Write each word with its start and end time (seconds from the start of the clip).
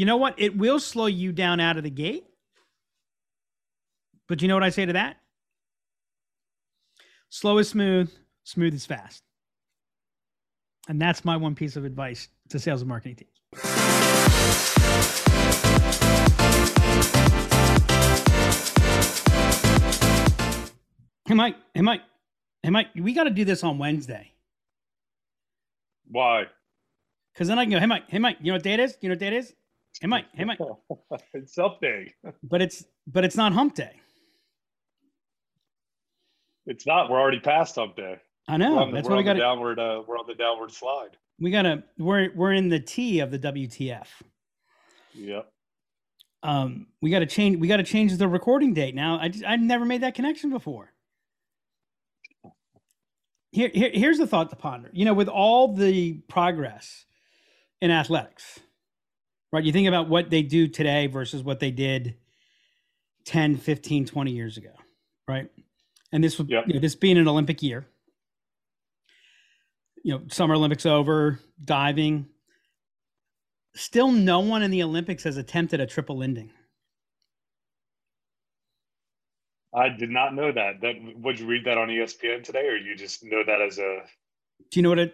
You 0.00 0.06
know 0.06 0.16
what? 0.16 0.34
It 0.38 0.56
will 0.56 0.80
slow 0.80 1.04
you 1.04 1.30
down 1.30 1.60
out 1.60 1.76
of 1.76 1.82
the 1.82 1.90
gate. 1.90 2.24
But 4.28 4.40
you 4.40 4.48
know 4.48 4.54
what 4.54 4.64
I 4.64 4.70
say 4.70 4.86
to 4.86 4.94
that? 4.94 5.18
Slow 7.28 7.58
is 7.58 7.68
smooth, 7.68 8.10
smooth 8.42 8.72
is 8.72 8.86
fast. 8.86 9.22
And 10.88 10.98
that's 10.98 11.22
my 11.22 11.36
one 11.36 11.54
piece 11.54 11.76
of 11.76 11.84
advice 11.84 12.28
to 12.48 12.58
sales 12.58 12.80
and 12.80 12.88
marketing 12.88 13.16
teams. 13.16 13.60
Hey 21.26 21.34
Mike, 21.34 21.56
hey 21.74 21.82
Mike, 21.82 22.00
hey 22.62 22.70
Mike, 22.70 22.86
we 22.96 23.12
got 23.12 23.24
to 23.24 23.30
do 23.30 23.44
this 23.44 23.62
on 23.62 23.76
Wednesday. 23.76 24.32
Why? 26.10 26.46
Because 27.34 27.48
then 27.48 27.58
I 27.58 27.64
can 27.64 27.72
go, 27.72 27.78
hey 27.78 27.84
Mike, 27.84 28.04
hey 28.08 28.18
Mike, 28.18 28.38
you 28.40 28.46
know 28.46 28.54
what 28.54 28.62
day 28.62 28.72
it 28.72 28.80
is? 28.80 28.96
You 29.02 29.10
know 29.10 29.12
what 29.12 29.18
day 29.18 29.26
it 29.26 29.34
is? 29.34 29.54
Hey 30.00 30.06
Mike, 30.06 30.26
hey 30.34 30.44
Mike. 30.44 30.58
it's 31.34 31.54
self 31.54 31.80
day. 31.80 32.12
but 32.42 32.62
it's 32.62 32.84
but 33.06 33.24
it's 33.24 33.36
not 33.36 33.52
hump 33.52 33.74
day. 33.74 33.92
It's 36.66 36.86
not. 36.86 37.10
We're 37.10 37.20
already 37.20 37.40
past 37.40 37.74
hump 37.74 37.96
day. 37.96 38.16
I 38.48 38.56
know. 38.56 38.86
The, 38.86 38.92
That's 38.92 39.08
what 39.08 39.18
we 39.18 39.24
got. 39.24 39.36
Downward. 39.36 39.78
Uh, 39.78 40.02
we're 40.06 40.18
on 40.18 40.26
the 40.26 40.34
downward 40.34 40.70
slide. 40.70 41.16
We 41.38 41.50
gotta. 41.50 41.84
We're 41.98 42.30
we're 42.34 42.52
in 42.52 42.68
the 42.68 42.80
T 42.80 43.20
of 43.20 43.30
the 43.30 43.38
WTF. 43.38 44.06
Yep. 45.14 45.50
Um, 46.42 46.86
we 47.02 47.10
got 47.10 47.18
to 47.18 47.26
change. 47.26 47.58
We 47.58 47.68
got 47.68 47.78
to 47.78 47.82
change 47.82 48.16
the 48.16 48.28
recording 48.28 48.72
date 48.72 48.94
now. 48.94 49.18
I 49.20 49.28
just, 49.28 49.44
I 49.44 49.56
never 49.56 49.84
made 49.84 50.02
that 50.02 50.14
connection 50.14 50.50
before. 50.50 50.92
Here, 53.52 53.70
here, 53.74 53.90
here's 53.92 54.18
the 54.18 54.26
thought 54.26 54.50
to 54.50 54.56
ponder. 54.56 54.90
You 54.92 55.04
know, 55.04 55.14
with 55.14 55.28
all 55.28 55.74
the 55.74 56.14
progress 56.28 57.04
in 57.82 57.90
athletics, 57.90 58.60
right? 59.52 59.64
You 59.64 59.72
think 59.72 59.88
about 59.88 60.08
what 60.08 60.30
they 60.30 60.42
do 60.42 60.68
today 60.68 61.06
versus 61.06 61.42
what 61.42 61.60
they 61.60 61.70
did 61.70 62.16
10, 63.24 63.56
15, 63.56 64.06
20 64.06 64.30
years 64.30 64.56
ago, 64.56 64.72
right? 65.28 65.48
And 66.12 66.22
this 66.22 66.38
would, 66.38 66.48
yep. 66.48 66.64
you 66.66 66.74
know, 66.74 66.80
this 66.80 66.94
being 66.94 67.18
an 67.18 67.28
Olympic 67.28 67.62
year, 67.62 67.86
you 70.02 70.14
know, 70.14 70.22
Summer 70.28 70.54
Olympics 70.54 70.86
over, 70.86 71.38
diving. 71.64 72.26
Still, 73.74 74.10
no 74.10 74.40
one 74.40 74.62
in 74.62 74.70
the 74.70 74.82
Olympics 74.82 75.24
has 75.24 75.36
attempted 75.36 75.80
a 75.80 75.86
triple 75.86 76.16
Lindy. 76.16 76.50
I 79.72 79.88
did 79.88 80.10
not 80.10 80.34
know 80.34 80.50
that. 80.50 80.80
That 80.80 80.94
would 81.16 81.38
you 81.38 81.46
read 81.46 81.64
that 81.66 81.78
on 81.78 81.88
ESPN 81.88 82.42
today, 82.42 82.66
or 82.66 82.76
you 82.76 82.96
just 82.96 83.22
know 83.22 83.42
that 83.46 83.60
as 83.60 83.78
a? 83.78 84.00
Do 84.70 84.80
you 84.80 84.82
know 84.82 84.88
what 84.88 84.98
a? 84.98 85.06
Do 85.06 85.12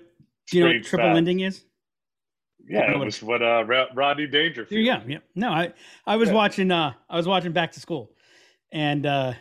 you 0.57 0.61
know 0.61 0.73
what 0.73 0.85
triple 0.85 1.09
fact? 1.09 1.17
ending 1.17 1.41
is? 1.41 1.63
Yeah, 2.69 2.91
it 2.91 2.99
was 2.99 3.23
what 3.23 3.43
uh, 3.43 3.65
Rodney 3.95 4.27
Dangerfield. 4.27 4.85
Yeah, 4.85 5.03
yeah. 5.07 5.19
No, 5.35 5.51
I 5.51 5.73
I 6.07 6.17
was 6.17 6.29
yeah. 6.29 6.35
watching. 6.35 6.71
uh 6.71 6.93
I 7.09 7.17
was 7.17 7.27
watching 7.29 7.53
Back 7.53 7.73
to 7.73 7.81
School, 7.81 8.11
and 8.73 9.07
uh 9.07 9.35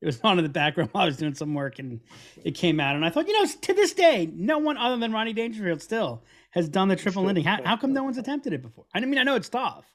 it 0.00 0.06
was 0.06 0.20
on 0.24 0.38
in 0.38 0.44
the 0.44 0.50
background 0.50 0.90
while 0.92 1.04
I 1.04 1.06
was 1.06 1.16
doing 1.16 1.34
some 1.34 1.54
work, 1.54 1.78
and 1.78 2.00
it 2.44 2.52
came 2.52 2.80
out, 2.80 2.96
and 2.96 3.04
I 3.04 3.10
thought, 3.10 3.26
you 3.26 3.40
know, 3.40 3.48
to 3.48 3.74
this 3.74 3.92
day, 3.92 4.30
no 4.34 4.58
one 4.58 4.76
other 4.76 4.96
than 4.96 5.12
Rodney 5.12 5.32
Dangerfield 5.32 5.82
still 5.82 6.24
has 6.50 6.68
done 6.68 6.88
the 6.88 6.96
triple 6.96 7.24
Lindy. 7.24 7.42
How, 7.42 7.58
how 7.64 7.76
come 7.76 7.92
no 7.92 8.04
one's 8.04 8.18
attempted 8.18 8.52
it 8.52 8.62
before? 8.62 8.84
I 8.94 9.00
mean, 9.00 9.18
I 9.18 9.22
know 9.22 9.34
it's 9.34 9.48
tough. 9.48 9.86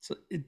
So 0.00 0.16
it, 0.30 0.42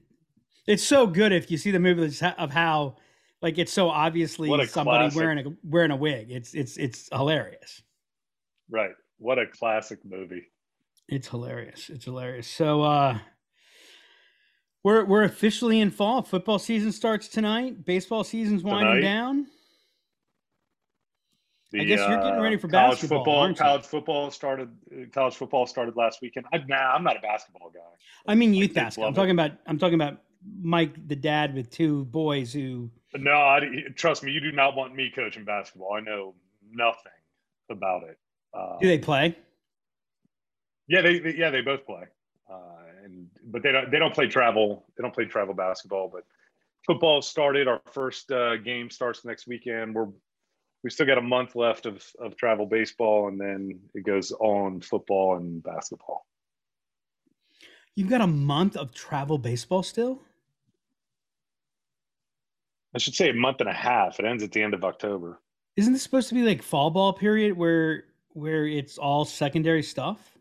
it's 0.67 0.83
so 0.83 1.07
good 1.07 1.31
if 1.31 1.49
you 1.49 1.57
see 1.57 1.71
the 1.71 1.79
movie 1.79 2.13
of 2.37 2.51
how 2.51 2.97
like 3.41 3.57
it's 3.57 3.73
so 3.73 3.89
obviously 3.89 4.49
somebody 4.67 5.09
classic. 5.09 5.19
wearing 5.19 5.47
a 5.47 5.49
wearing 5.63 5.91
a 5.91 5.95
wig. 5.95 6.31
It's 6.31 6.53
it's 6.53 6.77
it's 6.77 7.09
hilarious. 7.11 7.81
Right. 8.69 8.91
What 9.17 9.39
a 9.39 9.47
classic 9.47 9.99
movie. 10.05 10.47
It's 11.11 11.27
hilarious. 11.27 11.89
It's 11.89 12.05
hilarious. 12.05 12.47
So 12.47 12.81
uh 12.81 13.19
we're 14.83 15.05
we're 15.05 15.23
officially 15.23 15.79
in 15.79 15.91
fall. 15.91 16.23
Football 16.23 16.57
season 16.57 16.91
starts 16.91 17.27
tonight. 17.27 17.85
Baseball 17.85 18.23
season's 18.23 18.63
winding 18.63 18.95
tonight. 18.95 19.01
down. 19.01 19.47
The, 21.71 21.81
I 21.81 21.83
guess 21.83 21.99
you're 21.99 22.19
getting 22.19 22.41
ready 22.41 22.57
for 22.57 22.67
uh, 22.67 22.71
college 22.71 22.91
basketball. 22.93 23.19
Football, 23.19 23.53
college 23.53 23.85
football 23.85 24.31
started. 24.31 24.69
College 25.13 25.35
football 25.35 25.67
started 25.67 25.95
last 25.95 26.21
weekend. 26.21 26.45
I, 26.51 26.57
nah, 26.67 26.93
I'm 26.93 27.03
not 27.03 27.17
a 27.17 27.21
basketball 27.21 27.69
guy. 27.69 27.79
I 28.25 28.35
mean 28.35 28.53
youth 28.53 28.73
basketball. 28.73 29.09
I'm 29.09 29.13
talking 29.13 29.29
it. 29.29 29.33
about. 29.33 29.51
I'm 29.67 29.77
talking 29.77 29.95
about 29.95 30.17
Mike, 30.61 31.07
the 31.07 31.15
dad 31.15 31.53
with 31.53 31.69
two 31.69 32.05
boys 32.05 32.51
who 32.51 32.89
no, 33.15 33.33
I, 33.33 33.59
trust 33.95 34.23
me, 34.23 34.31
you 34.31 34.39
do 34.39 34.51
not 34.51 34.75
want 34.75 34.95
me 34.95 35.11
coaching 35.13 35.43
basketball. 35.43 35.93
I 35.93 35.99
know 35.99 36.33
nothing 36.71 37.11
about 37.69 38.03
it. 38.03 38.17
Uh, 38.53 38.79
do 38.79 38.87
they 38.87 38.97
play? 38.97 39.35
Yeah, 40.91 41.01
they, 41.01 41.19
they 41.19 41.35
yeah 41.35 41.49
they 41.51 41.61
both 41.61 41.85
play, 41.85 42.03
uh, 42.51 42.83
and 43.05 43.29
but 43.45 43.63
they 43.63 43.71
don't 43.71 43.89
they 43.89 43.97
don't 43.97 44.13
play 44.13 44.27
travel. 44.27 44.83
They 44.97 45.01
don't 45.01 45.13
play 45.13 45.23
travel 45.23 45.53
basketball. 45.53 46.09
But 46.11 46.25
football 46.85 47.21
started. 47.21 47.69
Our 47.69 47.81
first 47.93 48.29
uh, 48.29 48.57
game 48.57 48.89
starts 48.89 49.23
next 49.23 49.47
weekend. 49.47 49.95
We're 49.95 50.09
we 50.83 50.89
still 50.89 51.05
got 51.05 51.17
a 51.17 51.21
month 51.21 51.55
left 51.55 51.85
of 51.85 52.05
of 52.19 52.35
travel 52.35 52.65
baseball, 52.65 53.29
and 53.29 53.39
then 53.39 53.79
it 53.93 54.05
goes 54.05 54.33
on 54.33 54.81
football 54.81 55.37
and 55.37 55.63
basketball. 55.63 56.25
You've 57.95 58.09
got 58.09 58.19
a 58.19 58.27
month 58.27 58.75
of 58.75 58.93
travel 58.93 59.37
baseball 59.37 59.83
still. 59.83 60.21
I 62.93 62.97
should 62.97 63.15
say 63.15 63.29
a 63.29 63.33
month 63.33 63.61
and 63.61 63.69
a 63.69 63.73
half. 63.73 64.19
It 64.19 64.25
ends 64.25 64.43
at 64.43 64.51
the 64.51 64.61
end 64.61 64.73
of 64.73 64.83
October. 64.83 65.39
Isn't 65.77 65.93
this 65.93 66.03
supposed 66.03 66.27
to 66.27 66.35
be 66.35 66.43
like 66.43 66.61
fall 66.61 66.89
ball 66.89 67.13
period 67.13 67.55
where 67.55 68.03
where 68.33 68.67
it's 68.67 68.97
all 68.97 69.23
secondary 69.23 69.83
stuff? 69.83 70.37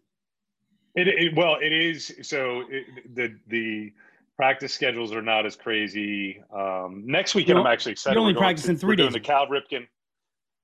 It, 0.95 1.09
it 1.09 1.37
well, 1.37 1.57
it 1.61 1.73
is. 1.73 2.13
So 2.23 2.65
it, 2.69 3.15
the 3.15 3.37
the 3.49 3.93
practice 4.37 4.73
schedules 4.73 5.13
are 5.13 5.23
not 5.23 5.47
as 5.47 5.57
crazy. 5.57 6.43
Um, 6.53 7.05
next 7.07 7.35
weekend, 7.35 7.59
I'm 7.59 7.67
actually 7.67 7.93
excited. 7.93 8.15
You're 8.15 8.23
only 8.23 8.35
practicing 8.35 8.77
three 8.77 8.89
we're 8.89 8.97
days. 8.97 9.05
Doing 9.05 9.13
the 9.13 9.21
Cal 9.21 9.47
Ripken. 9.47 9.87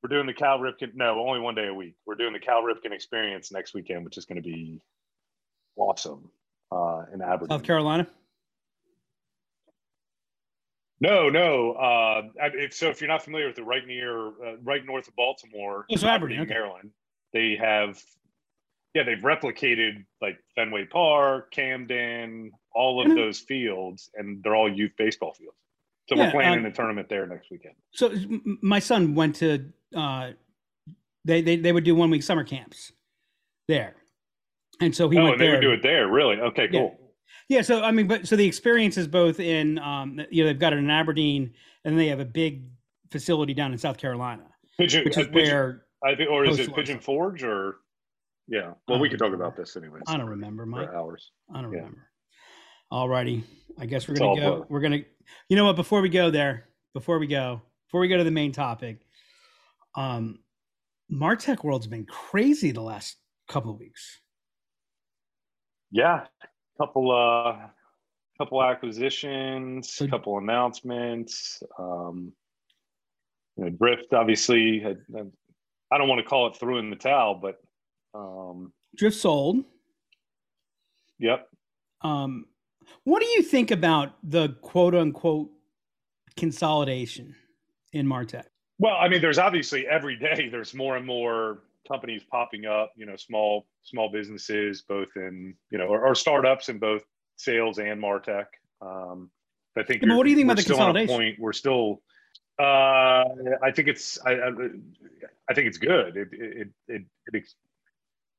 We're 0.02 0.08
doing 0.08 0.26
the 0.26 0.34
Cal 0.34 0.58
Ripken. 0.58 0.94
No, 0.94 1.20
only 1.20 1.40
one 1.40 1.54
day 1.54 1.68
a 1.68 1.74
week. 1.74 1.94
We're 2.06 2.14
doing 2.14 2.32
the 2.32 2.38
Cal 2.38 2.62
Ripken 2.62 2.92
experience 2.92 3.52
next 3.52 3.74
weekend, 3.74 4.04
which 4.04 4.18
is 4.18 4.24
going 4.24 4.42
to 4.42 4.48
be 4.48 4.80
awesome 5.76 6.30
uh, 6.72 7.04
in 7.12 7.22
Aberdeen, 7.22 7.50
South 7.50 7.62
Carolina. 7.64 8.06
No, 11.00 11.28
no. 11.28 11.72
Uh, 11.72 12.22
so 12.70 12.88
if 12.88 13.00
you're 13.00 13.08
not 13.08 13.22
familiar 13.22 13.48
with 13.48 13.58
it, 13.58 13.64
right 13.64 13.86
near, 13.86 14.28
uh, 14.28 14.56
right 14.62 14.84
north 14.84 15.08
of 15.08 15.16
Baltimore, 15.16 15.84
it's 15.88 16.02
Aberdeen, 16.02 16.40
okay. 16.40 16.54
Maryland, 16.54 16.90
they 17.32 17.56
have, 17.56 18.02
yeah, 18.96 19.02
they've 19.02 19.18
replicated 19.18 20.06
like 20.22 20.38
Fenway 20.54 20.86
Park, 20.86 21.50
Camden, 21.50 22.50
all 22.74 23.04
of 23.04 23.14
those 23.14 23.40
fields, 23.40 24.10
and 24.14 24.42
they're 24.42 24.54
all 24.56 24.72
youth 24.72 24.92
baseball 24.96 25.34
fields. 25.34 25.58
So 26.08 26.16
yeah, 26.16 26.24
we're 26.24 26.30
playing 26.30 26.52
um, 26.54 26.58
in 26.60 26.66
a 26.66 26.72
tournament 26.72 27.10
there 27.10 27.26
next 27.26 27.50
weekend. 27.50 27.74
So 27.92 28.10
my 28.62 28.78
son 28.78 29.14
went 29.14 29.36
to, 29.36 29.66
uh, 29.94 30.30
they, 31.26 31.42
they 31.42 31.56
they 31.56 31.72
would 31.72 31.84
do 31.84 31.94
one 31.94 32.08
week 32.08 32.22
summer 32.22 32.42
camps 32.42 32.92
there, 33.68 33.96
and 34.80 34.96
so 34.96 35.10
he 35.10 35.18
oh, 35.18 35.24
went 35.24 35.38
they 35.38 35.44
there. 35.44 35.54
would 35.56 35.60
do 35.60 35.72
it 35.72 35.82
there. 35.82 36.08
Really? 36.08 36.36
Okay, 36.40 36.68
cool. 36.68 36.96
Yeah. 36.98 37.02
Yeah, 37.48 37.62
so 37.62 37.82
I 37.82 37.92
mean, 37.92 38.08
but 38.08 38.26
so 38.26 38.34
the 38.34 38.46
experience 38.46 38.96
is 38.96 39.06
both 39.06 39.40
in, 39.40 39.78
um, 39.78 40.20
you 40.30 40.42
know, 40.42 40.48
they've 40.48 40.58
got 40.58 40.72
it 40.72 40.78
in 40.78 40.90
Aberdeen, 40.90 41.52
and 41.84 41.98
they 41.98 42.06
have 42.06 42.18
a 42.18 42.24
big 42.24 42.64
facility 43.12 43.52
down 43.52 43.72
in 43.72 43.78
South 43.78 43.98
Carolina, 43.98 44.44
Pigeon, 44.78 45.04
which 45.04 45.18
is 45.18 45.26
uh, 45.26 45.30
Pigeon, 45.30 45.52
where 45.52 45.82
I 46.04 46.14
think, 46.14 46.30
or 46.30 46.44
is 46.44 46.58
it 46.58 46.74
Pigeon 46.74 46.98
Forge, 46.98 47.44
or 47.44 47.76
yeah? 48.48 48.72
Well, 48.88 48.98
we 48.98 49.08
could 49.08 49.18
talk 49.18 49.32
about 49.32 49.56
this 49.56 49.76
anyways. 49.76 50.02
I 50.06 50.16
don't 50.16 50.28
remember, 50.28 50.66
Mike. 50.66 50.88
Hours. 50.88 51.30
I 51.52 51.62
don't 51.62 51.72
yeah. 51.72 51.78
remember. 51.78 52.08
All 52.90 53.08
righty, 53.08 53.42
I 53.78 53.86
guess 53.86 54.06
we're 54.06 54.12
it's 54.12 54.20
gonna 54.20 54.40
go. 54.40 54.66
We're 54.68 54.80
gonna, 54.80 55.00
you 55.48 55.56
know 55.56 55.64
what? 55.64 55.76
Before 55.76 56.00
we 56.00 56.08
go 56.08 56.30
there, 56.30 56.68
before 56.94 57.18
we 57.18 57.26
go, 57.26 57.60
before 57.88 58.00
we 58.00 58.08
go 58.08 58.16
to 58.16 58.24
the 58.24 58.30
main 58.30 58.52
topic, 58.52 59.00
um, 59.96 60.38
Martech 61.12 61.64
World's 61.64 61.88
been 61.88 62.06
crazy 62.06 62.70
the 62.70 62.82
last 62.82 63.16
couple 63.48 63.72
of 63.72 63.78
weeks. 63.78 64.20
Yeah, 65.90 66.26
couple 66.78 67.10
uh 67.10 67.68
couple 68.38 68.62
acquisitions, 68.62 69.98
a 70.00 70.08
couple 70.08 70.38
announcements. 70.38 71.62
Um, 71.78 72.32
you 73.56 73.64
know, 73.64 73.70
Drift 73.70 74.12
obviously 74.12 74.78
had, 74.78 74.98
I 75.90 75.98
don't 75.98 76.08
want 76.08 76.20
to 76.20 76.28
call 76.28 76.46
it 76.48 76.56
threw 76.56 76.78
in 76.78 76.90
the 76.90 76.96
towel, 76.96 77.38
but 77.40 77.56
um, 78.16 78.72
Drift 78.96 79.16
sold. 79.16 79.64
Yep. 81.18 81.48
Um, 82.02 82.46
what 83.04 83.20
do 83.20 83.28
you 83.28 83.42
think 83.42 83.70
about 83.70 84.14
the 84.22 84.50
quote 84.60 84.94
unquote 84.94 85.50
consolidation 86.36 87.34
in 87.92 88.06
Martech? 88.06 88.44
Well, 88.78 88.96
I 89.00 89.08
mean, 89.08 89.20
there's 89.20 89.38
obviously 89.38 89.86
every 89.86 90.16
day 90.16 90.48
there's 90.50 90.74
more 90.74 90.96
and 90.96 91.06
more 91.06 91.62
companies 91.88 92.22
popping 92.30 92.66
up, 92.66 92.92
you 92.96 93.06
know, 93.06 93.16
small 93.16 93.66
small 93.82 94.10
businesses, 94.10 94.82
both 94.82 95.08
in 95.16 95.54
you 95.70 95.78
know, 95.78 95.86
or, 95.86 96.06
or 96.06 96.14
startups 96.14 96.68
in 96.68 96.78
both 96.78 97.02
sales 97.36 97.78
and 97.78 98.02
Martech. 98.02 98.46
Um, 98.80 99.30
I 99.78 99.82
think. 99.82 100.02
what 100.02 100.24
do 100.24 100.30
you 100.30 100.36
think 100.36 100.46
about 100.46 100.56
the 100.56 100.64
consolidation? 100.64 101.16
Point, 101.16 101.38
we're 101.38 101.52
still. 101.52 102.02
Uh, 102.58 103.24
I 103.62 103.70
think 103.74 103.88
it's. 103.88 104.18
I, 104.24 104.32
I, 104.32 104.50
I 105.48 105.54
think 105.54 105.68
it's 105.68 105.78
good. 105.78 106.16
It 106.16 106.28
it 106.32 106.68
it, 106.88 107.02
it, 107.32 107.44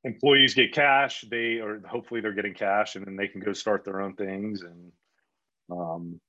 employees 0.04 0.54
get 0.54 0.72
cash. 0.72 1.24
They 1.30 1.58
or 1.58 1.80
hopefully 1.86 2.20
they're 2.20 2.32
getting 2.32 2.54
cash, 2.54 2.96
and 2.96 3.06
then 3.06 3.16
they 3.16 3.28
can 3.28 3.40
go 3.40 3.52
start 3.52 3.84
their 3.84 4.00
own 4.00 4.14
things 4.14 4.62
and 4.62 4.92
um, 5.70 6.20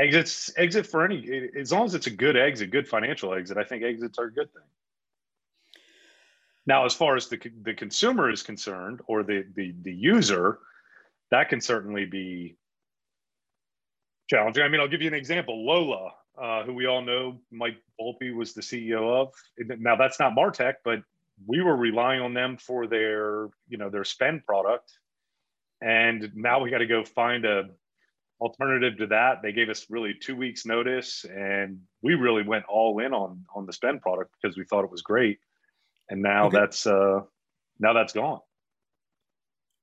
exits. 0.00 0.50
Exit 0.56 0.86
for 0.86 1.04
any 1.04 1.50
as 1.58 1.72
long 1.72 1.84
as 1.84 1.94
it's 1.94 2.06
a 2.06 2.10
good 2.10 2.36
exit, 2.36 2.70
good 2.70 2.88
financial 2.88 3.34
exit. 3.34 3.56
I 3.56 3.64
think 3.64 3.82
exits 3.82 4.18
are 4.18 4.26
a 4.26 4.32
good 4.32 4.52
thing. 4.52 4.62
Now, 6.66 6.84
as 6.84 6.94
far 6.94 7.16
as 7.16 7.28
the 7.28 7.40
the 7.62 7.74
consumer 7.74 8.30
is 8.30 8.42
concerned, 8.42 9.00
or 9.06 9.22
the 9.22 9.44
the 9.54 9.74
the 9.82 9.92
user, 9.92 10.58
that 11.30 11.48
can 11.48 11.60
certainly 11.60 12.04
be 12.04 12.56
challenging. 14.28 14.62
I 14.62 14.68
mean, 14.68 14.80
I'll 14.80 14.88
give 14.88 15.02
you 15.02 15.08
an 15.08 15.14
example. 15.14 15.64
Lola, 15.64 16.12
uh, 16.40 16.64
who 16.64 16.74
we 16.74 16.86
all 16.86 17.02
know, 17.02 17.40
Mike 17.50 17.78
Volpe 18.00 18.34
was 18.34 18.52
the 18.52 18.60
CEO 18.60 19.10
of. 19.10 19.34
Now, 19.58 19.96
that's 19.96 20.20
not 20.20 20.34
Martech, 20.36 20.74
but 20.84 21.02
we 21.46 21.62
were 21.62 21.76
relying 21.76 22.20
on 22.20 22.34
them 22.34 22.56
for 22.56 22.86
their, 22.86 23.48
you 23.68 23.78
know, 23.78 23.90
their 23.90 24.04
spend 24.04 24.44
product, 24.44 24.92
and 25.80 26.30
now 26.34 26.60
we 26.60 26.70
got 26.70 26.78
to 26.78 26.86
go 26.86 27.04
find 27.04 27.44
a 27.44 27.64
alternative 28.40 28.98
to 28.98 29.06
that. 29.08 29.42
They 29.42 29.52
gave 29.52 29.68
us 29.68 29.86
really 29.90 30.14
two 30.14 30.36
weeks 30.36 30.64
notice, 30.64 31.24
and 31.24 31.80
we 32.02 32.14
really 32.14 32.42
went 32.42 32.64
all 32.68 32.98
in 33.00 33.12
on 33.12 33.44
on 33.54 33.66
the 33.66 33.72
spend 33.72 34.00
product 34.00 34.34
because 34.40 34.56
we 34.56 34.64
thought 34.64 34.84
it 34.84 34.90
was 34.90 35.02
great, 35.02 35.38
and 36.08 36.22
now 36.22 36.46
okay. 36.46 36.58
that's 36.58 36.86
uh, 36.86 37.20
now 37.78 37.92
that's 37.92 38.12
gone. 38.12 38.40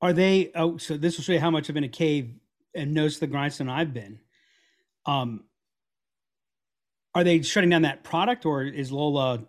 Are 0.01 0.13
they? 0.13 0.51
Oh, 0.55 0.77
so 0.77 0.97
this 0.97 1.17
will 1.17 1.23
show 1.23 1.33
you 1.33 1.39
how 1.39 1.51
much 1.51 1.69
I've 1.69 1.73
been 1.73 1.83
a 1.83 1.89
cave 1.89 2.33
and 2.73 2.93
knows 2.93 3.19
the 3.19 3.27
grindstone 3.27 3.69
I've 3.69 3.93
been. 3.93 4.19
Um, 5.05 5.45
are 7.13 7.23
they 7.23 7.41
shutting 7.41 7.69
down 7.69 7.83
that 7.83 8.03
product, 8.03 8.45
or 8.45 8.63
is 8.63 8.91
Lola? 8.91 9.45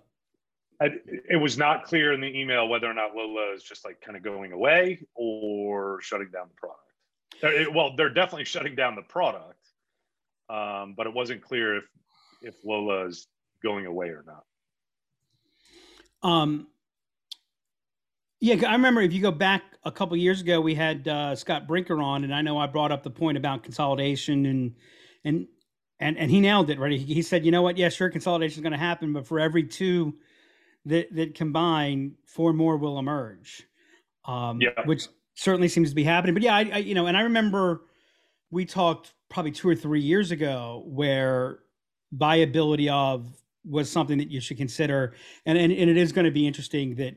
I, 0.80 0.90
it 1.30 1.36
was 1.40 1.56
not 1.56 1.84
clear 1.84 2.12
in 2.12 2.20
the 2.20 2.26
email 2.26 2.68
whether 2.68 2.86
or 2.86 2.94
not 2.94 3.14
Lola 3.14 3.52
is 3.54 3.62
just 3.62 3.84
like 3.84 4.00
kind 4.00 4.16
of 4.16 4.22
going 4.22 4.52
away 4.52 5.00
or 5.14 6.00
shutting 6.02 6.28
down 6.30 6.48
the 6.48 6.54
product. 6.54 6.82
It, 7.42 7.72
well, 7.72 7.94
they're 7.96 8.10
definitely 8.10 8.44
shutting 8.44 8.74
down 8.74 8.94
the 8.94 9.02
product, 9.02 9.60
um, 10.48 10.94
but 10.96 11.06
it 11.06 11.14
wasn't 11.14 11.42
clear 11.42 11.76
if 11.76 11.84
if 12.42 12.54
Lola 12.64 13.06
is 13.06 13.26
going 13.62 13.86
away 13.86 14.08
or 14.08 14.24
not. 14.26 14.44
Um, 16.22 16.66
yeah, 18.40 18.68
I 18.68 18.72
remember 18.72 19.00
if 19.00 19.12
you 19.12 19.22
go 19.22 19.30
back 19.30 19.62
a 19.84 19.92
couple 19.92 20.16
years 20.16 20.40
ago, 20.40 20.60
we 20.60 20.74
had 20.74 21.08
uh, 21.08 21.34
Scott 21.36 21.66
Brinker 21.66 22.00
on, 22.00 22.24
and 22.24 22.34
I 22.34 22.42
know 22.42 22.58
I 22.58 22.66
brought 22.66 22.92
up 22.92 23.02
the 23.02 23.10
point 23.10 23.38
about 23.38 23.62
consolidation 23.62 24.46
and 24.46 24.74
and 25.24 25.46
and 26.00 26.18
and 26.18 26.30
he 26.30 26.40
nailed 26.40 26.70
it. 26.70 26.78
Right, 26.78 26.92
he, 26.92 27.14
he 27.14 27.22
said, 27.22 27.44
you 27.44 27.50
know 27.50 27.62
what? 27.62 27.76
Yeah, 27.76 27.88
sure, 27.88 28.10
consolidation 28.10 28.58
is 28.58 28.62
going 28.62 28.72
to 28.72 28.78
happen, 28.78 29.12
but 29.12 29.26
for 29.26 29.40
every 29.40 29.64
two 29.64 30.14
that 30.86 31.14
that 31.14 31.34
combine, 31.34 32.14
four 32.26 32.52
more 32.52 32.76
will 32.76 32.98
emerge. 32.98 33.66
Um, 34.24 34.60
yeah. 34.60 34.70
which 34.86 35.06
certainly 35.34 35.68
seems 35.68 35.90
to 35.90 35.94
be 35.94 36.02
happening. 36.02 36.34
But 36.34 36.42
yeah, 36.42 36.56
I, 36.56 36.70
I 36.72 36.78
you 36.78 36.94
know, 36.94 37.06
and 37.06 37.16
I 37.16 37.22
remember 37.22 37.82
we 38.50 38.64
talked 38.64 39.12
probably 39.28 39.52
two 39.52 39.68
or 39.68 39.76
three 39.76 40.00
years 40.00 40.30
ago 40.30 40.82
where 40.86 41.60
viability 42.12 42.88
of 42.88 43.28
was 43.64 43.90
something 43.90 44.18
that 44.18 44.30
you 44.30 44.40
should 44.40 44.56
consider, 44.56 45.14
and 45.44 45.56
and, 45.58 45.72
and 45.72 45.90
it 45.90 45.96
is 45.96 46.12
going 46.12 46.24
to 46.24 46.30
be 46.30 46.46
interesting 46.46 46.96
that 46.96 47.14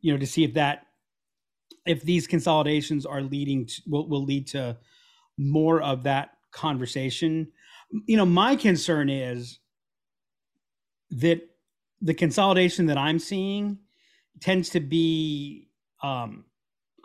you 0.00 0.12
know 0.12 0.18
to 0.18 0.26
see 0.26 0.44
if 0.44 0.54
that 0.54 0.86
if 1.84 2.02
these 2.02 2.26
consolidations 2.26 3.04
are 3.04 3.20
leading 3.20 3.66
to 3.66 3.82
will, 3.86 4.08
will 4.08 4.24
lead 4.24 4.46
to 4.48 4.76
more 5.36 5.82
of 5.82 6.04
that 6.04 6.30
conversation 6.50 7.48
you 7.90 8.16
know 8.16 8.26
my 8.26 8.56
concern 8.56 9.08
is 9.08 9.58
that 11.10 11.40
the 12.02 12.14
consolidation 12.14 12.86
that 12.86 12.98
i'm 12.98 13.18
seeing 13.18 13.78
tends 14.40 14.68
to 14.70 14.80
be 14.80 15.68
um 16.02 16.44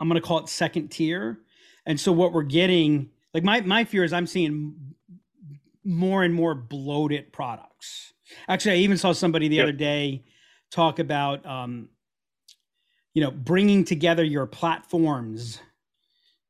i'm 0.00 0.08
going 0.08 0.20
to 0.20 0.26
call 0.26 0.38
it 0.38 0.48
second 0.48 0.88
tier. 0.88 1.38
And 1.84 1.98
so 1.98 2.12
what 2.12 2.32
we're 2.32 2.42
getting 2.42 3.10
like 3.34 3.44
my 3.44 3.60
my 3.62 3.84
fear 3.84 4.04
is 4.04 4.12
i'm 4.12 4.26
seeing 4.26 4.94
more 5.84 6.22
and 6.22 6.34
more 6.34 6.54
bloated 6.54 7.32
products. 7.32 8.12
Actually 8.48 8.72
i 8.72 8.76
even 8.76 8.96
saw 8.96 9.12
somebody 9.12 9.48
the 9.48 9.56
yep. 9.56 9.64
other 9.64 9.72
day 9.72 10.24
talk 10.70 10.98
about 10.98 11.44
um 11.46 11.88
you 13.14 13.22
know 13.22 13.30
bringing 13.30 13.84
together 13.84 14.24
your 14.24 14.46
platforms. 14.46 15.60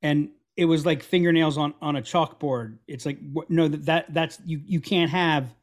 And 0.03 0.31
it 0.57 0.65
was 0.65 0.85
like 0.85 1.03
fingernails 1.03 1.57
on 1.57 1.75
on 1.81 1.97
a 1.97 2.03
chalkboard. 2.03 2.79
It's 2.87 3.07
like 3.07 3.19
no 3.49 3.69
that, 3.69 3.87
that 3.87 4.15
that's 4.15 4.39
you 4.45 4.61
you 4.65 4.81
can't 4.81 5.11
have 5.11 5.55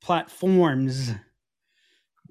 platforms 0.00 1.12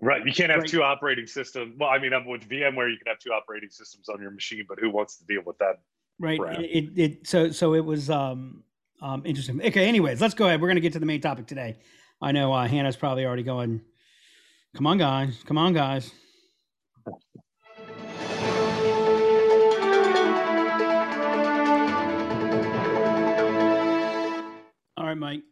right 0.01 0.25
you 0.25 0.33
can't 0.33 0.51
have 0.51 0.61
right. 0.61 0.69
two 0.69 0.83
operating 0.83 1.25
systems 1.25 1.75
well 1.79 1.89
i 1.89 1.97
mean 1.97 2.11
with 2.27 2.47
vmware 2.47 2.89
you 2.89 2.97
can 2.97 3.07
have 3.07 3.19
two 3.19 3.31
operating 3.31 3.69
systems 3.69 4.09
on 4.09 4.21
your 4.21 4.31
machine 4.31 4.65
but 4.67 4.79
who 4.79 4.89
wants 4.89 5.17
to 5.17 5.25
deal 5.25 5.41
with 5.45 5.57
that 5.57 5.79
right 6.19 6.39
it, 6.59 6.65
it, 6.65 6.99
it 6.99 7.27
so 7.27 7.51
so 7.51 7.73
it 7.73 7.83
was 7.83 8.09
um 8.09 8.63
um 9.01 9.23
interesting 9.25 9.61
okay 9.61 9.88
anyways 9.88 10.21
let's 10.21 10.33
go 10.33 10.45
ahead 10.45 10.61
we're 10.61 10.67
going 10.67 10.75
to 10.75 10.81
get 10.81 10.94
to 10.94 10.99
the 10.99 11.05
main 11.05 11.21
topic 11.21 11.47
today 11.47 11.77
i 12.21 12.31
know 12.31 12.53
uh 12.53 12.67
hannah's 12.67 12.95
probably 12.95 13.25
already 13.25 13.44
going 13.44 13.81
come 14.75 14.88
on 14.88 14.97
guys 14.97 15.44
come 15.45 15.57
on 15.57 15.73
guys 15.73 16.11
All 24.97 25.05
right, 25.05 25.17
Mike. 25.17 25.43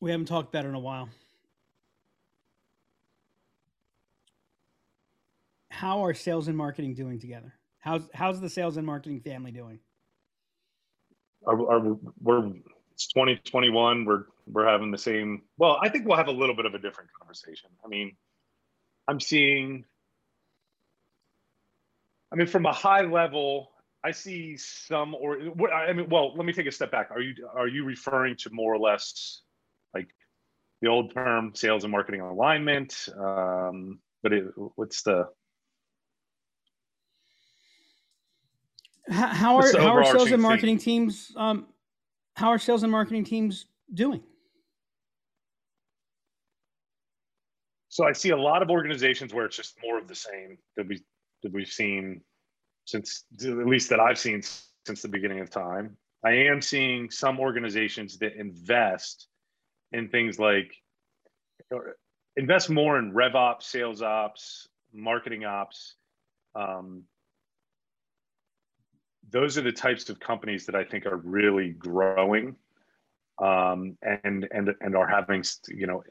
We 0.00 0.12
haven't 0.12 0.26
talked 0.26 0.52
better 0.52 0.68
in 0.68 0.76
a 0.76 0.80
while. 0.80 1.08
How 5.70 6.04
are 6.04 6.12
sales 6.12 6.48
and 6.48 6.56
marketing 6.56 6.94
doing 6.94 7.18
together? 7.18 7.54
How's 7.78 8.02
how's 8.12 8.40
the 8.40 8.50
sales 8.50 8.76
and 8.76 8.86
marketing 8.86 9.20
family 9.20 9.52
doing? 9.52 9.78
Are, 11.46 11.56
we're 12.20 12.52
it's 12.92 13.06
2021. 13.08 14.04
We're 14.04 14.24
we're 14.46 14.66
having 14.66 14.90
the 14.90 14.98
same. 14.98 15.42
Well, 15.56 15.78
I 15.82 15.88
think 15.88 16.06
we'll 16.06 16.18
have 16.18 16.28
a 16.28 16.32
little 16.32 16.54
bit 16.54 16.66
of 16.66 16.74
a 16.74 16.78
different 16.78 17.10
conversation. 17.18 17.70
I 17.84 17.88
mean, 17.88 18.16
I'm 19.08 19.20
seeing. 19.20 19.84
I 22.32 22.36
mean, 22.36 22.46
from 22.46 22.66
a 22.66 22.72
high 22.72 23.00
level, 23.00 23.70
I 24.04 24.12
see 24.12 24.56
some, 24.56 25.14
or 25.14 25.38
I 25.72 25.92
mean, 25.92 26.08
well, 26.08 26.34
let 26.36 26.44
me 26.44 26.52
take 26.52 26.66
a 26.66 26.72
step 26.72 26.90
back. 26.90 27.10
Are 27.10 27.20
you 27.20 27.34
are 27.54 27.68
you 27.68 27.84
referring 27.84 28.36
to 28.40 28.50
more 28.50 28.74
or 28.74 28.78
less 28.78 29.40
like 29.94 30.08
the 30.82 30.88
old 30.88 31.14
term 31.14 31.52
sales 31.54 31.84
and 31.84 31.90
marketing 31.90 32.20
alignment? 32.20 33.08
Um, 33.18 34.00
but 34.22 34.32
it, 34.32 34.44
what's 34.76 35.02
the 35.02 35.26
how, 39.10 39.26
how 39.26 39.56
are 39.56 39.78
how 39.78 39.96
are 39.96 40.04
sales 40.04 40.30
and 40.30 40.42
marketing 40.42 40.78
thing? 40.78 41.06
teams? 41.06 41.32
Um, 41.36 41.66
how 42.36 42.48
are 42.48 42.58
sales 42.58 42.82
and 42.82 42.92
marketing 42.92 43.24
teams 43.24 43.66
doing? 43.92 44.22
So 47.88 48.06
I 48.06 48.12
see 48.12 48.30
a 48.30 48.36
lot 48.36 48.62
of 48.62 48.70
organizations 48.70 49.34
where 49.34 49.46
it's 49.46 49.56
just 49.56 49.76
more 49.82 49.98
of 49.98 50.06
the 50.06 50.14
same 50.14 50.58
that 50.76 50.86
we 50.86 51.02
that 51.42 51.52
we've 51.52 51.68
seen 51.68 52.20
since 52.84 53.24
at 53.42 53.66
least 53.66 53.90
that 53.90 54.00
I've 54.00 54.18
seen 54.18 54.42
since 54.86 55.02
the 55.02 55.08
beginning 55.08 55.40
of 55.40 55.50
time. 55.50 55.96
I 56.24 56.32
am 56.32 56.60
seeing 56.60 57.10
some 57.10 57.40
organizations 57.40 58.18
that 58.18 58.34
invest 58.36 59.26
in 59.92 60.08
things 60.08 60.38
like 60.38 60.72
invest 62.36 62.70
more 62.70 62.98
in 62.98 63.12
rev 63.12 63.34
ops, 63.34 63.66
sales 63.66 64.02
ops, 64.02 64.68
marketing 64.92 65.44
ops. 65.44 65.96
Um, 66.54 67.04
those 69.30 69.56
are 69.58 69.62
the 69.62 69.72
types 69.72 70.08
of 70.10 70.20
companies 70.20 70.66
that 70.66 70.74
I 70.74 70.84
think 70.84 71.06
are 71.06 71.16
really 71.16 71.70
growing 71.70 72.56
um, 73.40 73.96
and 74.02 74.48
and 74.52 74.74
and 74.80 74.96
are 74.96 75.08
having 75.08 75.44
you 75.68 75.86
know 75.86 76.02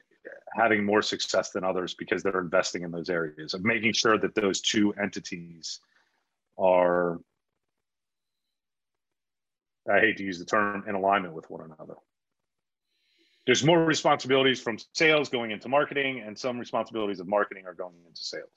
having 0.53 0.83
more 0.83 1.01
success 1.01 1.51
than 1.51 1.63
others 1.63 1.93
because 1.93 2.23
they're 2.23 2.39
investing 2.39 2.83
in 2.83 2.91
those 2.91 3.09
areas 3.09 3.53
of 3.53 3.63
making 3.63 3.93
sure 3.93 4.17
that 4.17 4.35
those 4.35 4.61
two 4.61 4.93
entities 4.93 5.79
are, 6.57 7.19
I 9.89 9.99
hate 9.99 10.17
to 10.17 10.23
use 10.23 10.39
the 10.39 10.45
term, 10.45 10.83
in 10.87 10.95
alignment 10.95 11.33
with 11.33 11.49
one 11.49 11.61
another. 11.61 11.95
There's 13.45 13.63
more 13.63 13.83
responsibilities 13.83 14.61
from 14.61 14.77
sales 14.93 15.29
going 15.29 15.51
into 15.51 15.69
marketing, 15.69 16.23
and 16.25 16.37
some 16.37 16.59
responsibilities 16.59 17.19
of 17.19 17.27
marketing 17.27 17.65
are 17.65 17.73
going 17.73 17.95
into 18.07 18.21
sales. 18.21 18.49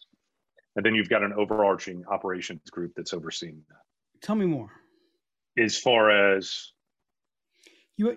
And 0.77 0.85
then 0.85 0.95
you've 0.95 1.09
got 1.09 1.23
an 1.23 1.33
overarching 1.35 2.05
operations 2.07 2.69
group 2.71 2.93
that's 2.97 3.15
overseeing 3.15 3.63
that. 3.69 3.92
Tell 4.23 4.35
me 4.35 4.47
more. 4.47 4.71
As 5.59 5.77
far 5.77 6.37
as 6.37 6.73
you, 7.97 8.17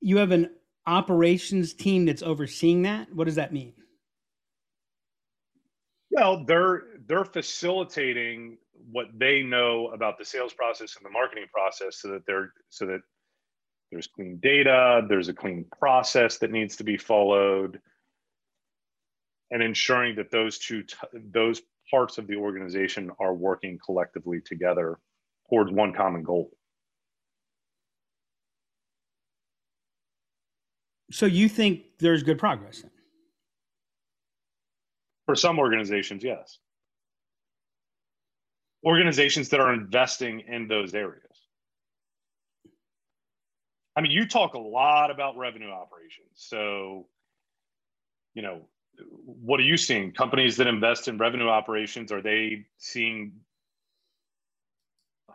you 0.00 0.18
have 0.18 0.30
an 0.30 0.50
operations 0.86 1.74
team 1.74 2.06
that's 2.06 2.22
overseeing 2.22 2.82
that. 2.82 3.12
What 3.14 3.24
does 3.24 3.34
that 3.34 3.52
mean? 3.52 3.74
Well, 6.10 6.44
they're 6.44 6.82
they're 7.06 7.24
facilitating 7.24 8.58
what 8.90 9.06
they 9.16 9.42
know 9.42 9.88
about 9.88 10.18
the 10.18 10.24
sales 10.24 10.52
process 10.52 10.96
and 10.96 11.04
the 11.04 11.10
marketing 11.10 11.46
process 11.52 12.00
so 12.00 12.08
that 12.08 12.26
they're 12.26 12.52
so 12.68 12.86
that 12.86 13.00
there's 13.90 14.06
clean 14.06 14.38
data 14.42 15.02
there's 15.08 15.28
a 15.28 15.34
clean 15.34 15.64
process 15.78 16.38
that 16.38 16.50
needs 16.50 16.76
to 16.76 16.84
be 16.84 16.96
followed 16.96 17.80
and 19.50 19.62
ensuring 19.62 20.16
that 20.16 20.30
those 20.30 20.58
two 20.58 20.82
those 21.12 21.62
parts 21.90 22.18
of 22.18 22.26
the 22.26 22.36
organization 22.36 23.10
are 23.20 23.34
working 23.34 23.78
collectively 23.84 24.40
together 24.40 24.98
towards 25.50 25.70
one 25.72 25.92
common 25.92 26.22
goal. 26.22 26.50
So 31.12 31.26
you 31.26 31.48
think 31.48 31.82
there's 31.98 32.22
good 32.22 32.38
progress 32.38 32.82
then? 32.82 32.90
For 35.26 35.34
some 35.34 35.58
organizations, 35.58 36.22
yes. 36.22 36.58
Organizations 38.86 39.48
that 39.50 39.60
are 39.60 39.74
investing 39.74 40.40
in 40.48 40.68
those 40.68 40.94
areas. 40.94 41.24
I 43.96 44.00
mean, 44.00 44.12
you 44.12 44.26
talk 44.26 44.54
a 44.54 44.58
lot 44.58 45.10
about 45.10 45.36
revenue 45.36 45.70
operations. 45.70 46.30
So, 46.36 47.08
you 48.34 48.42
know, 48.42 48.62
what 49.24 49.60
are 49.60 49.64
you 49.64 49.76
seeing? 49.76 50.12
Companies 50.12 50.56
that 50.56 50.66
invest 50.66 51.08
in 51.08 51.18
revenue 51.18 51.48
operations, 51.48 52.12
are 52.12 52.22
they 52.22 52.66
seeing 52.78 53.32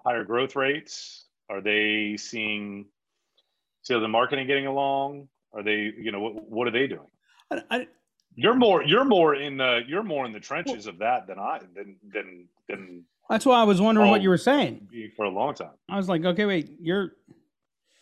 higher 0.06 0.24
growth 0.24 0.56
rates? 0.56 1.26
Are 1.50 1.62
they 1.62 2.18
seeing 2.18 2.86
sales 3.84 4.04
and 4.04 4.12
marketing 4.12 4.48
getting 4.48 4.68
along? 4.68 5.28
Are 5.54 5.64
they, 5.64 5.94
you 5.98 6.12
know, 6.12 6.20
what, 6.20 6.50
what 6.50 6.68
are 6.68 6.72
they 6.72 6.88
doing? 6.88 7.08
I, 7.52 7.62
I, 7.70 7.88
you're 8.36 8.56
more, 8.56 8.84
you're 8.84 9.06
more 9.06 9.36
in 9.36 9.58
the, 9.58 9.82
you're 9.88 10.04
more 10.04 10.26
in 10.26 10.32
the 10.32 10.40
trenches 10.40 10.88
of 10.88 10.98
that 11.00 11.28
than 11.28 11.40
I, 11.40 11.60
than, 11.74 11.96
than, 12.14 12.48
than. 12.68 13.04
That's 13.30 13.46
why 13.46 13.60
I 13.60 13.64
was 13.64 13.82
wondering 13.82 14.10
what 14.10 14.22
you 14.22 14.30
were 14.30 14.38
saying. 14.38 14.88
Oh, 14.92 14.98
for 15.16 15.26
a 15.26 15.30
long 15.30 15.54
time. 15.54 15.72
I 15.90 15.98
was 15.98 16.10
like, 16.10 16.26
okay, 16.26 16.46
wait, 16.46 16.72
you're. 16.82 17.14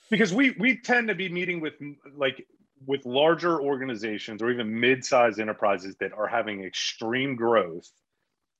Because 0.09 0.33
we, 0.33 0.51
we 0.59 0.77
tend 0.77 1.07
to 1.07 1.15
be 1.15 1.29
meeting 1.29 1.61
with 1.61 1.73
like, 2.15 2.45
with 2.85 3.05
larger 3.05 3.61
organizations 3.61 4.41
or 4.41 4.51
even 4.51 4.79
mid-sized 4.79 5.39
enterprises 5.39 5.95
that 6.01 6.11
are 6.13 6.27
having 6.27 6.63
extreme 6.63 7.35
growth. 7.35 7.89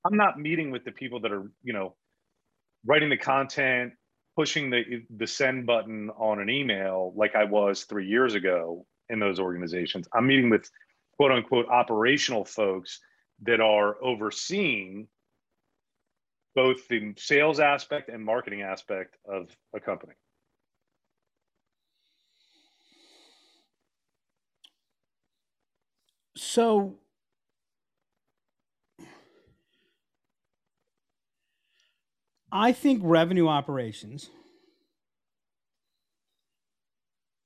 I'm 0.06 0.16
not 0.16 0.38
meeting 0.38 0.70
with 0.70 0.84
the 0.84 0.92
people 0.92 1.20
that 1.20 1.32
are, 1.32 1.50
you 1.62 1.72
know, 1.72 1.94
writing 2.86 3.08
the 3.08 3.16
content, 3.16 3.92
pushing 4.36 4.70
the 4.70 5.02
the 5.16 5.26
send 5.26 5.66
button 5.66 6.10
on 6.10 6.40
an 6.40 6.50
email 6.50 7.12
like 7.16 7.34
I 7.34 7.44
was 7.44 7.84
three 7.84 8.06
years 8.06 8.34
ago 8.34 8.86
in 9.08 9.18
those 9.18 9.38
organizations. 9.38 10.08
I'm 10.14 10.26
meeting 10.26 10.50
with 10.50 10.70
quote 11.16 11.32
unquote 11.32 11.68
operational 11.68 12.44
folks 12.44 13.00
that 13.42 13.60
are 13.60 14.02
overseeing 14.02 15.08
both 16.54 16.86
the 16.88 17.12
sales 17.16 17.58
aspect 17.58 18.08
and 18.08 18.24
marketing 18.24 18.62
aspect 18.62 19.16
of 19.28 19.48
a 19.74 19.80
company. 19.80 20.14
So 26.36 26.96
I 32.54 32.70
think 32.70 33.00
revenue 33.02 33.48
operations 33.48 34.30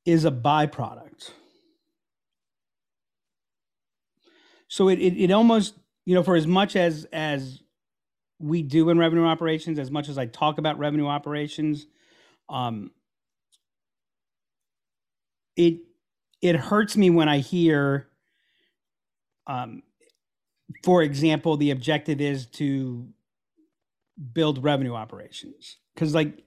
is 0.05 0.27
a 0.27 0.31
byproduct. 0.31 1.31
So 4.69 4.89
it, 4.89 4.99
it, 4.99 5.17
it 5.19 5.31
almost, 5.31 5.75
you 6.05 6.15
know, 6.15 6.23
for 6.23 6.37
as 6.37 6.47
much 6.47 6.77
as 6.77 7.07
as 7.11 7.63
we 8.39 8.61
do 8.63 8.91
in 8.91 8.99
revenue 8.99 9.25
operations, 9.25 9.79
as 9.79 9.91
much 9.91 10.11
as 10.11 10.19
I 10.19 10.27
talk 10.27 10.59
about 10.59 10.79
revenue 10.79 11.07
operations, 11.07 11.87
um, 12.51 12.91
it 15.57 15.79
it 16.43 16.55
hurts 16.55 16.99
me 16.99 17.09
when 17.09 17.31
I 17.31 17.39
hear, 17.39 18.09
um, 19.47 19.83
for 20.85 21.03
example, 21.03 21.57
the 21.57 21.71
objective 21.71 22.21
is 22.21 22.45
to 22.47 23.09
build 24.33 24.63
revenue 24.63 24.95
operations. 24.95 25.77
Because 25.95 26.15
like 26.15 26.45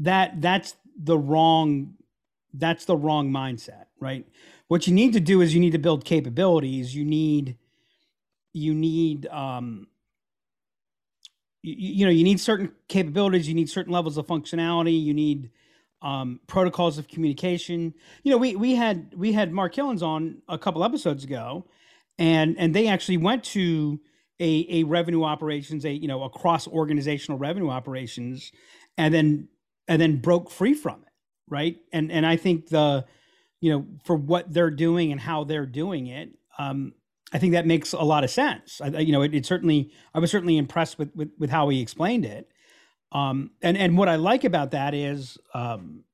that 0.00 0.40
that's 0.40 0.76
the 0.98 1.18
wrong 1.18 1.94
that's 2.52 2.84
the 2.84 2.96
wrong 2.96 3.30
mindset 3.30 3.86
right? 4.00 4.26
What 4.68 4.86
you 4.86 4.94
need 4.94 5.12
to 5.14 5.20
do 5.20 5.40
is 5.40 5.54
you 5.54 5.60
need 5.60 5.72
to 5.72 5.78
build 5.78 6.04
capabilities. 6.04 6.94
You 6.94 7.04
need 7.04 7.56
you 8.52 8.74
need 8.74 9.26
um 9.28 9.86
you, 11.62 11.74
you 11.76 12.04
know 12.04 12.10
you 12.10 12.24
need 12.24 12.40
certain 12.40 12.72
capabilities. 12.88 13.48
You 13.48 13.54
need 13.54 13.70
certain 13.70 13.92
levels 13.92 14.16
of 14.16 14.26
functionality. 14.26 15.00
You 15.02 15.14
need 15.14 15.50
um, 16.02 16.40
protocols 16.46 16.98
of 16.98 17.08
communication. 17.08 17.94
You 18.22 18.32
know, 18.32 18.38
we 18.38 18.56
we 18.56 18.74
had 18.74 19.14
we 19.16 19.32
had 19.32 19.52
Mark 19.52 19.74
Kilens 19.74 20.02
on 20.02 20.42
a 20.48 20.58
couple 20.58 20.84
episodes 20.84 21.24
ago, 21.24 21.64
and 22.18 22.56
and 22.58 22.74
they 22.74 22.88
actually 22.88 23.16
went 23.16 23.44
to 23.44 24.00
a, 24.40 24.66
a 24.70 24.82
revenue 24.84 25.24
operations, 25.24 25.84
a 25.84 25.92
you 25.92 26.08
know, 26.08 26.22
a 26.22 26.30
cross 26.30 26.68
organizational 26.68 27.38
revenue 27.38 27.70
operations, 27.70 28.52
and 28.98 29.12
then 29.12 29.48
and 29.88 30.00
then 30.00 30.20
broke 30.20 30.50
free 30.50 30.74
from 30.74 31.02
it, 31.02 31.12
right? 31.48 31.76
And 31.92 32.12
and 32.12 32.26
I 32.26 32.36
think 32.36 32.68
the, 32.68 33.04
you 33.60 33.70
know, 33.70 33.86
for 34.04 34.16
what 34.16 34.52
they're 34.52 34.70
doing 34.70 35.12
and 35.12 35.20
how 35.20 35.44
they're 35.44 35.66
doing 35.66 36.06
it, 36.08 36.30
um, 36.58 36.92
I 37.32 37.38
think 37.38 37.52
that 37.52 37.66
makes 37.66 37.92
a 37.92 38.02
lot 38.02 38.24
of 38.24 38.30
sense. 38.30 38.80
I, 38.80 38.88
you 38.88 39.12
know, 39.12 39.22
it, 39.22 39.34
it, 39.34 39.46
certainly 39.46 39.92
I 40.14 40.18
was 40.18 40.30
certainly 40.30 40.58
impressed 40.58 40.98
with 40.98 41.14
with, 41.14 41.30
with 41.38 41.50
how 41.50 41.68
he 41.68 41.80
explained 41.80 42.24
it. 42.24 42.50
Um, 43.12 43.52
and 43.62 43.76
and 43.76 43.96
what 43.96 44.08
I 44.08 44.16
like 44.16 44.44
about 44.44 44.72
that 44.72 44.92
is, 44.92 45.38
um, 45.54 46.04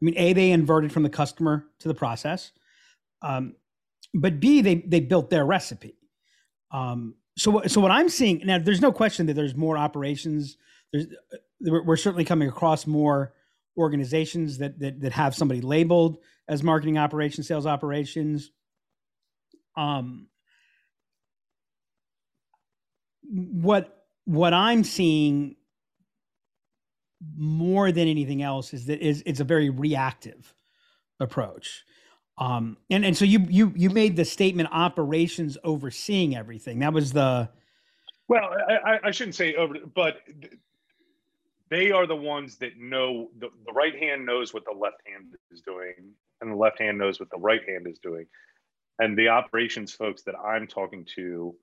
I 0.00 0.04
mean, 0.04 0.14
a 0.16 0.32
they 0.32 0.50
inverted 0.50 0.92
from 0.92 1.02
the 1.02 1.10
customer 1.10 1.66
to 1.80 1.88
the 1.88 1.94
process, 1.94 2.52
um, 3.22 3.56
but 4.12 4.38
b 4.38 4.60
they 4.60 4.76
they 4.76 5.00
built 5.00 5.30
their 5.30 5.44
recipe. 5.44 5.96
Um, 6.70 7.14
so 7.36 7.62
so 7.66 7.80
what 7.80 7.90
I'm 7.90 8.08
seeing 8.08 8.42
now, 8.44 8.58
there's 8.58 8.80
no 8.80 8.92
question 8.92 9.26
that 9.26 9.34
there's 9.34 9.56
more 9.56 9.76
operations. 9.76 10.56
There's 10.92 11.06
we're 11.60 11.96
certainly 11.96 12.24
coming 12.24 12.48
across 12.48 12.86
more 12.86 13.34
organizations 13.76 14.58
that 14.58 14.78
that 14.80 15.00
that 15.00 15.12
have 15.12 15.34
somebody 15.34 15.60
labeled 15.60 16.18
as 16.48 16.62
marketing 16.62 16.98
operations, 16.98 17.48
sales 17.48 17.66
operations. 17.66 18.50
Um, 19.76 20.28
what 23.22 24.04
what 24.24 24.52
I'm 24.52 24.84
seeing 24.84 25.56
more 27.36 27.90
than 27.90 28.08
anything 28.08 28.42
else 28.42 28.74
is 28.74 28.86
that 28.86 29.00
is 29.00 29.22
it's 29.26 29.40
a 29.40 29.44
very 29.44 29.70
reactive 29.70 30.54
approach. 31.20 31.84
Um, 32.36 32.76
and 32.90 33.04
and 33.04 33.16
so 33.16 33.24
you 33.24 33.46
you 33.48 33.72
you 33.76 33.90
made 33.90 34.16
the 34.16 34.24
statement 34.24 34.68
operations 34.72 35.56
overseeing 35.62 36.36
everything. 36.36 36.80
That 36.80 36.92
was 36.92 37.12
the. 37.12 37.48
Well, 38.26 38.50
I, 38.68 38.98
I 39.04 39.10
shouldn't 39.10 39.34
say 39.34 39.54
over, 39.54 39.74
but 39.94 40.16
they 41.70 41.90
are 41.90 42.06
the 42.06 42.16
ones 42.16 42.56
that 42.56 42.78
know 42.78 43.28
the, 43.38 43.48
the 43.66 43.72
right 43.72 43.94
hand 43.94 44.24
knows 44.24 44.54
what 44.54 44.64
the 44.64 44.76
left 44.76 45.02
hand 45.06 45.34
is 45.50 45.60
doing, 45.60 46.14
and 46.40 46.50
the 46.50 46.56
left 46.56 46.80
hand 46.80 46.98
knows 46.98 47.20
what 47.20 47.30
the 47.30 47.38
right 47.38 47.60
hand 47.68 47.86
is 47.86 47.98
doing. 47.98 48.26
And 48.98 49.18
the 49.18 49.28
operations 49.28 49.92
folks 49.92 50.22
that 50.22 50.34
I'm 50.36 50.66
talking 50.66 51.06
to, 51.16 51.54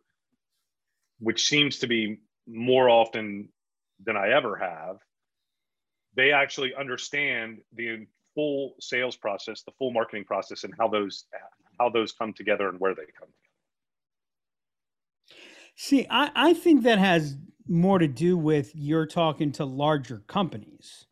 which 1.19 1.47
seems 1.47 1.79
to 1.79 1.87
be 1.87 2.19
more 2.47 2.89
often 2.89 3.49
than 4.03 4.17
I 4.17 4.31
ever 4.33 4.57
have, 4.57 4.97
they 6.15 6.31
actually 6.31 6.73
understand 6.75 7.59
the 7.73 8.05
full 8.35 8.75
sales 8.79 9.15
process, 9.15 9.63
the 9.63 9.71
full 9.77 9.91
marketing 9.91 10.25
process, 10.25 10.63
and 10.63 10.73
how 10.79 10.87
those 10.87 11.25
how 11.79 11.89
those 11.89 12.11
come 12.11 12.33
together 12.33 12.69
and 12.69 12.79
where 12.79 12.93
they 12.93 13.03
come 13.17 13.27
together. 13.27 13.51
See, 15.75 16.05
I, 16.09 16.31
I 16.35 16.53
think 16.53 16.83
that 16.83 16.99
has 16.99 17.37
more 17.67 17.99
to 17.99 18.07
do 18.07 18.37
with 18.37 18.71
you're 18.75 19.05
talking 19.05 19.51
to 19.53 19.65
larger 19.65 20.23
companies 20.27 21.07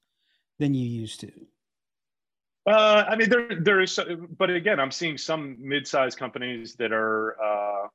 than 0.60 0.74
you 0.74 0.88
used 0.88 1.22
to. 1.22 1.32
Uh, 2.68 3.04
I 3.08 3.16
mean, 3.16 3.30
there 3.30 3.48
there 3.60 3.82
is, 3.82 4.00
but 4.38 4.50
again, 4.50 4.80
I'm 4.80 4.92
seeing 4.92 5.18
some 5.18 5.58
mid-sized 5.60 6.20
companies 6.20 6.76
that 6.76 6.92
are 6.92 7.36
uh, 7.42 7.88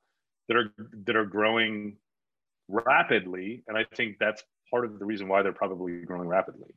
that 0.48 0.56
are 0.56 0.72
that 1.04 1.16
are 1.16 1.26
growing 1.26 1.96
rapidly, 2.68 3.62
and 3.68 3.76
I 3.76 3.84
think 3.94 4.16
that's 4.18 4.42
part 4.70 4.84
of 4.84 4.98
the 4.98 5.04
reason 5.04 5.28
why 5.28 5.42
they're 5.42 5.52
probably 5.52 6.00
growing 6.00 6.26
rapidly. 6.26 6.74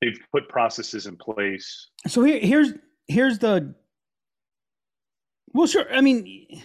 They've 0.00 0.18
put 0.32 0.48
processes 0.48 1.06
in 1.06 1.16
place. 1.16 1.88
So 2.06 2.22
here, 2.24 2.40
here's 2.40 2.72
here's 3.08 3.38
the. 3.38 3.74
Well, 5.52 5.66
sure. 5.66 5.92
I 5.92 6.00
mean, 6.00 6.62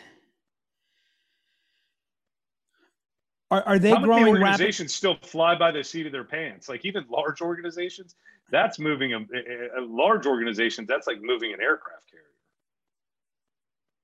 are, 3.51 3.63
are 3.63 3.79
they 3.79 3.89
How 3.89 3.99
growing? 4.01 4.25
Many 4.25 4.37
organizations 4.37 4.93
still 4.93 5.17
fly 5.21 5.55
by 5.55 5.71
the 5.71 5.83
seat 5.83 6.05
of 6.05 6.11
their 6.11 6.23
pants. 6.23 6.69
Like 6.69 6.85
even 6.85 7.05
large 7.09 7.41
organizations, 7.41 8.15
that's 8.51 8.79
moving 8.79 9.13
a, 9.13 9.17
a, 9.17 9.81
a 9.81 9.83
large 9.85 10.25
organizations. 10.25 10.87
That's 10.87 11.07
like 11.07 11.17
moving 11.21 11.53
an 11.53 11.61
aircraft 11.61 12.09
carrier. 12.09 12.23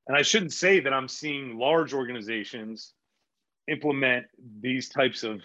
And 0.07 0.17
I 0.17 0.23
shouldn't 0.23 0.53
say 0.53 0.79
that 0.79 0.93
I'm 0.93 1.07
seeing 1.07 1.57
large 1.57 1.93
organizations 1.93 2.93
implement 3.67 4.25
these 4.59 4.89
types 4.89 5.23
of 5.23 5.41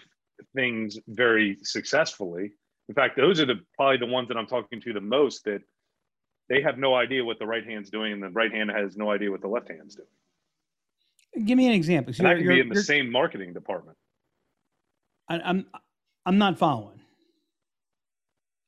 things 0.55 0.97
very 1.07 1.57
successfully 1.61 2.53
in 2.89 2.95
fact, 2.95 3.17
those 3.17 3.39
are 3.39 3.45
the 3.45 3.59
probably 3.75 3.97
the 3.97 4.11
ones 4.11 4.27
that 4.29 4.37
I'm 4.37 4.47
talking 4.47 4.81
to 4.81 4.93
the 4.93 5.01
most 5.01 5.43
that 5.45 5.61
they 6.49 6.61
have 6.61 6.77
no 6.77 6.95
idea 6.95 7.23
what 7.25 7.39
the 7.39 7.45
right 7.45 7.65
hand's 7.65 7.89
doing, 7.89 8.13
and 8.13 8.23
the 8.23 8.29
right 8.29 8.51
hand 8.51 8.71
has 8.71 8.95
no 8.95 9.11
idea 9.11 9.29
what 9.29 9.41
the 9.41 9.47
left 9.47 9.69
hand's 9.69 9.95
doing. 9.95 11.45
Give 11.45 11.57
me 11.57 11.67
an 11.67 11.73
example. 11.73 12.13
So 12.13 12.21
And 12.21 12.27
I 12.29 12.35
can 12.35 12.47
be 12.47 12.59
in 12.59 12.69
the 12.69 12.81
same 12.81 13.11
marketing 13.11 13.53
department. 13.53 13.97
I, 15.29 15.39
I'm 15.39 15.65
I'm 16.25 16.37
not 16.37 16.57
following. 16.57 17.01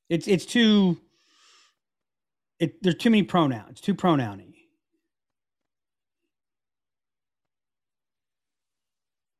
It's 0.09 0.27
it's 0.27 0.45
too. 0.45 0.97
It 2.59 2.83
there's 2.83 2.95
too 2.95 3.09
many 3.09 3.23
pronouns. 3.23 3.79
Too 3.79 3.95
pronouny. 3.95 4.48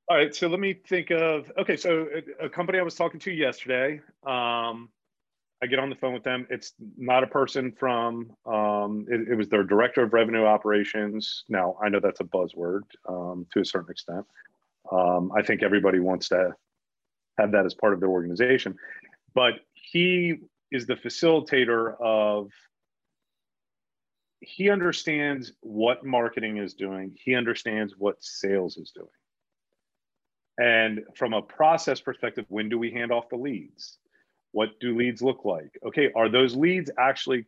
All 0.10 0.18
right, 0.18 0.34
so 0.34 0.48
let 0.48 0.60
me 0.60 0.74
think 0.74 1.12
of 1.12 1.52
okay. 1.60 1.78
So 1.78 2.08
a, 2.40 2.50
company 2.50 2.80
I 2.80 2.82
was 2.82 2.96
talking 2.96 3.20
to 3.20 3.32
yesterday, 3.32 4.02
um, 4.26 4.90
I 5.62 5.68
get 5.70 5.78
on 5.78 5.92
the 5.92 5.96
phone 5.96 6.14
with 6.14 6.24
them. 6.24 6.48
It's 6.50 6.74
not 6.98 7.24
a 7.24 7.28
person 7.28 7.72
from. 7.72 8.32
Um, 8.48 9.06
it, 9.08 9.28
it 9.30 9.36
was 9.36 9.50
their 9.50 9.64
director 9.64 10.02
of 10.02 10.12
revenue 10.12 10.46
operations. 10.46 11.44
Now 11.48 11.78
I 11.84 11.90
know 11.90 12.00
that's 12.00 12.22
a 12.22 12.24
buzzword 12.24 12.86
um, 13.08 13.46
to 13.54 13.62
a 13.62 13.66
certain 13.66 13.92
extent. 13.92 14.26
Um, 14.92 15.32
I 15.38 15.44
think 15.44 15.62
everybody 15.62 16.00
wants 16.00 16.30
to 16.30 16.56
have 17.38 17.52
that 17.52 17.68
as 17.68 17.76
part 17.76 17.94
of 17.94 18.00
their 18.00 18.10
organization, 18.10 18.76
but 19.36 19.60
he 19.74 20.38
is 20.72 20.88
the 20.88 20.96
facilitator 20.96 22.02
of. 22.02 22.50
He 24.42 24.72
understands 24.72 25.52
what 25.60 26.04
marketing 26.04 26.58
is 26.58 26.74
doing. 26.74 27.16
He 27.24 27.36
understands 27.36 27.94
what 27.98 28.16
sales 28.24 28.78
is 28.78 28.90
doing. 28.90 29.10
And 30.60 31.04
from 31.16 31.34
a 31.34 31.42
process 31.42 32.02
perspective, 32.02 32.46
when 32.50 32.68
do 32.70 32.78
we 32.78 32.92
hand 32.92 33.12
off 33.12 33.30
the 33.30 33.38
leads? 33.38 33.98
What 34.52 34.80
do 34.80 34.96
leads 34.96 35.22
look 35.22 35.46
like? 35.46 35.78
Okay, 35.86 36.12
are 36.16 36.28
those 36.28 36.56
leads 36.56 36.92
actually 37.00 37.46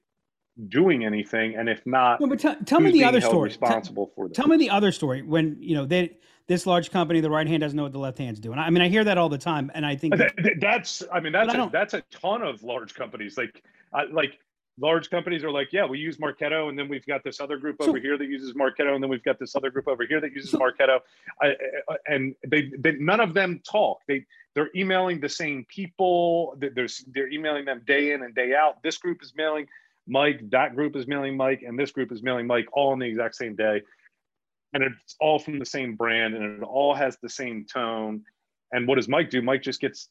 doing 0.69 1.03
anything? 1.05 1.55
And 1.55 1.67
if 1.67 1.85
not, 1.85 2.21
No, 2.21 2.27
but 2.27 2.39
tell 2.39 2.55
tell 2.65 2.79
me 2.79 2.91
the 2.91 3.03
other 3.03 3.19
story. 3.19 3.49
Responsible 3.49 4.11
for 4.15 4.27
that? 4.27 4.33
Tell 4.35 4.47
me 4.47 4.57
the 4.57 4.69
other 4.69 4.91
story 4.91 5.21
when 5.23 5.57
you 5.59 5.75
know 5.75 5.85
they 5.85 6.17
this 6.47 6.65
large 6.65 6.89
company, 6.91 7.19
the 7.21 7.29
right 7.29 7.47
hand 7.47 7.61
doesn't 7.61 7.75
know 7.77 7.83
what 7.83 7.91
the 7.91 7.99
left 7.99 8.17
hand's 8.17 8.39
doing. 8.39 8.59
I 8.59 8.69
mean, 8.69 8.81
I 8.81 8.87
hear 8.89 9.03
that 9.03 9.17
all 9.17 9.29
the 9.29 9.37
time, 9.37 9.71
and 9.73 9.85
I 9.85 9.95
think 9.95 10.15
Th- 10.17 10.31
th- 10.37 10.57
that's 10.59 11.03
I 11.11 11.19
mean 11.19 11.33
that's 11.33 11.47
But 11.47 11.55
I 11.55 11.57
a, 11.59 11.61
don't- 11.63 11.71
that's 11.71 11.93
a 11.95 12.01
ton 12.11 12.41
of 12.43 12.63
large 12.63 12.93
companies 12.93 13.37
like 13.37 13.63
I, 13.93 14.03
like 14.05 14.39
large 14.81 15.09
companies 15.09 15.43
are 15.43 15.51
like 15.51 15.71
yeah 15.71 15.85
we 15.85 15.99
use 15.99 16.17
Marketo 16.17 16.67
and 16.69 16.77
then 16.77 16.89
we've 16.89 17.05
got 17.05 17.23
this 17.23 17.39
other 17.39 17.57
group 17.57 17.77
So- 17.79 17.89
over 17.89 17.99
here 17.99 18.17
that 18.17 18.25
uses 18.27 18.53
Marketo 18.53 18.93
and 18.95 19.01
then 19.03 19.09
we've 19.09 19.23
got 19.23 19.39
this 19.39 19.55
other 19.55 19.69
group 19.69 19.87
over 19.87 20.05
here 20.05 20.19
that 20.19 20.33
uses 20.33 20.51
So- 20.51 20.59
Marketo. 20.59 20.99
I, 21.41 21.55
I- 21.89 21.97
and 22.07 22.35
they, 22.47 22.71
they 22.77 22.93
none 22.93 23.19
of 23.19 23.33
them 23.33 23.61
talk. 23.69 23.99
They 24.07 24.25
they're 24.53 24.71
emailing 24.75 25.21
the 25.21 25.29
same 25.29 25.65
people. 25.69 26.55
They- 26.57 26.69
there's 26.69 27.05
they're 27.13 27.31
emailing 27.31 27.65
them 27.65 27.81
day 27.85 28.11
in 28.13 28.23
and 28.23 28.33
day 28.33 28.53
out. 28.55 28.81
This 28.83 28.97
group 28.97 29.21
is 29.21 29.33
mailing 29.35 29.67
Mike 30.07 30.41
that 30.49 30.75
group 30.75 30.95
is 30.95 31.05
mailing 31.07 31.37
Mike 31.37 31.61
and 31.65 31.77
this 31.77 31.91
group 31.91 32.11
is 32.11 32.23
mailing 32.23 32.47
Mike 32.47 32.67
all 32.73 32.91
on 32.91 32.99
the 32.99 33.05
exact 33.05 33.35
same 33.35 33.55
day. 33.55 33.81
And 34.73 34.83
it's 34.83 35.15
all 35.19 35.37
from 35.37 35.59
the 35.59 35.65
same 35.65 35.95
brand 35.95 36.33
and 36.33 36.43
it 36.61 36.63
all 36.63 36.95
has 36.95 37.17
the 37.21 37.29
same 37.29 37.65
tone. 37.65 38.23
And 38.71 38.87
what 38.87 38.95
does 38.95 39.07
Mike 39.09 39.29
do? 39.29 39.41
Mike 39.41 39.61
just 39.61 39.81
gets 39.81 40.09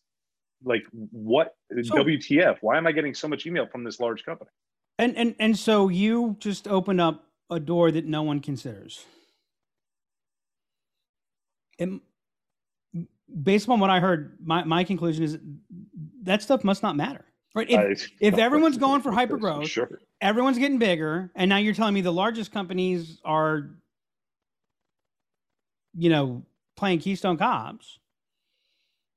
like 0.64 0.82
what 1.10 1.54
So- 1.82 1.96
WTF? 1.96 2.58
Why 2.60 2.76
am 2.76 2.86
I 2.86 2.92
getting 2.92 3.14
so 3.14 3.28
much 3.28 3.46
email 3.46 3.66
from 3.66 3.84
this 3.84 4.00
large 4.00 4.24
company? 4.24 4.50
and 4.98 5.16
and 5.16 5.34
and 5.38 5.58
so 5.58 5.88
you 5.88 6.36
just 6.40 6.68
open 6.68 7.00
up 7.00 7.24
a 7.48 7.58
door 7.58 7.90
that 7.90 8.04
no 8.04 8.22
one 8.22 8.40
considers. 8.40 9.04
And 11.78 12.00
based 13.42 13.68
on 13.68 13.80
what 13.80 13.88
I 13.90 14.00
heard, 14.00 14.36
my, 14.44 14.64
my 14.64 14.84
conclusion 14.84 15.24
is 15.24 15.38
that 16.22 16.42
stuff 16.42 16.64
must 16.64 16.82
not 16.82 16.96
matter. 16.96 17.24
Right? 17.54 17.68
If, 17.70 17.78
I- 17.78 18.14
if 18.20 18.38
everyone's 18.38 18.76
going 18.76 19.00
for 19.00 19.10
hypergrowth, 19.10 19.66
sure. 19.66 20.00
everyone's 20.20 20.58
getting 20.58 20.78
bigger, 20.78 21.30
and 21.34 21.48
now 21.48 21.56
you're 21.56 21.74
telling 21.74 21.94
me 21.94 22.02
the 22.02 22.12
largest 22.12 22.52
companies 22.52 23.20
are, 23.24 23.70
you 25.96 26.10
know, 26.10 26.42
playing 26.76 26.98
Keystone 27.00 27.38
Cops. 27.38 27.98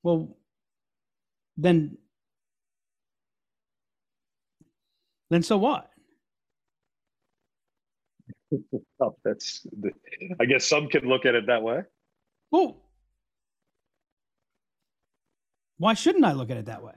Well, 0.01 0.35
then, 1.57 1.98
then 5.29 5.44
so 5.44 5.57
what? 5.57 5.89
Oh, 9.01 9.16
that's 9.25 9.66
I 10.39 10.46
guess 10.46 10.66
some 10.66 10.87
can 10.87 11.05
look 11.09 11.25
at 11.25 11.33
it 11.35 11.48
that 11.48 11.61
way. 11.63 11.81
Well, 12.51 12.77
why 15.77 15.96
shouldn't 15.96 16.24
I 16.24 16.31
look 16.33 16.51
at 16.51 16.57
it 16.57 16.66
that 16.68 16.83
way? 16.83 16.94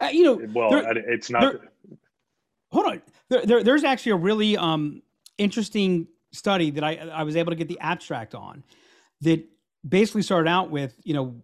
Uh, 0.00 0.06
you 0.06 0.22
know, 0.24 0.40
Well, 0.54 0.70
there- 0.70 0.96
it's 1.12 1.28
not. 1.30 1.40
there- 1.40 1.70
hold 2.72 2.86
on. 2.86 3.02
There, 3.28 3.44
there, 3.44 3.62
there's 3.64 3.84
actually 3.84 4.12
a 4.12 4.16
really 4.16 4.56
um, 4.56 5.02
interesting 5.36 6.06
study 6.32 6.70
that 6.70 6.84
I, 6.84 6.94
I 6.96 7.24
was 7.24 7.36
able 7.36 7.50
to 7.50 7.56
get 7.56 7.68
the 7.68 7.78
abstract 7.80 8.34
on 8.34 8.62
that 9.22 9.44
basically 9.86 10.22
started 10.22 10.48
out 10.48 10.70
with, 10.70 10.94
you 11.04 11.14
know, 11.14 11.40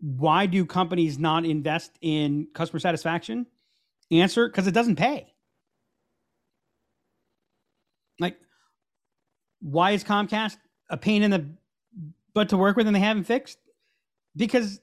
why 0.00 0.46
do 0.46 0.64
companies 0.66 1.18
not 1.18 1.44
invest 1.44 1.92
in 2.00 2.48
customer 2.54 2.80
satisfaction? 2.80 3.46
Answer, 4.10 4.48
because 4.48 4.66
it 4.66 4.72
doesn't 4.72 4.96
pay. 4.96 5.32
Like, 8.20 8.36
why 9.60 9.92
is 9.92 10.04
Comcast 10.04 10.58
a 10.90 10.96
pain 10.96 11.22
in 11.22 11.30
the 11.30 11.46
butt 12.34 12.50
to 12.50 12.56
work 12.56 12.76
with 12.76 12.86
and 12.86 12.94
they 12.94 13.00
haven't 13.00 13.24
fixed? 13.24 13.58
Because 14.36 14.80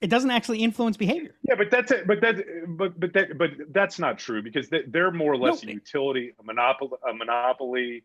it 0.00 0.08
doesn't 0.08 0.30
actually 0.30 0.62
influence 0.62 0.96
behavior. 0.96 1.34
yeah, 1.42 1.54
but 1.54 1.70
that's 1.70 1.90
it. 1.90 2.06
But 2.06 2.20
that, 2.20 2.36
but 2.68 2.98
but 2.98 3.12
that, 3.12 3.38
but 3.38 3.50
that's 3.70 3.98
not 3.98 4.18
true 4.18 4.42
because 4.42 4.68
they, 4.68 4.82
they're 4.88 5.10
more 5.10 5.32
or 5.32 5.36
less 5.36 5.62
No, 5.64 5.70
a 5.70 5.74
utility, 5.74 6.32
a 6.38 6.42
monopoly, 6.42 6.92
a 7.08 7.14
monopoly, 7.14 8.04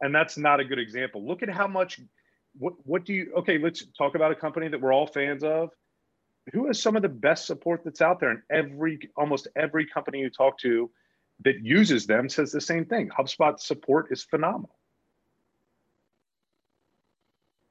and 0.00 0.14
that's 0.14 0.36
not 0.38 0.60
a 0.60 0.64
good 0.64 0.78
example. 0.78 1.26
Look 1.26 1.42
at 1.42 1.48
how 1.50 1.66
much. 1.66 2.00
What 2.58 2.74
what 2.84 3.04
do 3.04 3.12
you? 3.14 3.32
Okay, 3.38 3.58
let's 3.58 3.84
talk 3.96 4.14
about 4.14 4.32
a 4.32 4.34
company 4.34 4.68
that 4.68 4.80
we're 4.80 4.92
all 4.92 5.06
fans 5.06 5.42
of. 5.44 5.70
Who 6.52 6.66
has 6.66 6.80
some 6.82 6.96
of 6.96 7.02
the 7.02 7.08
best 7.08 7.46
support 7.46 7.82
that's 7.84 8.00
out 8.00 8.18
there? 8.20 8.30
And 8.30 8.42
every 8.50 8.98
almost 9.16 9.46
every 9.56 9.86
company 9.86 10.18
you 10.20 10.30
talk 10.30 10.58
to 10.60 10.90
that 11.44 11.60
uses 11.62 12.06
them 12.06 12.28
says 12.28 12.50
the 12.52 12.60
same 12.60 12.84
thing. 12.84 13.08
HubSpot 13.16 13.58
support 13.60 14.08
is 14.10 14.22
phenomenal. 14.24 14.74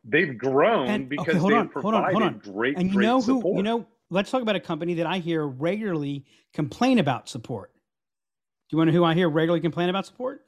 They've 0.06 0.38
grown 0.38 0.88
And- 0.88 1.06
okay, 1.06 1.10
because 1.18 1.36
hold 1.42 1.52
they've 1.52 1.60
on, 1.60 1.66
hold 1.70 1.72
provided 1.84 2.06
on, 2.06 2.12
hold 2.14 2.24
on. 2.24 2.40
great, 2.40 2.78
and 2.78 2.88
you 2.88 2.94
great 2.96 3.06
know 3.06 3.22
who 3.22 3.38
support. 3.40 3.58
you 3.58 3.64
know 3.64 3.86
let's 4.10 4.32
talk 4.32 4.42
about 4.42 4.56
a 4.56 4.60
company 4.60 4.96
that 4.96 5.06
i 5.06 5.20
hear 5.20 5.46
regularly 5.46 6.26
complain 6.54 6.98
about 7.00 7.30
support 7.30 7.72
do 7.74 8.76
you 8.76 8.78
want 8.78 8.88
to 8.88 8.92
know 8.94 9.00
who 9.00 9.04
i 9.04 9.14
hear 9.14 9.30
regularly 9.30 9.60
complain 9.62 9.90
about 9.90 10.06
support 10.06 10.42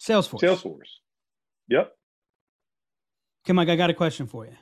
salesforce 0.00 0.40
Salesforce. 0.40 0.90
Yep. 1.68 1.92
Come 3.46 3.58
on 3.58 3.68
i 3.68 3.76
got 3.76 3.90
a 3.90 3.94
question 3.94 4.26
for 4.26 4.44
you 4.46 4.52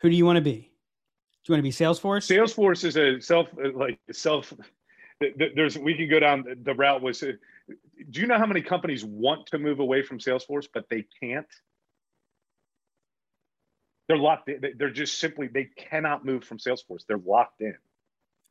who 0.00 0.10
do 0.10 0.16
you 0.16 0.24
want 0.26 0.36
to 0.36 0.40
be 0.42 0.52
do 0.52 1.52
you 1.52 1.52
want 1.54 1.58
to 1.58 1.62
be 1.62 1.70
salesforce 1.70 2.26
Salesforce 2.30 2.84
is 2.84 2.96
a 2.96 3.20
self 3.20 3.48
like 3.74 3.98
self. 4.12 4.52
th- 5.22 5.36
th- 5.38 5.52
There's 5.54 5.78
we 5.78 5.94
can 5.94 6.08
go 6.08 6.20
down 6.20 6.44
the 6.62 6.74
route 6.74 7.00
was. 7.02 7.20
Do 7.20 8.20
you 8.20 8.26
know 8.26 8.36
how 8.38 8.46
many 8.46 8.60
companies 8.62 9.04
want 9.04 9.46
to 9.48 9.58
move 9.58 9.78
away 9.80 10.02
from 10.02 10.18
Salesforce 10.18 10.66
but 10.72 10.84
they 10.90 11.06
can't? 11.22 11.46
They're 14.08 14.18
locked. 14.18 14.48
In. 14.50 14.60
They- 14.60 14.72
They're 14.72 14.90
just 14.90 15.18
simply 15.18 15.48
they 15.48 15.68
cannot 15.76 16.24
move 16.26 16.44
from 16.44 16.58
Salesforce. 16.58 17.06
They're 17.08 17.18
locked 17.24 17.60
in. 17.62 17.74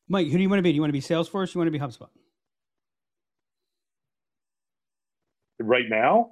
mike 0.07 0.27
who 0.27 0.37
do 0.37 0.41
you 0.41 0.49
want 0.49 0.59
to 0.59 0.63
be 0.63 0.71
do 0.71 0.75
you 0.75 0.81
want 0.81 0.89
to 0.89 0.93
be 0.93 1.01
salesforce 1.01 1.51
Do 1.53 1.59
you 1.59 1.59
want 1.59 1.67
to 1.67 1.71
be 1.71 1.79
hubspot 1.79 2.09
right 5.59 5.89
now. 5.89 6.31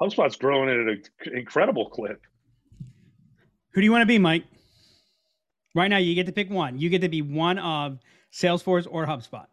HubSpot's 0.00 0.36
growing 0.36 0.68
at 0.68 0.76
an 0.76 1.02
incredible 1.34 1.88
clip. 1.90 2.22
who 3.72 3.80
do 3.80 3.84
you 3.84 3.92
want 3.92 4.02
to 4.02 4.06
be 4.06 4.18
mike 4.18 4.44
right 5.74 5.88
now 5.88 5.96
you 5.98 6.14
get 6.14 6.26
to 6.26 6.32
pick 6.32 6.50
one 6.50 6.78
you 6.78 6.88
get 6.88 7.00
to 7.00 7.08
be 7.08 7.22
one 7.22 7.58
of 7.58 7.98
salesforce 8.32 8.86
or 8.90 9.06
hubspot 9.06 9.46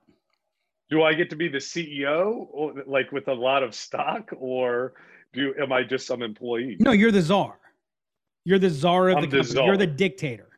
Do 0.90 1.02
I 1.04 1.14
get 1.14 1.30
to 1.32 1.36
be 1.36 1.48
the 1.48 1.58
CEO, 1.58 2.48
or, 2.52 2.84
like 2.86 3.12
with 3.12 3.28
a 3.28 3.34
lot 3.34 3.64
of 3.64 3.74
stock, 3.74 4.32
or 4.38 4.94
do 5.34 5.54
am 5.60 5.72
I 5.74 5.84
just 5.84 6.06
some 6.06 6.22
employee? 6.22 6.78
no 6.80 6.92
you're 6.92 7.12
the 7.12 7.22
czar 7.22 7.60
you're 8.44 8.60
the 8.60 8.70
czar 8.70 9.10
of 9.10 9.18
I'm 9.18 9.22
the 9.24 9.28
the 9.28 9.44
company 9.44 9.66
you're 9.66 9.78
the 9.78 9.88
dictator 9.88 10.50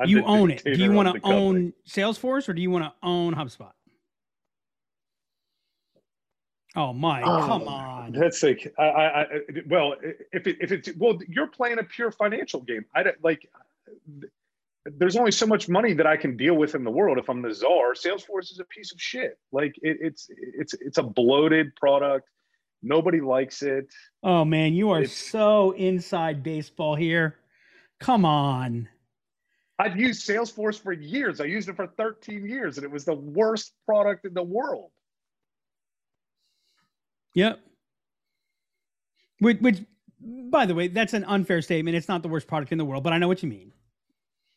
I'm 0.00 0.08
you 0.08 0.20
the 0.20 0.26
own 0.26 0.50
it. 0.52 0.62
Do 0.64 0.72
you 0.72 0.92
want 0.92 1.12
the 1.12 1.20
to 1.20 1.26
own 1.26 1.72
Salesforce 1.88 2.48
or 2.48 2.52
do 2.54 2.62
you 2.62 2.70
want 2.70 2.84
to 2.84 2.92
own 3.02 3.34
HubSpot? 3.34 3.72
Oh, 6.76 6.92
Mike, 6.92 7.24
Oh, 7.26 7.40
come 7.40 7.62
um, 7.62 7.68
on. 7.68 8.12
That's 8.12 8.42
like, 8.42 8.72
I, 8.78 8.82
I, 8.82 9.20
I, 9.22 9.26
well, 9.68 9.94
if 10.32 10.46
it, 10.46 10.58
if 10.60 10.70
it's, 10.70 10.90
well, 10.96 11.18
you're 11.26 11.46
playing 11.46 11.78
a 11.78 11.84
pure 11.84 12.10
financial 12.10 12.60
game. 12.60 12.84
I 12.94 13.02
don't 13.02 13.16
like, 13.24 13.48
there's 14.84 15.16
only 15.16 15.32
so 15.32 15.46
much 15.46 15.68
money 15.68 15.92
that 15.94 16.06
I 16.06 16.16
can 16.16 16.36
deal 16.36 16.54
with 16.54 16.74
in 16.74 16.84
the 16.84 16.90
world. 16.90 17.18
If 17.18 17.28
I'm 17.28 17.42
the 17.42 17.52
czar, 17.52 17.94
Salesforce 17.94 18.50
is 18.52 18.60
a 18.60 18.64
piece 18.64 18.92
of 18.92 19.00
shit. 19.00 19.38
Like 19.50 19.74
it, 19.82 19.98
it's, 20.00 20.28
it's, 20.30 20.74
it's 20.74 20.98
a 20.98 21.02
bloated 21.02 21.74
product. 21.76 22.28
Nobody 22.82 23.20
likes 23.20 23.62
it. 23.62 23.88
Oh 24.22 24.44
man, 24.44 24.72
you 24.74 24.90
are 24.90 24.98
It's- 25.02 25.16
so 25.16 25.72
inside 25.72 26.42
baseball 26.42 26.94
here. 26.94 27.36
Come 27.98 28.24
on. 28.24 28.88
I've 29.80 29.96
used 29.96 30.28
Salesforce 30.28 30.80
for 30.80 30.92
years. 30.92 31.40
I 31.40 31.44
used 31.44 31.68
it 31.68 31.76
for 31.76 31.86
13 31.86 32.46
years 32.48 32.78
and 32.78 32.84
it 32.84 32.90
was 32.90 33.04
the 33.04 33.14
worst 33.14 33.74
product 33.86 34.24
in 34.24 34.34
the 34.34 34.42
world. 34.42 34.90
Yep. 37.38 37.60
Which, 39.38 39.58
which, 39.60 39.78
by 40.50 40.66
the 40.66 40.74
way, 40.74 40.88
that's 40.88 41.14
an 41.14 41.22
unfair 41.22 41.62
statement. 41.62 41.96
It's 41.96 42.08
not 42.08 42.22
the 42.22 42.28
worst 42.28 42.48
product 42.48 42.72
in 42.72 42.78
the 42.78 42.84
world, 42.84 43.04
but 43.04 43.12
I 43.12 43.18
know 43.18 43.28
what 43.28 43.44
you 43.44 43.48
mean. 43.48 43.70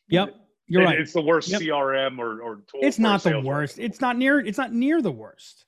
Yep. 0.08 0.34
You're 0.66 0.82
right. 0.82 0.98
It's 0.98 1.12
the 1.12 1.22
worst 1.22 1.48
yep. 1.48 1.60
CRM 1.60 2.18
or, 2.18 2.40
or 2.40 2.56
tool. 2.66 2.80
It's 2.82 2.98
not 2.98 3.22
the 3.22 3.40
worst. 3.40 3.78
It's 3.78 4.00
not 4.00 4.16
near. 4.16 4.40
It's 4.40 4.58
not 4.58 4.72
near 4.72 5.00
the 5.00 5.12
worst. 5.12 5.64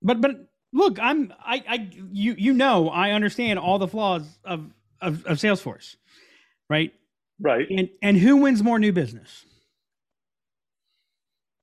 But 0.00 0.22
but 0.22 0.48
look, 0.72 0.98
I'm 0.98 1.34
I 1.40 1.62
I 1.68 1.90
you 2.10 2.34
you 2.38 2.54
know 2.54 2.88
I 2.88 3.10
understand 3.10 3.58
all 3.58 3.78
the 3.78 3.88
flaws 3.88 4.26
of 4.44 4.72
of, 5.02 5.26
of 5.26 5.38
Salesforce, 5.38 5.96
right? 6.70 6.94
Right. 7.38 7.66
And 7.68 7.90
and 8.00 8.16
who 8.16 8.36
wins 8.36 8.62
more 8.62 8.78
new 8.78 8.92
business? 8.92 9.44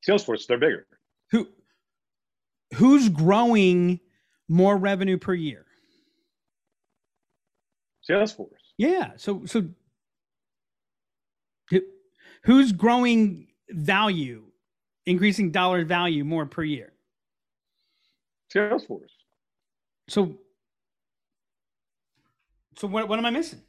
Salesforce. 0.08 0.46
They're 0.46 0.60
bigger. 0.60 0.86
Who 1.32 1.48
who's 2.76 3.10
growing 3.10 4.00
more 4.48 4.78
revenue 4.78 5.18
per 5.18 5.34
year? 5.34 5.66
Salesforce. 8.10 8.50
Yeah. 8.78 9.12
So 9.18 9.46
so 9.46 9.70
who's 12.44 12.72
growing 12.72 13.48
value, 13.70 14.44
increasing 15.06 15.52
dollar 15.52 15.86
value 15.86 16.24
more 16.24 16.46
per 16.46 16.64
year? 16.64 16.94
Salesforce. 18.54 19.12
So 20.10 20.38
so 22.78 22.88
what 22.88 23.08
what 23.08 23.20
am 23.20 23.26
I 23.26 23.30
missing? 23.30 23.62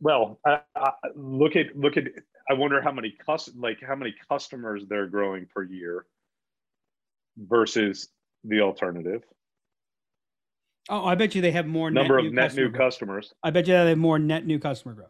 Well, 0.00 0.38
I, 0.46 0.60
I, 0.76 0.92
look 1.14 1.56
at 1.56 1.76
look 1.76 1.96
at. 1.96 2.04
I 2.48 2.54
wonder 2.54 2.80
how 2.80 2.90
many 2.90 3.14
cus 3.24 3.50
like 3.54 3.78
how 3.80 3.94
many 3.94 4.14
customers 4.28 4.84
they're 4.88 5.06
growing 5.06 5.46
per 5.46 5.62
year 5.62 6.06
versus 7.40 8.08
the 8.44 8.60
alternative. 8.60 9.22
Oh, 10.88 11.04
I 11.04 11.14
bet 11.14 11.34
you 11.34 11.42
they 11.42 11.52
have 11.52 11.66
more 11.66 11.90
number 11.90 12.16
net 12.16 12.26
of 12.26 12.32
net 12.32 12.54
new 12.54 12.68
growth. 12.68 12.78
customers. 12.78 13.32
I 13.42 13.50
bet 13.50 13.66
you 13.66 13.74
they 13.74 13.90
have 13.90 13.98
more 13.98 14.18
net 14.18 14.46
new 14.46 14.58
customer 14.58 14.94
growth. 14.94 15.08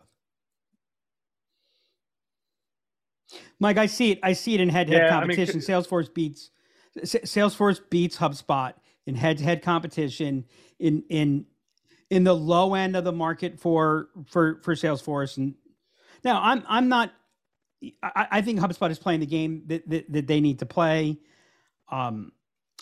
Mike, 3.59 3.79
I 3.79 3.87
see 3.87 4.13
it. 4.13 4.19
I 4.23 4.33
see 4.33 4.55
it 4.55 4.61
in 4.61 4.69
head-to-head 4.69 5.03
yeah, 5.03 5.11
competition. 5.11 5.57
I 5.57 5.59
mean, 5.59 5.63
Salesforce 5.63 6.13
beats 6.13 6.51
Salesforce 6.99 7.81
beats 7.89 8.17
HubSpot 8.17 8.75
in 9.07 9.15
head-to-head 9.15 9.63
competition 9.63 10.45
in 10.79 11.05
in 11.09 11.47
in 12.11 12.25
the 12.25 12.35
low 12.35 12.75
end 12.75 12.97
of 12.97 13.05
the 13.05 13.13
market 13.13 13.61
for 13.61 14.09
for 14.27 14.61
for 14.63 14.75
Salesforce. 14.75 15.37
And 15.37 15.55
now 16.25 16.41
I'm 16.43 16.63
I'm 16.69 16.89
not. 16.89 17.13
I, 18.03 18.27
I 18.31 18.43
think 18.43 18.61
HubSpot 18.61 18.91
is 18.91 18.99
playing 18.99 19.21
the 19.21 19.27
game 19.27 19.63
that, 19.69 19.89
that, 19.89 20.13
that 20.13 20.27
they 20.27 20.41
need 20.41 20.59
to 20.59 20.67
play. 20.67 21.19
Um, 21.91 22.33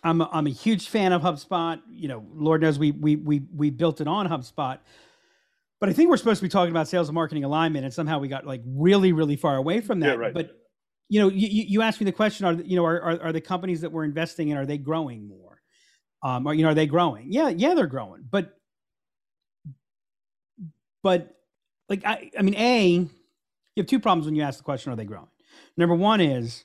I'm 0.03 0.21
a, 0.21 0.29
I'm 0.33 0.47
a 0.47 0.51
huge 0.51 0.89
fan 0.89 1.13
of 1.13 1.23
HubSpot. 1.23 1.81
You 1.91 2.09
know, 2.09 2.25
Lord 2.33 2.63
knows 2.63 2.79
we 2.79 2.93
we 2.93 3.17
we 3.17 3.43
we 3.55 3.71
built 3.71 4.01
it 4.01 4.09
on 4.09 4.29
HubSpot. 4.29 4.79
But 5.81 5.89
I 5.89 5.93
think 5.93 6.11
we're 6.11 6.17
supposed 6.17 6.41
to 6.41 6.45
be 6.45 6.49
talking 6.49 6.73
about 6.73 6.89
sales 6.89 7.09
and 7.09 7.15
marketing 7.15 7.45
alignment, 7.45 7.85
and 7.85 7.95
somehow 7.95 8.19
we 8.19 8.29
got 8.29 8.47
like 8.47 8.63
really, 8.67 9.13
really 9.13 9.37
far 9.37 9.57
away 9.57 9.81
from 9.81 10.01
that. 10.01 10.09
Yeah, 10.09 10.15
right. 10.15 10.35
But 10.35 10.51
you 11.09 11.21
know, 11.21 11.29
you, 11.29 11.49
you 11.49 11.83
asked 11.83 12.01
me 12.01 12.05
the 12.05 12.13
question: 12.13 12.47
Are 12.47 12.53
you 12.53 12.77
know, 12.77 12.85
are, 12.85 13.01
are, 13.01 13.23
are 13.23 13.33
the 13.33 13.41
companies 13.41 13.81
that 13.81 13.91
we're 13.91 14.05
investing 14.05 14.49
in 14.49 14.57
are 14.57 14.67
they 14.67 14.79
growing 14.79 15.29
more? 15.29 15.63
Um, 16.23 16.47
or 16.47 16.55
you 16.55 16.63
know, 16.65 16.71
are 16.71 16.75
they 16.75 16.87
growing? 16.87 17.33
Yeah, 17.33 17.49
yeah, 17.49 17.75
they're 17.75 17.87
growing. 17.87 18.25
But 18.29 18.57
but 21.03 21.37
like 21.89 22.05
I, 22.05 22.31
I 22.37 22.43
mean, 22.43 22.57
a 22.57 22.89
you 22.89 23.09
have 23.77 23.87
two 23.87 24.01
problems 24.01 24.27
when 24.27 24.35
you 24.35 24.43
ask 24.43 24.59
the 24.59 24.65
question: 24.65 24.93
Are 24.93 24.97
they 24.97 25.05
growing? 25.05 25.29
Number 25.77 25.95
one 25.95 26.21
is 26.21 26.65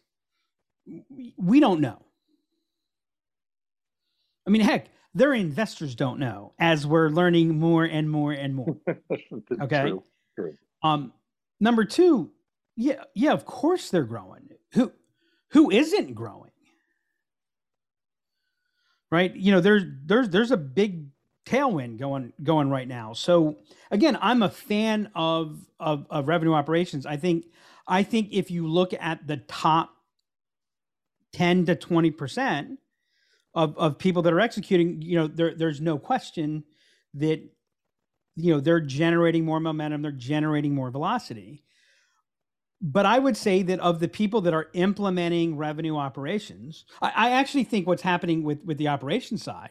we 1.38 1.60
don't 1.60 1.82
know. 1.82 2.02
I 4.46 4.50
mean, 4.50 4.62
heck, 4.62 4.88
their 5.14 5.34
investors 5.34 5.96
don't 5.96 6.20
know 6.20 6.54
as 6.60 6.86
we're 6.88 7.10
learning 7.10 7.60
more 7.60 7.86
and 7.86 8.10
more 8.10 8.32
and 8.32 8.56
more. 8.56 8.78
okay. 9.62 9.82
True. 9.82 10.04
True. 10.38 10.58
Um, 10.82 11.14
number 11.60 11.86
two, 11.86 12.32
yeah, 12.76 13.04
yeah, 13.14 13.32
of 13.32 13.46
course 13.46 13.90
they're 13.90 14.04
growing. 14.04 14.50
Who 14.74 14.92
who 15.50 15.70
isn't 15.70 16.14
growing? 16.16 16.52
Right? 19.12 19.36
You 19.36 19.52
know, 19.52 19.62
there's 19.62 19.84
there's 20.06 20.30
there's 20.30 20.52
a 20.52 20.58
big 20.58 21.08
tailwind 21.46 22.00
going 22.00 22.34
going 22.42 22.70
right 22.70 22.88
now. 22.88 23.14
So 23.14 23.58
again, 23.92 24.18
I'm 24.20 24.42
a 24.42 24.50
fan 24.50 25.12
of 25.14 25.60
of, 25.80 26.08
of 26.10 26.28
revenue 26.28 26.54
operations. 26.54 27.06
I 27.06 27.18
think 27.18 27.46
I 27.88 28.02
think 28.02 28.30
if 28.32 28.50
you 28.50 28.68
look 28.68 28.94
at 29.00 29.28
the 29.28 29.38
top 29.38 29.92
10 31.34 31.66
to 31.66 31.76
20 31.76 32.12
percent 32.12 32.80
of, 33.56 33.78
of 33.78 33.98
people 33.98 34.22
that 34.24 34.34
are 34.34 34.40
executing, 34.40 35.02
you 35.02 35.18
know, 35.18 35.28
there, 35.28 35.54
there's 35.56 35.82
no 35.82 35.98
question 35.98 36.64
that, 37.14 37.42
you 38.36 38.54
know, 38.54 38.60
they're 38.60 38.80
generating 38.80 39.46
more 39.46 39.60
momentum, 39.60 40.02
they're 40.02 40.12
generating 40.12 40.74
more 40.74 40.90
velocity. 40.90 41.64
But 42.82 43.06
I 43.06 43.20
would 43.20 43.38
say 43.38 43.62
that 43.64 43.80
of 43.80 44.00
the 44.00 44.08
people 44.08 44.42
that 44.42 44.54
are 44.54 44.68
implementing 44.74 45.56
revenue 45.56 45.96
operations, 45.98 46.86
I, 47.02 47.12
I 47.16 47.30
actually 47.32 47.64
think 47.64 47.88
what's 47.88 48.02
happening 48.02 48.44
with, 48.44 48.64
with 48.66 48.78
the 48.78 48.90
operation 48.90 49.38
side 49.38 49.70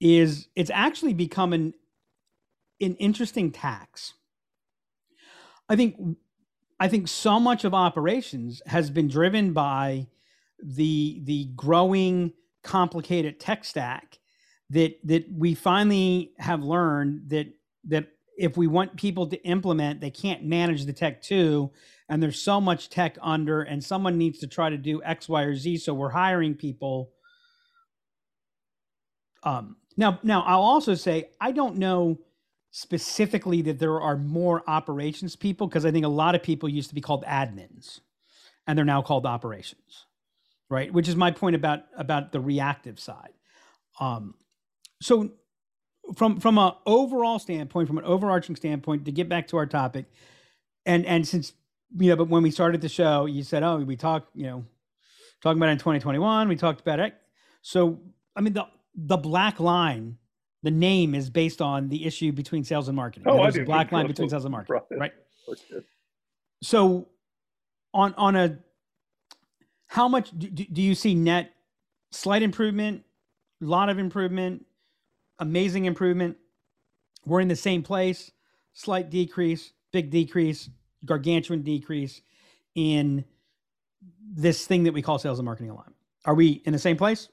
is 0.00 0.48
it's 0.56 0.70
actually 0.72 1.14
become 1.14 1.52
an, 1.52 1.74
an 2.80 2.94
interesting 2.96 3.50
tax. 3.50 4.14
I 5.68 5.76
think 5.76 5.96
I 6.78 6.88
think 6.88 7.08
so 7.08 7.40
much 7.40 7.64
of 7.64 7.72
operations 7.72 8.60
has 8.66 8.90
been 8.90 9.08
driven 9.08 9.52
by 9.52 10.08
the 10.62 11.20
the 11.24 11.46
growing 11.56 12.32
complicated 12.64 13.38
tech 13.38 13.64
stack 13.64 14.18
that 14.70 14.98
that 15.04 15.26
we 15.30 15.54
finally 15.54 16.32
have 16.38 16.62
learned 16.62 17.28
that 17.28 17.46
that 17.84 18.08
if 18.36 18.56
we 18.56 18.66
want 18.66 18.96
people 18.96 19.28
to 19.28 19.40
implement 19.44 20.00
they 20.00 20.10
can't 20.10 20.44
manage 20.44 20.84
the 20.84 20.92
tech 20.92 21.22
too. 21.22 21.70
And 22.08 22.22
there's 22.22 22.40
so 22.40 22.60
much 22.60 22.90
tech 22.90 23.16
under 23.22 23.62
and 23.62 23.82
someone 23.82 24.18
needs 24.18 24.40
to 24.40 24.46
try 24.46 24.68
to 24.70 24.76
do 24.76 25.02
x 25.02 25.28
y 25.28 25.42
or 25.42 25.54
z. 25.54 25.76
So 25.76 25.94
we're 25.94 26.10
hiring 26.10 26.54
people. 26.54 27.10
Um 29.44 29.76
now 29.96 30.18
now 30.22 30.42
i'll 30.42 30.62
also 30.62 30.94
say 30.94 31.30
i 31.40 31.52
don't 31.52 31.76
know 31.76 32.18
specifically 32.70 33.62
that 33.62 33.78
there 33.78 34.00
are 34.00 34.16
more 34.16 34.62
operations 34.66 35.36
people 35.36 35.66
because 35.66 35.86
i 35.86 35.90
think 35.90 36.04
a 36.04 36.08
lot 36.08 36.34
of 36.34 36.42
people 36.42 36.68
used 36.68 36.88
to 36.88 36.94
be 36.94 37.00
called 37.00 37.24
admins 37.24 38.00
and 38.66 38.76
they're 38.76 38.84
now 38.84 39.02
called 39.02 39.26
operations 39.26 40.03
right? 40.74 40.92
Which 40.92 41.08
is 41.08 41.16
my 41.16 41.30
point 41.30 41.54
about 41.56 41.84
about 41.96 42.32
the 42.32 42.40
reactive 42.40 42.98
side. 42.98 43.32
Um, 44.00 44.34
so 45.00 45.30
from 46.16 46.40
from 46.40 46.58
an 46.58 46.72
overall 46.84 47.38
standpoint, 47.38 47.86
from 47.88 47.98
an 47.98 48.04
overarching 48.04 48.56
standpoint, 48.56 49.04
to 49.04 49.12
get 49.12 49.28
back 49.28 49.48
to 49.48 49.56
our 49.56 49.66
topic, 49.66 50.06
and 50.84 51.06
and 51.06 51.26
since 51.26 51.52
you 51.96 52.10
know, 52.10 52.16
but 52.16 52.28
when 52.28 52.42
we 52.42 52.50
started 52.50 52.80
the 52.80 52.88
show, 52.88 53.26
you 53.26 53.44
said, 53.44 53.62
oh, 53.62 53.76
we 53.76 53.94
talked, 53.94 54.34
you 54.34 54.46
know, 54.46 54.64
talking 55.40 55.58
about 55.58 55.68
it 55.68 55.72
in 55.72 55.78
2021, 55.78 56.48
we 56.48 56.56
talked 56.56 56.80
about 56.80 56.98
it. 56.98 57.14
So 57.62 58.00
I 58.34 58.40
mean, 58.40 58.52
the 58.52 58.66
the 58.96 59.16
black 59.16 59.60
line, 59.60 60.18
the 60.64 60.72
name 60.72 61.14
is 61.14 61.30
based 61.30 61.62
on 61.62 61.88
the 61.88 62.04
issue 62.04 62.32
between 62.32 62.64
sales 62.64 62.88
and 62.88 62.96
marketing. 62.96 63.28
Oh, 63.28 63.42
There's 63.42 63.56
a 63.56 63.62
black 63.62 63.92
line 63.92 64.06
between 64.08 64.28
sales 64.28 64.44
and 64.44 64.52
marketing, 64.52 64.82
right? 64.98 65.12
So 66.62 67.08
on 67.92 68.12
on 68.14 68.34
a 68.36 68.58
how 69.94 70.08
much 70.08 70.36
do, 70.36 70.48
do 70.48 70.82
you 70.82 70.92
see 70.92 71.14
net 71.14 71.52
slight 72.10 72.42
improvement, 72.42 73.04
a 73.62 73.64
lot 73.64 73.88
of 73.88 73.96
improvement, 74.00 74.66
amazing 75.38 75.84
improvement? 75.84 76.36
We're 77.24 77.38
in 77.38 77.46
the 77.46 77.54
same 77.54 77.84
place, 77.84 78.32
slight 78.72 79.08
decrease, 79.08 79.72
big 79.92 80.10
decrease, 80.10 80.68
gargantuan 81.04 81.62
decrease 81.62 82.22
in 82.74 83.24
this 84.20 84.66
thing 84.66 84.82
that 84.82 84.92
we 84.92 85.00
call 85.00 85.20
sales 85.20 85.38
and 85.38 85.46
marketing 85.46 85.70
alignment. 85.70 85.94
Are 86.24 86.34
we 86.34 86.60
in 86.64 86.72
the 86.72 86.78
same 86.80 86.96
place 86.96 87.28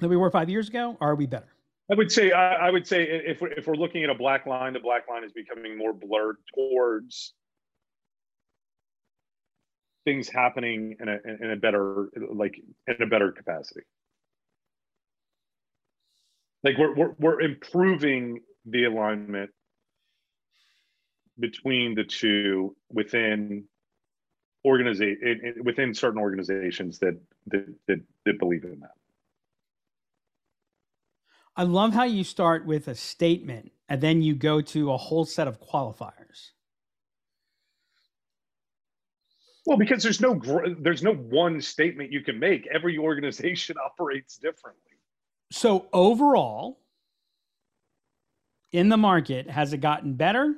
that 0.00 0.08
we 0.08 0.18
were 0.18 0.30
five 0.30 0.50
years 0.50 0.68
ago, 0.68 0.98
or 1.00 1.12
are 1.12 1.14
we 1.14 1.24
better? 1.24 1.48
I 1.90 1.94
would 1.94 2.12
say 2.12 2.30
I, 2.30 2.68
I 2.68 2.70
would 2.70 2.86
say 2.86 3.04
if 3.04 3.40
we're, 3.40 3.52
if 3.52 3.66
we're 3.66 3.74
looking 3.74 4.04
at 4.04 4.10
a 4.10 4.14
black 4.14 4.44
line, 4.44 4.74
the 4.74 4.80
black 4.80 5.08
line 5.08 5.24
is 5.24 5.32
becoming 5.32 5.78
more 5.78 5.94
blurred 5.94 6.36
towards 6.54 7.32
things 10.10 10.28
happening 10.28 10.96
in 10.98 11.08
a 11.08 11.18
in 11.44 11.52
a 11.52 11.56
better 11.56 12.08
like 12.32 12.60
in 12.88 13.00
a 13.00 13.06
better 13.06 13.30
capacity 13.30 13.82
like 16.64 16.76
we're 16.76 16.94
we're, 16.96 17.14
we're 17.20 17.40
improving 17.40 18.40
the 18.66 18.84
alignment 18.84 19.50
between 21.38 21.94
the 21.94 22.02
two 22.02 22.74
within 22.92 23.64
organization 24.66 25.54
within 25.62 25.94
certain 25.94 26.20
organizations 26.20 26.98
that, 26.98 27.16
that 27.46 27.66
that 27.86 28.00
that 28.26 28.38
believe 28.40 28.64
in 28.64 28.80
that 28.80 28.96
I 31.54 31.62
love 31.62 31.94
how 31.94 32.04
you 32.04 32.24
start 32.24 32.66
with 32.66 32.88
a 32.88 32.96
statement 32.96 33.70
and 33.88 34.00
then 34.00 34.22
you 34.22 34.34
go 34.34 34.60
to 34.60 34.92
a 34.92 34.96
whole 34.96 35.24
set 35.24 35.46
of 35.46 35.60
qualifiers. 35.60 36.19
Well, 39.70 39.78
because 39.78 40.02
there's 40.02 40.20
no 40.20 40.34
there's 40.80 41.04
no 41.04 41.14
one 41.14 41.60
statement 41.60 42.10
you 42.10 42.22
can 42.22 42.40
make. 42.40 42.66
Every 42.66 42.98
organization 42.98 43.76
operates 43.84 44.36
differently. 44.36 44.82
So 45.52 45.86
overall, 45.92 46.80
in 48.72 48.88
the 48.88 48.96
market, 48.96 49.48
has 49.48 49.72
it 49.72 49.78
gotten 49.78 50.14
better? 50.14 50.56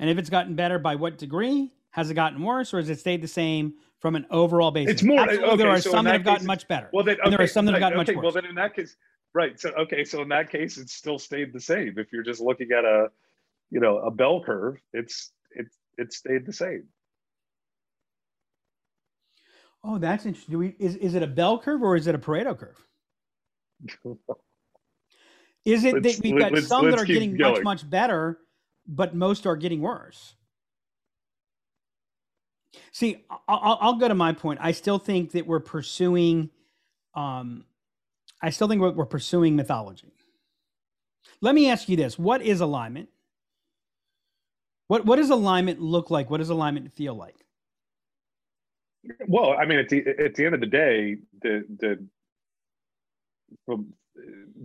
And 0.00 0.10
if 0.10 0.18
it's 0.18 0.28
gotten 0.28 0.56
better, 0.56 0.80
by 0.80 0.96
what 0.96 1.18
degree? 1.18 1.72
Has 1.90 2.10
it 2.10 2.14
gotten 2.14 2.42
worse, 2.42 2.74
or 2.74 2.78
has 2.78 2.90
it 2.90 2.98
stayed 2.98 3.22
the 3.22 3.28
same 3.28 3.74
from 4.00 4.16
an 4.16 4.26
overall 4.28 4.72
basis? 4.72 4.94
It's 4.94 5.02
more. 5.04 5.30
Okay, 5.30 5.56
there 5.56 5.70
are 5.70 5.80
so 5.80 5.92
some 5.92 6.04
that 6.06 6.14
have 6.14 6.24
gotten 6.24 6.48
much 6.48 6.66
better. 6.66 6.90
Well, 6.92 7.04
then 7.04 7.14
okay, 7.14 7.22
and 7.22 7.32
there 7.32 7.40
are 7.40 7.46
some 7.46 7.64
that 7.66 7.74
have 7.74 7.80
gotten 7.80 8.00
okay, 8.00 8.12
much 8.12 8.16
worse. 8.16 8.24
Well, 8.24 8.42
then 8.42 8.50
in 8.50 8.56
that 8.56 8.74
case, 8.74 8.96
right. 9.34 9.60
So 9.60 9.70
okay, 9.78 10.02
so 10.02 10.20
in 10.20 10.28
that 10.30 10.50
case, 10.50 10.78
it's 10.78 10.94
still 10.94 11.20
stayed 11.20 11.52
the 11.52 11.60
same. 11.60 11.94
If 11.96 12.12
you're 12.12 12.24
just 12.24 12.40
looking 12.40 12.72
at 12.72 12.84
a, 12.84 13.12
you 13.70 13.78
know, 13.78 13.98
a 13.98 14.10
bell 14.10 14.42
curve, 14.44 14.80
it's 14.92 15.30
it's 15.52 15.78
it 15.96 16.12
stayed 16.12 16.44
the 16.44 16.52
same. 16.52 16.88
Oh, 19.84 19.98
that's 19.98 20.24
interesting. 20.24 20.58
We, 20.58 20.74
is 20.78 20.96
is 20.96 21.14
it 21.14 21.22
a 21.22 21.26
bell 21.26 21.58
curve 21.58 21.82
or 21.82 21.94
is 21.94 22.06
it 22.06 22.14
a 22.14 22.18
Pareto 22.18 22.58
curve? 22.58 22.86
is 25.66 25.84
it 25.84 26.02
that 26.02 26.20
we've 26.22 26.38
got 26.38 26.56
some 26.62 26.90
that 26.90 26.98
are 26.98 27.04
getting 27.04 27.36
going. 27.36 27.52
much 27.52 27.62
much 27.62 27.90
better, 27.90 28.38
but 28.86 29.14
most 29.14 29.46
are 29.46 29.56
getting 29.56 29.82
worse? 29.82 30.36
See, 32.92 33.24
I'll, 33.46 33.78
I'll, 33.80 33.94
go 33.96 34.08
to 34.08 34.14
my 34.14 34.32
point. 34.32 34.58
I 34.62 34.72
still 34.72 34.98
think 34.98 35.32
that 35.32 35.46
we're 35.46 35.60
pursuing, 35.60 36.50
um, 37.14 37.64
I 38.42 38.50
still 38.50 38.66
think 38.66 38.80
we're, 38.80 38.90
we're 38.90 39.06
pursuing 39.06 39.54
mythology. 39.54 40.12
Let 41.40 41.54
me 41.54 41.70
ask 41.70 41.88
you 41.88 41.96
this: 41.96 42.18
What 42.18 42.40
is 42.40 42.62
alignment? 42.62 43.10
What 44.88 45.04
what 45.04 45.16
does 45.16 45.30
alignment 45.30 45.80
look 45.80 46.10
like? 46.10 46.30
What 46.30 46.38
does 46.38 46.48
alignment 46.48 46.92
feel 46.94 47.14
like? 47.14 47.43
Well, 49.26 49.54
I 49.58 49.64
mean, 49.66 49.78
at 49.78 49.88
the 49.88 50.04
at 50.06 50.34
the 50.34 50.46
end 50.46 50.54
of 50.54 50.60
the 50.60 50.66
day, 50.66 51.16
the 51.42 51.64
the 53.66 53.84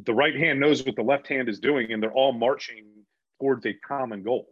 the 0.03 0.13
right 0.13 0.35
hand 0.35 0.59
knows 0.59 0.85
what 0.85 0.95
the 0.95 1.03
left 1.03 1.27
hand 1.27 1.49
is 1.49 1.59
doing, 1.59 1.91
and 1.91 2.01
they're 2.01 2.13
all 2.13 2.31
marching 2.31 2.85
towards 3.39 3.65
a 3.65 3.73
common 3.73 4.23
goal. 4.23 4.47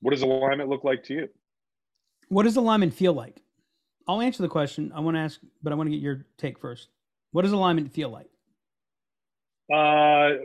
What 0.00 0.12
does 0.12 0.22
alignment 0.22 0.68
look 0.68 0.84
like 0.84 1.04
to 1.04 1.14
you? 1.14 1.28
What 2.28 2.44
does 2.44 2.56
alignment 2.56 2.94
feel 2.94 3.12
like? 3.12 3.42
I'll 4.06 4.20
answer 4.20 4.42
the 4.42 4.48
question. 4.48 4.92
I 4.94 5.00
want 5.00 5.16
to 5.16 5.20
ask, 5.20 5.40
but 5.62 5.72
I 5.72 5.76
want 5.76 5.88
to 5.88 5.90
get 5.90 6.02
your 6.02 6.26
take 6.36 6.58
first. 6.58 6.88
What 7.32 7.42
does 7.42 7.52
alignment 7.52 7.92
feel 7.92 8.08
like? 8.08 8.28
Uh, 9.70 10.38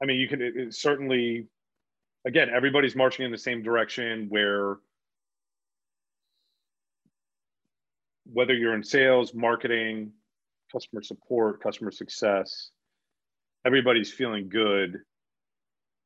I 0.00 0.04
mean, 0.04 0.20
you 0.20 0.28
can 0.28 0.40
it, 0.40 0.56
it 0.56 0.74
certainly. 0.74 1.46
Again, 2.24 2.50
everybody's 2.54 2.94
marching 2.94 3.24
in 3.24 3.32
the 3.32 3.38
same 3.38 3.62
direction. 3.62 4.26
Where 4.28 4.76
whether 8.24 8.54
you're 8.54 8.74
in 8.74 8.82
sales, 8.82 9.34
marketing, 9.34 10.12
customer 10.70 11.02
support, 11.02 11.62
customer 11.62 11.90
success, 11.90 12.70
everybody's 13.66 14.12
feeling 14.12 14.48
good 14.48 14.98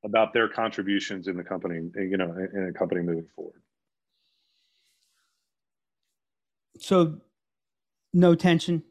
about 0.05 0.33
their 0.33 0.48
contributions 0.48 1.29
in 1.29 1.37
the 1.37 1.42
company, 1.42 1.88
you 1.96 2.16
know, 2.16 2.35
in 2.55 2.68
a 2.68 2.79
company 2.79 3.02
moving 3.02 3.26
forward. 3.35 3.61
So, 6.79 7.20
no 8.12 8.35
tension. 8.35 8.83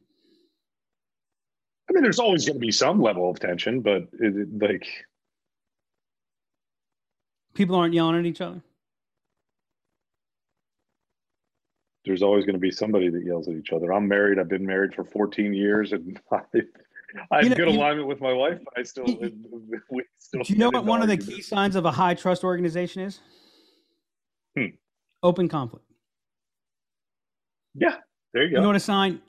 I 1.89 1.93
mean, 1.93 2.03
there's 2.03 2.19
always 2.19 2.45
going 2.45 2.55
to 2.55 2.59
be 2.59 2.71
some 2.71 2.99
level 3.01 3.29
of 3.29 3.39
tension, 3.39 3.81
but 3.81 4.07
it, 4.19 4.59
like 4.59 4.87
people 7.53 7.75
aren't 7.75 7.93
yelling 7.93 8.17
at 8.17 8.25
each 8.25 8.41
other. 8.41 8.61
There's 12.05 12.21
always 12.21 12.45
going 12.45 12.53
to 12.53 12.59
be 12.59 12.71
somebody 12.71 13.09
that 13.09 13.25
yells 13.25 13.47
at 13.47 13.55
each 13.55 13.71
other. 13.71 13.91
I'm 13.91 14.07
married. 14.07 14.39
I've 14.39 14.47
been 14.47 14.65
married 14.65 14.93
for 14.93 15.03
14 15.03 15.53
years, 15.53 15.91
and 15.91 16.19
I, 16.31 16.41
I 17.31 17.35
have 17.37 17.43
you 17.43 17.49
know, 17.49 17.55
good 17.55 17.67
alignment 17.67 18.07
with 18.07 18.21
my 18.21 18.33
wife. 18.33 18.59
But 18.63 18.79
I 18.79 18.83
still, 18.83 19.05
we 19.89 20.03
still. 20.17 20.43
Do 20.43 20.53
you 20.53 20.59
know 20.59 20.69
what 20.69 20.85
one 20.85 21.01
of 21.01 21.07
the 21.07 21.17
key 21.17 21.41
signs 21.41 21.75
of 21.75 21.85
a 21.85 21.91
high 21.91 22.13
trust 22.13 22.43
organization 22.43 23.01
is? 23.01 23.19
Hmm. 24.55 24.67
Open 25.23 25.49
conflict. 25.49 25.85
Yeah, 27.73 27.95
there 28.33 28.43
you 28.43 28.51
go. 28.51 28.55
You 28.57 28.61
know 28.61 28.67
what 28.67 28.75
a 28.75 28.79
sign? 28.79 29.21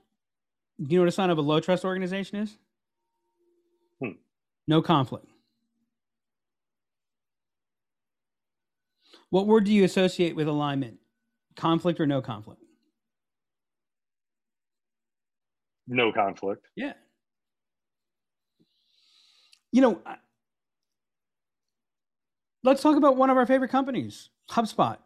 Do 0.81 0.93
you 0.93 0.99
know 0.99 1.03
what 1.03 1.09
a 1.09 1.13
sign 1.13 1.31
of 1.31 1.39
a 1.39 1.43
low 1.43 1.59
trust 1.61 1.85
organization 1.85 2.39
is? 2.39 2.57
Hmm. 4.01 4.11
No 4.69 4.83
conflict. 4.83 5.27
What 9.31 9.47
word 9.47 9.65
do 9.65 9.73
you 9.73 9.85
associate 9.85 10.37
with 10.37 10.47
alignment? 10.47 10.99
Conflict 11.57 11.99
or 11.99 12.07
no 12.07 12.21
conflict? 12.21 12.63
No 15.87 16.13
conflict. 16.13 16.67
Yeah. 16.77 16.93
You 19.73 19.83
know, 19.83 20.03
let's 22.63 22.83
talk 22.83 22.97
about 22.97 23.17
one 23.17 23.31
of 23.31 23.37
our 23.37 23.47
favorite 23.47 23.71
companies, 23.71 24.31
HubSpot. 24.51 24.99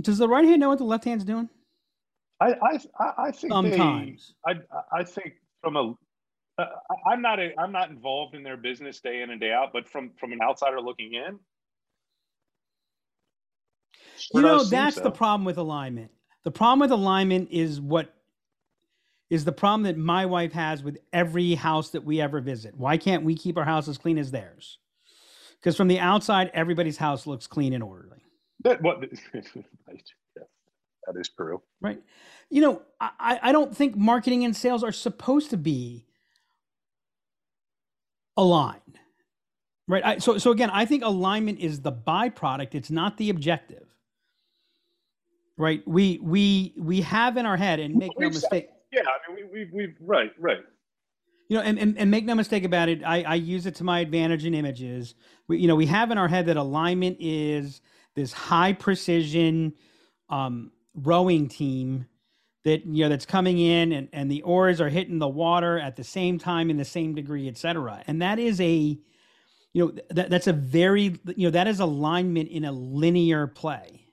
Does 0.00 0.18
the 0.18 0.28
right 0.28 0.44
hand 0.44 0.60
know 0.60 0.70
what 0.70 0.78
the 0.78 0.84
left 0.84 1.04
hand's 1.04 1.24
doing? 1.24 1.48
I 2.40 2.54
I 2.98 3.12
I 3.18 3.30
think 3.30 3.52
sometimes. 3.52 4.34
They, 4.46 4.52
I 4.52 5.00
I 5.00 5.04
think 5.04 5.34
from 5.60 5.76
a 5.76 5.94
uh, 6.58 6.66
I'm 7.10 7.22
not 7.22 7.38
a, 7.38 7.50
I'm 7.58 7.72
not 7.72 7.90
involved 7.90 8.34
in 8.34 8.42
their 8.42 8.56
business 8.56 9.00
day 9.00 9.22
in 9.22 9.30
and 9.30 9.40
day 9.40 9.52
out, 9.52 9.70
but 9.72 9.88
from 9.88 10.10
from 10.18 10.32
an 10.32 10.40
outsider 10.42 10.80
looking 10.80 11.14
in, 11.14 11.38
you 14.34 14.42
know 14.42 14.64
that's 14.64 14.96
so. 14.96 15.02
the 15.02 15.10
problem 15.10 15.44
with 15.44 15.58
alignment. 15.58 16.10
The 16.44 16.50
problem 16.50 16.80
with 16.80 16.90
alignment 16.90 17.48
is 17.50 17.80
what 17.80 18.14
is 19.32 19.46
the 19.46 19.50
problem 19.52 19.84
that 19.84 19.96
my 19.96 20.26
wife 20.26 20.52
has 20.52 20.82
with 20.82 20.98
every 21.10 21.54
house 21.54 21.88
that 21.88 22.04
we 22.04 22.20
ever 22.20 22.38
visit. 22.42 22.76
Why 22.76 22.98
can't 22.98 23.24
we 23.24 23.34
keep 23.34 23.56
our 23.56 23.64
house 23.64 23.88
as 23.88 23.96
clean 23.96 24.18
as 24.18 24.30
theirs? 24.30 24.76
Because 25.58 25.74
from 25.74 25.88
the 25.88 25.98
outside, 25.98 26.50
everybody's 26.52 26.98
house 26.98 27.26
looks 27.26 27.46
clean 27.46 27.72
and 27.72 27.82
orderly. 27.82 28.18
That 28.64 28.80
what 28.80 29.00
that 29.32 31.16
is 31.16 31.30
true. 31.30 31.62
Right. 31.80 32.00
You 32.48 32.60
know, 32.60 32.82
I, 33.00 33.40
I 33.42 33.50
don't 33.50 33.76
think 33.76 33.96
marketing 33.96 34.44
and 34.44 34.54
sales 34.54 34.84
are 34.84 34.92
supposed 34.92 35.50
to 35.50 35.56
be 35.56 36.06
aligned. 38.36 39.00
Right. 39.88 40.04
I, 40.04 40.18
so 40.18 40.38
so 40.38 40.52
again, 40.52 40.70
I 40.70 40.84
think 40.84 41.02
alignment 41.02 41.58
is 41.58 41.80
the 41.80 41.90
byproduct. 41.90 42.76
It's 42.76 42.90
not 42.90 43.16
the 43.16 43.30
objective. 43.30 43.88
Right. 45.56 45.82
We 45.88 46.20
we 46.22 46.74
we 46.76 47.00
have 47.00 47.36
in 47.36 47.46
our 47.46 47.56
head 47.56 47.80
and 47.80 47.96
make 47.96 48.12
no 48.16 48.28
mistake. 48.28 48.68
Yeah, 48.92 49.02
I 49.02 49.34
mean, 49.34 49.48
we, 49.52 49.64
we, 49.64 49.86
we, 49.86 49.94
right, 50.00 50.32
right. 50.38 50.60
You 51.48 51.56
know, 51.58 51.62
and, 51.62 51.78
and, 51.78 51.98
and 51.98 52.10
make 52.10 52.24
no 52.24 52.34
mistake 52.34 52.64
about 52.64 52.88
it, 52.88 53.02
I, 53.04 53.22
I 53.22 53.34
use 53.34 53.66
it 53.66 53.74
to 53.76 53.84
my 53.84 54.00
advantage 54.00 54.44
in 54.44 54.54
images. 54.54 55.14
We, 55.48 55.58
you 55.58 55.68
know, 55.68 55.76
we 55.76 55.86
have 55.86 56.10
in 56.10 56.18
our 56.18 56.28
head 56.28 56.46
that 56.46 56.56
alignment 56.56 57.16
is 57.20 57.80
this 58.14 58.32
high 58.32 58.72
precision 58.72 59.74
um, 60.28 60.72
rowing 60.94 61.48
team 61.48 62.06
that 62.64 62.86
you 62.86 63.04
know 63.04 63.08
that's 63.08 63.26
coming 63.26 63.58
in 63.58 63.92
and, 63.92 64.08
and 64.12 64.30
the 64.30 64.42
oars 64.42 64.80
are 64.80 64.88
hitting 64.88 65.18
the 65.18 65.28
water 65.28 65.78
at 65.78 65.96
the 65.96 66.04
same 66.04 66.38
time 66.38 66.70
in 66.70 66.76
the 66.76 66.84
same 66.84 67.14
degree, 67.14 67.48
et 67.48 67.58
cetera. 67.58 68.02
And 68.06 68.22
that 68.22 68.38
is 68.38 68.60
a, 68.60 68.98
you 69.72 69.84
know, 69.86 69.92
that, 70.10 70.30
that's 70.30 70.46
a 70.46 70.52
very, 70.52 71.18
you 71.36 71.48
know, 71.48 71.50
that 71.50 71.66
is 71.66 71.80
alignment 71.80 72.50
in 72.50 72.64
a 72.64 72.72
linear 72.72 73.46
play. 73.46 74.06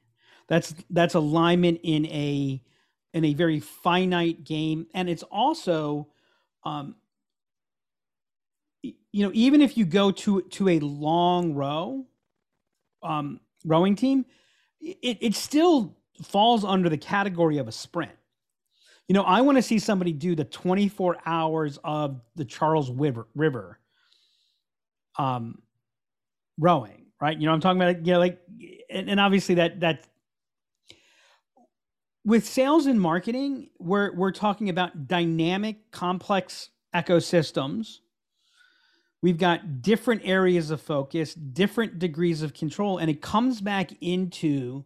That's 0.48 0.74
that's 0.89 1.13
alignment 1.13 1.82
in 1.84 2.08
a 2.08 2.63
in 3.13 3.26
a 3.26 3.34
very 3.34 3.60
finite 3.60 4.43
game. 4.43 4.88
And 4.93 5.10
it's 5.10 5.24
also, 5.24 6.08
um, 6.63 6.95
you 8.82 9.26
know, 9.26 9.32
even 9.34 9.62
if 9.62 9.78
you 9.78 9.86
go 9.86 10.12
to 10.12 10.41
to 10.41 10.69
a 10.69 10.80
long 10.80 11.54
row 11.54 12.06
um, 13.04 13.39
rowing 13.65 13.95
team, 13.95 14.26
it, 14.80 15.17
it 15.22 15.36
still 15.36 15.98
falls 16.24 16.63
under 16.63 16.89
the 16.89 16.98
category 16.98 17.58
of 17.58 17.67
a 17.67 17.72
sprint. 17.72 18.12
You 19.08 19.13
know, 19.13 19.24
I 19.24 19.41
want 19.41 19.58
to 19.58 19.62
see 19.62 19.80
somebody 19.80 20.13
do 20.13 20.36
the 20.36 20.45
24 20.45 21.17
hours 21.26 21.80
of 21.84 22.22
the 22.36 22.45
Charles 22.45 22.91
River, 22.91 23.28
River 23.34 23.80
um, 25.17 25.63
rowing, 26.60 27.08
right? 27.19 27.38
You 27.38 27.48
know, 27.48 27.54
I'm 27.54 27.60
talking 27.60 27.82
about, 27.82 28.06
you 28.06 28.13
know, 28.13 28.19
like, 28.19 28.39
and, 28.89 29.10
and 29.10 29.19
obviously 29.19 29.56
that 29.56 29.80
that 29.80 30.06
with 32.25 32.45
sales 32.45 32.86
and 32.86 32.99
marketing, 32.99 33.69
we're 33.79 34.13
we're 34.15 34.32
talking 34.32 34.69
about 34.69 35.08
dynamic, 35.08 35.91
complex 35.91 36.69
ecosystems. 36.93 37.99
We've 39.21 39.38
got 39.38 39.82
different 39.82 40.21
areas 40.23 40.71
of 40.71 40.82
focus, 40.82 41.34
different 41.34 41.99
degrees 41.99 42.41
of 42.41 42.53
control, 42.53 42.97
and 42.97 43.10
it 43.10 43.21
comes 43.21 43.60
back 43.60 43.91
into, 43.99 44.86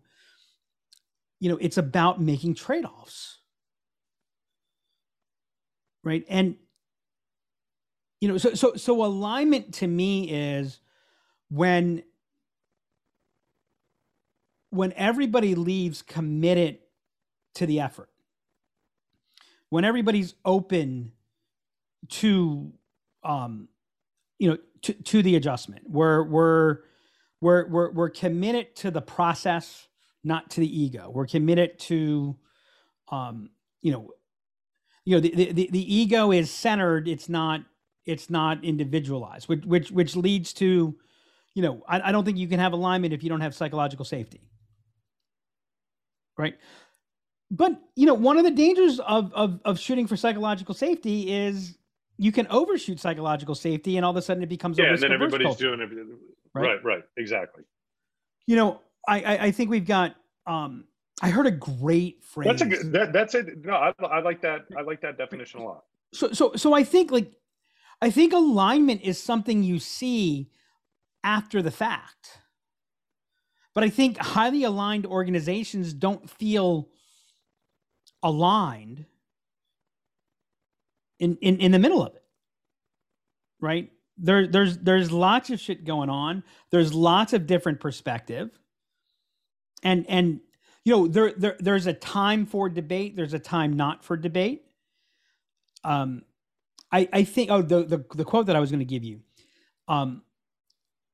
you 1.40 1.50
know, 1.50 1.58
it's 1.62 1.78
about 1.78 2.20
making 2.20 2.56
trade-offs. 2.56 3.40
Right. 6.04 6.26
And 6.28 6.56
you 8.22 8.28
know, 8.30 8.38
so 8.38 8.54
so 8.54 8.76
so 8.76 9.04
alignment 9.04 9.74
to 9.76 9.88
me 9.88 10.30
is 10.30 10.80
when 11.50 12.04
when 14.70 14.94
everybody 14.94 15.56
leaves 15.56 16.02
committed 16.02 16.80
to 17.56 17.66
the 17.66 17.80
effort. 17.80 18.10
When 19.70 19.86
everybody's 19.86 20.36
open 20.46 21.14
to 22.10 22.72
um 23.24 23.68
you 24.40 24.50
know 24.50 24.58
to, 24.82 24.94
to 24.94 25.24
the 25.24 25.36
adjustment. 25.36 25.84
We're 25.90 26.24
we're 26.24 26.80
we're 27.42 27.68
we're 27.68 27.92
we're 27.92 28.10
committed 28.10 28.76
to 28.78 28.92
the 28.92 29.02
process, 29.02 29.88
not 30.24 30.50
to 30.52 30.60
the 30.60 30.82
ego. 30.82 31.10
We're 31.14 31.28
committed 31.28 31.80
to 31.80 32.36
um 33.12 33.50
you 33.82 33.92
know 33.92 34.12
you 35.06 35.16
know 35.16 35.20
the, 35.22 35.52
the 35.52 35.70
the 35.72 35.96
ego 35.96 36.32
is 36.32 36.50
centered 36.52 37.08
it's 37.08 37.28
not 37.30 37.62
it's 38.06 38.30
not 38.30 38.64
individualized 38.64 39.48
which 39.50 39.66
which 39.66 39.92
which 39.92 40.16
leads 40.16 40.54
to 40.54 40.96
you 41.54 41.62
know 41.62 41.84
I, 41.88 42.10
I 42.10 42.12
don't 42.12 42.24
think 42.26 42.38
you 42.38 42.48
can 42.48 42.60
have 42.60 42.74
alignment 42.74 43.14
if 43.14 43.24
you 43.24 43.30
don't 43.30 43.42
have 43.42 43.54
psychological 43.54 44.06
safety 44.06 44.42
right 46.38 46.56
but 47.54 47.80
you 47.96 48.06
know 48.06 48.16
one 48.16 48.38
of 48.38 48.44
the 48.44 48.52
dangers 48.52 49.00
of 49.02 49.32
of, 49.34 49.60
of 49.64 49.80
shooting 49.80 50.08
for 50.08 50.18
psychological 50.18 50.74
safety 50.74 51.32
is 51.32 51.78
you 52.18 52.32
can 52.32 52.48
overshoot 52.48 53.00
psychological 53.00 53.56
safety 53.56 53.96
and 53.96 54.06
all 54.06 54.12
of 54.12 54.18
a 54.18 54.22
sudden 54.22 54.44
it 54.44 54.50
becomes 54.50 54.78
yeah 54.78 54.86
a 54.86 54.94
and 54.94 55.02
then 55.02 55.12
everybody's 55.12 55.46
culture. 55.46 55.76
doing 55.76 55.80
it 55.80 55.90
right? 56.54 56.64
right 56.64 56.84
right. 56.84 57.04
Exactly. 57.16 57.64
You 58.48 58.58
know 58.58 58.82
I, 59.08 59.22
I 59.22 59.38
i 59.46 59.52
think 59.52 59.70
we've 59.70 59.86
got 59.86 60.16
um 60.48 60.86
i 61.22 61.30
heard 61.30 61.48
a 61.48 61.52
great 61.52 62.24
phrase. 62.24 62.48
That's 62.48 62.62
a 62.64 62.66
good 62.66 62.92
that, 62.92 63.14
that's 63.14 63.36
it. 63.36 63.64
No 63.64 63.74
I, 63.74 63.94
I 64.04 64.20
like 64.20 64.42
that 64.42 64.66
i 64.76 64.82
like 64.82 65.02
that 65.02 65.18
definition 65.18 65.62
a 65.62 65.66
lot. 65.66 65.84
So 66.14 66.32
so 66.34 66.54
so 66.56 66.74
i 66.74 66.84
think 66.84 67.12
like 67.12 67.32
i 68.02 68.10
think 68.10 68.34
alignment 68.34 69.02
is 69.02 69.22
something 69.22 69.64
you 69.64 69.80
see 69.80 70.50
after 71.24 71.62
the 71.62 71.72
fact. 71.72 72.40
But 73.76 73.84
i 73.84 73.90
think 73.90 74.18
highly 74.18 74.64
aligned 74.64 75.06
organizations 75.06 75.94
don't 75.94 76.28
feel 76.30 76.90
aligned 78.24 79.06
in 81.20 81.38
in, 81.42 81.60
in 81.60 81.72
the 81.72 81.80
middle 81.80 82.04
of 82.04 82.16
it 82.16 82.24
right? 83.62 83.92
There 84.18 84.48
there's 84.48 84.78
there's 84.80 85.12
lots 85.12 85.50
of 85.50 85.60
shit 85.60 85.86
going 85.86 86.10
on. 86.10 86.44
There's 86.72 86.94
lots 86.94 87.34
of 87.34 87.48
different 87.48 87.80
perspective. 87.80 88.52
And 89.84 90.06
and 90.10 90.42
you 90.86 90.94
know 90.94 91.08
there, 91.08 91.34
there 91.34 91.58
there's 91.60 91.88
a 91.88 91.94
time 91.94 92.46
for 92.46 92.70
debate. 92.70 93.16
There's 93.16 93.34
a 93.34 93.40
time 93.40 93.74
not 93.74 94.04
for 94.04 94.18
debate. 94.18 94.64
Um 95.84 96.24
i 96.92 97.10
i 97.14 97.24
think 97.24 97.52
oh 97.52 97.62
the 97.62 97.84
the, 97.84 98.06
the 98.16 98.26
quote 98.26 98.48
that 98.48 98.56
i 98.56 98.62
was 98.62 98.72
going 98.72 98.80
to 98.80 98.86
give 98.86 99.04
you 99.04 99.22
um 99.90 100.22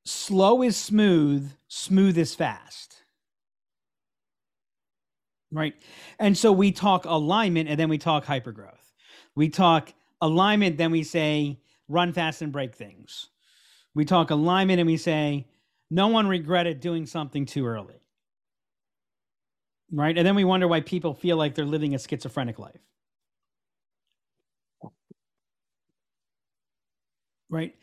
slow 0.06 0.64
is 0.64 0.78
smooth 0.78 1.52
smooth 1.70 2.18
is 2.18 2.36
fast 2.36 2.99
right? 5.52 5.74
And 6.20 6.38
so 6.38 6.52
we 6.52 6.72
talk 6.72 7.06
alignment 7.06 7.70
and 7.70 7.80
then 7.80 7.90
we 7.90 7.98
talk 7.98 8.26
hypergrowth. 8.26 8.94
We 9.36 9.50
talk 9.50 9.94
alignment 10.22 10.78
then 10.78 10.92
we 10.92 11.04
say 11.04 11.60
run 11.88 12.14
fast 12.14 12.42
and 12.42 12.52
break 12.52 12.76
things. 12.76 13.30
We 13.96 14.06
talk 14.06 14.30
alignment 14.32 14.80
and 14.80 14.88
we 14.88 14.98
say 14.98 15.48
no 15.90 16.08
one 16.08 16.28
regretted 16.28 16.80
doing 16.80 17.06
something 17.06 17.46
too 17.46 17.66
early 17.66 18.00
right? 19.92 20.18
And 20.18 20.26
then 20.26 20.36
we 20.36 20.44
wonder 20.44 20.68
why 20.68 20.82
people 20.82 21.14
feel 21.14 21.38
like 21.38 21.56
they're 21.56 21.66
living 21.66 21.96
a 21.96 22.00
schizophrenic 22.00 22.60
life. 22.60 22.80
Right? 27.50 27.76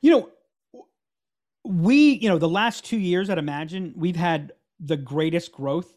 You 0.00 0.10
know 0.10 0.30
we 1.64 2.14
you 2.14 2.28
know 2.28 2.38
the 2.38 2.48
last 2.48 2.84
two 2.84 2.98
years 2.98 3.30
at 3.30 3.38
imagine 3.38 3.94
we've 3.96 4.16
had 4.16 4.52
the 4.80 4.96
greatest 4.96 5.52
growth 5.52 5.94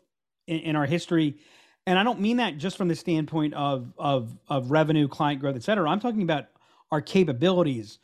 in, 0.47 0.59
in 0.59 0.75
our 0.75 0.85
history. 0.85 1.37
And 1.87 1.99
i 1.99 2.03
don't 2.03 2.19
mean 2.19 2.37
that 2.37 2.57
just 2.57 2.77
from 2.77 2.87
the 2.87 2.95
standpoint 2.95 3.53
of 3.53 3.93
of 3.97 4.37
of 4.47 4.71
revenue 4.71 5.07
client 5.07 5.41
growth 5.41 5.55
et 5.55 5.63
cetera. 5.63 5.89
I'm 5.89 5.99
talking 5.99 6.23
about 6.23 6.45
our 6.91 7.01
capabilities 7.01 7.99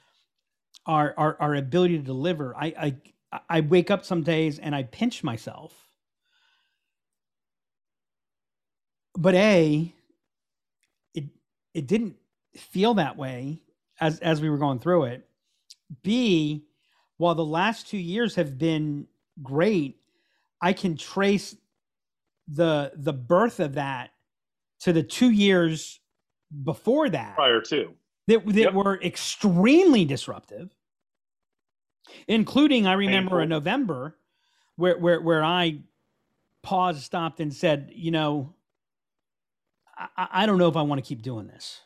our 0.86 1.14
our, 1.18 1.38
our 1.40 1.56
ability 1.56 1.98
to 1.98 2.04
deliver. 2.04 2.56
I 2.56 2.96
i 3.34 3.42
i 3.50 3.62
wake 3.62 3.92
up 3.92 4.06
some 4.06 4.24
days 4.24 4.60
and 4.60 4.76
i 4.76 4.84
pinch 4.84 5.24
myself. 5.24 5.74
But 9.18 9.36
a 9.36 9.94
it 11.14 11.26
it 11.74 11.88
didn't 11.88 12.16
feel 12.56 12.96
that 12.96 13.18
way 13.18 13.62
as 14.00 14.20
as 14.20 14.42
we 14.42 14.50
were 14.50 14.58
going 14.58 14.80
through 14.80 15.06
it. 15.06 15.28
B 16.04 16.66
while 17.18 17.36
the 17.36 17.46
last 17.46 17.88
two 17.88 18.00
years 18.00 18.36
have 18.36 18.58
been 18.58 19.08
great 19.44 19.98
i 20.62 20.74
can 20.74 20.98
trace 20.98 21.56
the 22.52 22.92
the 22.96 23.14
birth 23.14 23.60
of 23.60 23.76
that 23.76 24.12
to 24.82 24.94
the 24.94 25.04
two 25.04 25.32
years 25.32 26.00
before 26.64 27.10
that 27.10 27.36
prior 27.36 27.62
to 27.62 27.94
that, 28.28 28.46
that 28.46 28.56
Yep. 28.56 28.74
were 28.74 29.02
extremely 29.02 30.06
disruptive 30.06 30.76
including 32.28 32.88
i 32.88 32.94
remember 32.94 33.42
in 33.42 33.50
Painful. 33.50 33.56
november 33.60 34.18
where 34.78 34.98
where 34.98 35.22
where 35.22 35.44
i 35.44 35.80
paused 36.64 37.02
stopped 37.04 37.40
and 37.40 37.54
said 37.54 37.92
you 37.96 38.12
know 38.12 38.54
i, 39.98 40.28
I 40.32 40.46
don't 40.46 40.58
know 40.58 40.68
if 40.70 40.76
i 40.78 40.82
want 40.82 41.04
to 41.04 41.08
keep 41.08 41.22
doing 41.22 41.48
this 41.48 41.82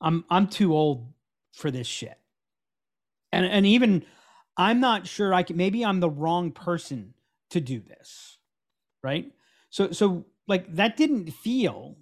i'm 0.00 0.24
i'm 0.30 0.48
too 0.48 0.74
old 0.74 1.12
for 1.52 1.70
this 1.70 1.86
shit 1.86 2.18
and 3.32 3.46
and 3.46 3.66
even 3.66 4.04
i'm 4.56 4.80
not 4.80 5.06
sure 5.06 5.34
i 5.34 5.42
can 5.42 5.56
maybe 5.56 5.84
i'm 5.84 6.00
the 6.00 6.10
wrong 6.10 6.52
person 6.52 7.14
to 7.50 7.60
do 7.60 7.80
this 7.80 8.33
right? 9.04 9.30
So 9.70 9.92
so 9.92 10.26
like 10.48 10.74
that 10.74 10.96
didn't 10.96 11.30
feel 11.30 11.96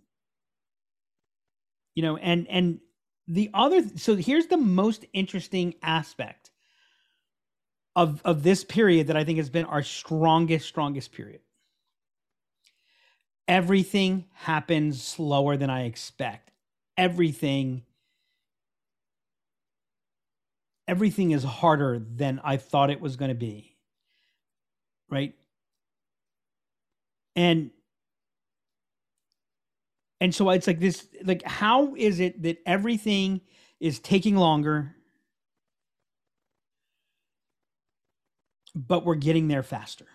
you 1.94 2.02
know 2.02 2.16
and 2.16 2.46
and 2.48 2.80
the 3.28 3.50
other 3.54 3.82
so 3.96 4.16
here's 4.16 4.46
the 4.46 4.56
most 4.56 5.04
interesting 5.12 5.74
aspect 5.82 6.50
of 7.94 8.22
of 8.24 8.42
this 8.42 8.64
period 8.64 9.08
that 9.08 9.16
i 9.16 9.24
think 9.24 9.38
has 9.38 9.50
been 9.50 9.66
our 9.66 9.82
strongest 9.82 10.66
strongest 10.66 11.12
period. 11.12 11.40
Everything 13.48 14.26
happens 14.32 15.02
slower 15.02 15.56
than 15.56 15.68
i 15.70 15.84
expect. 15.84 16.50
Everything 16.96 17.82
everything 20.88 21.30
is 21.30 21.44
harder 21.44 21.98
than 21.98 22.40
i 22.44 22.56
thought 22.56 22.90
it 22.90 23.00
was 23.00 23.16
going 23.16 23.28
to 23.30 23.34
be 23.34 23.76
right 25.10 25.34
and 27.36 27.70
and 30.20 30.34
so 30.34 30.50
it's 30.50 30.66
like 30.66 30.80
this 30.80 31.06
like 31.24 31.42
how 31.44 31.94
is 31.96 32.20
it 32.20 32.42
that 32.42 32.58
everything 32.66 33.40
is 33.80 33.98
taking 33.98 34.36
longer 34.36 34.94
but 38.74 39.04
we're 39.04 39.14
getting 39.16 39.48
there 39.48 39.62
faster? 39.62 40.06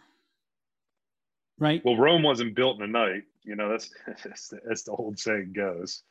Right? 1.59 1.83
Well 1.85 1.97
rome 1.97 2.23
wasn't 2.23 2.55
built 2.55 2.77
in 2.77 2.83
a 2.83 2.87
night 2.87 3.23
you 3.43 3.55
know 3.55 3.69
that's 3.69 3.89
that's, 4.25 4.53
that's 4.67 4.83
the 4.83 4.91
old 4.91 5.19
saying 5.19 5.53
goes. 5.55 6.03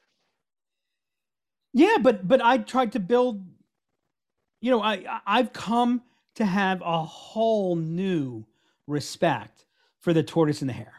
Yeah 1.72 1.96
but 2.02 2.26
but 2.26 2.42
i 2.42 2.58
tried 2.58 2.92
to 2.92 3.00
build 3.00 3.44
you 4.62 4.70
know 4.70 4.80
i 4.82 4.94
I- 4.94 5.20
i've 5.26 5.52
come 5.52 6.02
to 6.36 6.44
have 6.46 6.82
a 6.82 7.02
whole 7.04 7.76
new 7.76 8.46
respect 8.86 9.66
for 10.00 10.12
the 10.12 10.22
tortoise 10.22 10.60
and 10.62 10.70
the 10.70 10.74
hare 10.74 10.95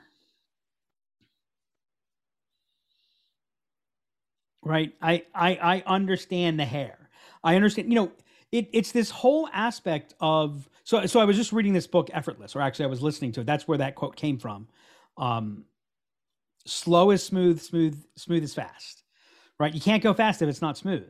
right? 4.68 4.94
I 5.02 5.26
i 5.36 5.52
i 5.62 5.84
understand 5.88 6.60
the 6.60 6.66
hare. 6.66 7.10
i 7.44 7.56
understand 7.56 7.90
you 7.90 7.96
know 7.96 8.12
it, 8.52 8.70
it's 8.74 8.92
this 8.94 9.12
whole 9.12 9.50
aspect 9.54 10.16
of 10.22 10.70
so 10.86 11.06
so 11.08 11.20
i 11.20 11.26
was 11.26 11.38
just 11.38 11.54
reading 11.54 11.74
this 11.74 11.88
book 11.88 12.10
effortless 12.14 12.56
or 12.56 12.62
actually 12.62 12.86
i 12.86 12.90
was 12.90 13.02
listening 13.04 13.32
to 13.34 13.42
it. 13.42 13.46
That's 13.48 13.68
where 13.68 13.80
that 13.80 13.96
quote 13.96 14.16
came 14.18 14.40
from. 14.40 14.68
Um 15.18 15.66
slow 16.68 17.12
is 17.12 17.24
smooth 17.24 17.62
smooth 17.62 18.04
smooth 18.18 18.44
is 18.44 18.54
fast 18.56 19.04
right? 19.60 19.74
You 19.74 19.82
can't 19.82 20.04
go 20.04 20.14
fast 20.14 20.42
if 20.42 20.50
it's 20.50 20.62
not 20.62 20.78
smooth. 20.78 21.08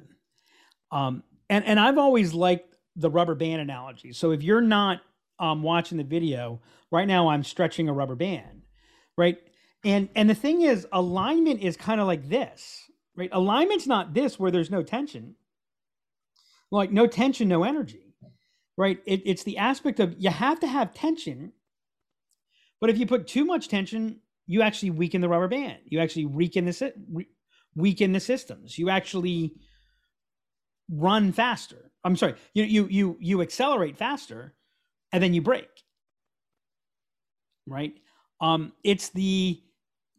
Um 0.92 1.24
and 1.50 1.66
and 1.66 1.80
i've 1.80 1.98
always 1.98 2.34
liked 2.34 2.76
the 2.96 3.10
rubber 3.10 3.36
band 3.36 3.62
analogy. 3.62 4.14
So 4.14 4.32
if 4.32 4.44
you're 4.44 4.62
not 4.62 5.02
um 5.40 5.64
watching 5.64 5.98
the 6.00 6.04
video 6.06 6.62
right 6.92 7.08
now 7.08 7.30
i'm 7.30 7.44
stretching 7.44 7.90
a 7.90 7.94
rubber 7.94 8.16
band 8.16 8.64
right? 9.18 9.38
And 9.84 10.10
and 10.16 10.30
the 10.30 10.36
thing 10.36 10.62
is 10.62 10.88
alignment 10.92 11.62
is 11.62 11.78
kind 11.78 12.02
of 12.02 12.08
like 12.08 12.30
this 12.30 12.87
right 13.18 13.30
alignment's 13.34 13.88
not 13.88 14.14
this 14.14 14.40
where 14.40 14.52
there's 14.52 14.72
no 14.72 14.84
tension 14.84 15.36
like 16.72 16.92
no 16.92 17.08
tension 17.08 17.50
no 17.50 17.64
energy 17.64 18.16
right 18.78 19.00
it, 19.06 19.22
it's 19.26 19.44
the 19.44 19.58
aspect 19.58 20.00
of 20.00 20.16
you 20.18 20.30
have 20.30 20.60
to 20.60 20.68
have 20.68 20.94
tension 20.94 21.52
but 22.80 22.90
if 22.90 22.98
you 22.98 23.06
put 23.06 23.28
too 23.28 23.44
much 23.44 23.68
tension 23.68 24.20
you 24.46 24.62
actually 24.62 24.92
weaken 24.92 25.20
the 25.22 25.30
rubber 25.30 25.48
band 25.50 25.80
you 25.86 26.00
actually 26.00 26.26
weaken 26.26 26.66
the 26.66 26.94
weaken 27.76 28.14
the 28.14 28.20
systems 28.20 28.78
you 28.78 28.90
actually 28.90 29.54
run 30.90 31.32
faster. 31.32 31.92
I'm 32.04 32.16
sorry, 32.16 32.36
you 32.54 32.64
you 32.64 32.88
you 32.90 33.18
you 33.20 33.42
accelerate 33.42 33.98
faster, 33.98 34.54
and 35.12 35.22
then 35.22 35.34
you 35.34 35.42
break. 35.42 35.70
Right? 37.66 37.94
Um, 38.40 38.74
it's 38.84 39.10
the 39.10 39.62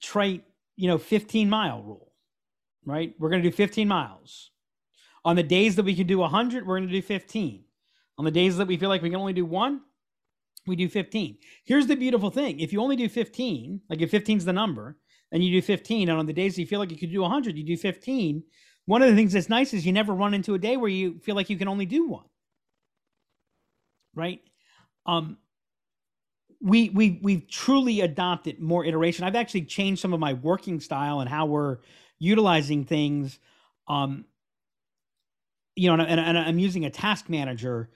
trait, 0.02 0.44
you 0.76 0.88
know, 0.88 0.98
15 0.98 1.48
mile 1.48 1.82
rule. 1.82 2.07
Right? 2.88 3.14
We're 3.18 3.28
going 3.28 3.42
to 3.42 3.50
do 3.50 3.54
15 3.54 3.86
miles. 3.86 4.50
On 5.24 5.36
the 5.36 5.42
days 5.42 5.76
that 5.76 5.84
we 5.84 5.94
can 5.94 6.06
do 6.06 6.18
100, 6.18 6.66
we're 6.66 6.78
going 6.78 6.88
to 6.88 6.94
do 6.94 7.02
15. 7.02 7.64
On 8.16 8.24
the 8.24 8.30
days 8.30 8.56
that 8.56 8.66
we 8.66 8.78
feel 8.78 8.88
like 8.88 9.02
we 9.02 9.10
can 9.10 9.20
only 9.20 9.34
do 9.34 9.44
one, 9.44 9.82
we 10.66 10.74
do 10.74 10.88
15. 10.88 11.36
Here's 11.64 11.86
the 11.86 11.96
beautiful 11.96 12.30
thing 12.30 12.60
if 12.60 12.72
you 12.72 12.80
only 12.80 12.96
do 12.96 13.08
15, 13.08 13.82
like 13.90 14.00
if 14.00 14.10
15 14.10 14.38
is 14.38 14.44
the 14.46 14.54
number, 14.54 14.96
and 15.30 15.44
you 15.44 15.60
do 15.60 15.60
15, 15.60 16.08
and 16.08 16.18
on 16.18 16.24
the 16.24 16.32
days 16.32 16.58
you 16.58 16.66
feel 16.66 16.78
like 16.78 16.90
you 16.90 16.96
could 16.96 17.12
do 17.12 17.20
100, 17.20 17.58
you 17.58 17.64
do 17.64 17.76
15. 17.76 18.42
One 18.86 19.02
of 19.02 19.10
the 19.10 19.14
things 19.14 19.34
that's 19.34 19.50
nice 19.50 19.74
is 19.74 19.84
you 19.84 19.92
never 19.92 20.14
run 20.14 20.32
into 20.32 20.54
a 20.54 20.58
day 20.58 20.78
where 20.78 20.88
you 20.88 21.18
feel 21.18 21.36
like 21.36 21.50
you 21.50 21.58
can 21.58 21.68
only 21.68 21.84
do 21.84 22.08
one. 22.08 22.24
Right? 24.14 24.40
Um, 25.04 25.36
we 26.60 26.88
we 26.90 27.20
we've 27.22 27.48
truly 27.48 28.00
adopted 28.00 28.60
more 28.60 28.84
iteration. 28.84 29.24
I've 29.24 29.36
actually 29.36 29.66
changed 29.66 30.00
some 30.00 30.14
of 30.14 30.20
my 30.20 30.32
working 30.32 30.80
style 30.80 31.20
and 31.20 31.28
how 31.28 31.46
we're 31.46 31.78
utilizing 32.18 32.84
things. 32.84 33.38
Um, 33.86 34.24
you 35.76 35.94
know, 35.94 36.02
and, 36.02 36.20
and, 36.20 36.38
I'm 36.38 36.58
using 36.58 36.84
a 36.84 36.90
task 36.90 37.28
manager 37.28 37.90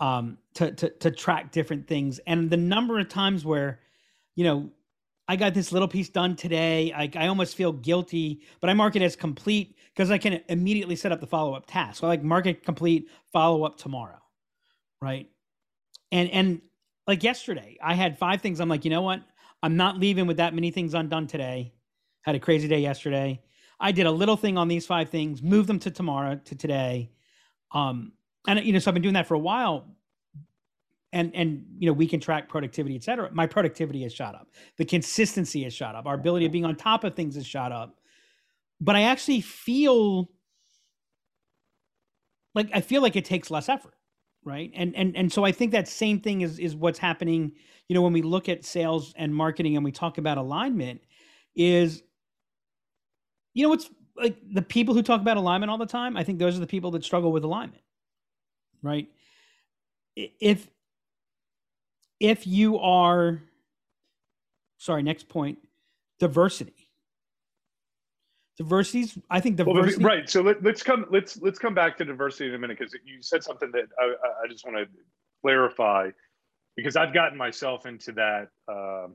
um, 0.00 0.38
to, 0.54 0.72
to 0.72 0.90
to 0.90 1.10
track 1.10 1.52
different 1.52 1.86
things. 1.86 2.18
And 2.26 2.50
the 2.50 2.56
number 2.56 2.98
of 2.98 3.08
times 3.08 3.44
where, 3.44 3.80
you 4.34 4.44
know, 4.44 4.70
I 5.28 5.36
got 5.36 5.54
this 5.54 5.72
little 5.72 5.88
piece 5.88 6.08
done 6.08 6.34
today. 6.36 6.92
I, 6.92 7.10
I 7.14 7.28
almost 7.28 7.54
feel 7.54 7.72
guilty, 7.72 8.42
but 8.60 8.68
I 8.68 8.74
mark 8.74 8.96
it 8.96 9.02
as 9.02 9.14
complete 9.14 9.76
because 9.94 10.10
I 10.10 10.18
can 10.18 10.40
immediately 10.48 10.96
set 10.96 11.12
up 11.12 11.20
the 11.20 11.26
follow 11.26 11.54
up 11.54 11.66
task. 11.66 12.00
So 12.00 12.06
I 12.06 12.10
like 12.10 12.24
mark 12.24 12.46
it 12.46 12.64
complete, 12.64 13.08
follow 13.32 13.64
up 13.64 13.76
tomorrow, 13.78 14.18
right? 15.00 15.30
And 16.10 16.28
and 16.30 16.60
like 17.06 17.22
yesterday, 17.22 17.78
I 17.82 17.94
had 17.94 18.18
five 18.18 18.40
things. 18.40 18.60
I'm 18.60 18.68
like, 18.68 18.84
you 18.84 18.90
know 18.90 19.02
what? 19.02 19.22
I'm 19.62 19.76
not 19.76 19.98
leaving 19.98 20.26
with 20.26 20.38
that 20.38 20.54
many 20.54 20.70
things 20.70 20.94
undone 20.94 21.26
today. 21.28 21.72
Had 22.22 22.34
a 22.34 22.40
crazy 22.40 22.68
day 22.68 22.80
yesterday. 22.80 23.40
I 23.82 23.90
did 23.92 24.06
a 24.06 24.10
little 24.10 24.36
thing 24.36 24.56
on 24.56 24.68
these 24.68 24.86
five 24.86 25.10
things, 25.10 25.42
move 25.42 25.66
them 25.66 25.80
to 25.80 25.90
tomorrow 25.90 26.40
to 26.44 26.54
today. 26.54 27.10
Um, 27.72 28.12
and 28.46 28.64
you 28.64 28.72
know, 28.72 28.78
so 28.78 28.90
I've 28.90 28.94
been 28.94 29.02
doing 29.02 29.14
that 29.14 29.26
for 29.26 29.34
a 29.34 29.38
while. 29.40 29.88
And 31.12 31.34
and 31.34 31.66
you 31.78 31.88
know, 31.88 31.92
we 31.92 32.06
can 32.06 32.20
track 32.20 32.48
productivity, 32.48 32.94
et 32.94 33.02
cetera. 33.02 33.28
My 33.32 33.46
productivity 33.46 34.02
has 34.04 34.14
shot 34.14 34.34
up. 34.34 34.48
The 34.78 34.84
consistency 34.84 35.64
has 35.64 35.74
shot 35.74 35.94
up. 35.96 36.06
Our 36.06 36.14
ability 36.14 36.46
of 36.46 36.52
being 36.52 36.64
on 36.64 36.76
top 36.76 37.04
of 37.04 37.14
things 37.14 37.34
has 37.34 37.46
shot 37.46 37.72
up. 37.72 37.98
But 38.80 38.96
I 38.96 39.02
actually 39.02 39.40
feel 39.42 40.30
like 42.54 42.70
I 42.72 42.80
feel 42.80 43.02
like 43.02 43.16
it 43.16 43.24
takes 43.24 43.50
less 43.50 43.68
effort, 43.68 43.94
right? 44.44 44.70
And 44.74 44.94
and 44.94 45.16
and 45.16 45.32
so 45.32 45.44
I 45.44 45.52
think 45.52 45.72
that 45.72 45.88
same 45.88 46.20
thing 46.20 46.40
is 46.42 46.58
is 46.58 46.74
what's 46.76 46.98
happening. 46.98 47.52
You 47.88 47.94
know, 47.94 48.02
when 48.02 48.12
we 48.12 48.22
look 48.22 48.48
at 48.48 48.64
sales 48.64 49.12
and 49.16 49.34
marketing 49.34 49.76
and 49.76 49.84
we 49.84 49.92
talk 49.92 50.18
about 50.18 50.38
alignment, 50.38 51.00
is 51.54 52.02
you 53.54 53.62
know 53.62 53.68
what's 53.68 53.90
like 54.16 54.36
the 54.52 54.62
people 54.62 54.94
who 54.94 55.02
talk 55.02 55.20
about 55.20 55.36
alignment 55.36 55.70
all 55.70 55.78
the 55.78 55.86
time. 55.86 56.16
I 56.16 56.24
think 56.24 56.38
those 56.38 56.56
are 56.56 56.60
the 56.60 56.66
people 56.66 56.90
that 56.92 57.04
struggle 57.04 57.32
with 57.32 57.44
alignment 57.44 57.82
right? 58.82 59.08
If 60.16 60.68
if 62.20 62.46
you 62.46 62.78
are 62.78 63.42
sorry, 64.78 65.02
next 65.02 65.28
point, 65.28 65.58
diversity. 66.18 66.90
Diversity's 68.58 69.16
I 69.30 69.40
think 69.40 69.56
diversity 69.56 70.04
well, 70.04 70.14
right. 70.14 70.28
So 70.28 70.42
let, 70.42 70.64
us 70.66 70.82
come 70.82 71.06
let's 71.10 71.40
let's 71.40 71.58
come 71.58 71.74
back 71.74 71.96
to 71.98 72.04
diversity 72.04 72.50
in 72.50 72.54
a 72.54 72.58
minute 72.58 72.78
because 72.78 72.94
you 73.04 73.22
said 73.22 73.42
something 73.42 73.70
that 73.72 73.86
I, 73.98 74.14
I 74.44 74.48
just 74.48 74.64
want 74.64 74.76
to 74.76 74.86
clarify 75.40 76.10
because 76.76 76.96
I've 76.96 77.14
gotten 77.14 77.38
myself 77.38 77.86
into 77.86 78.12
that 78.12 78.48
um, 78.68 79.14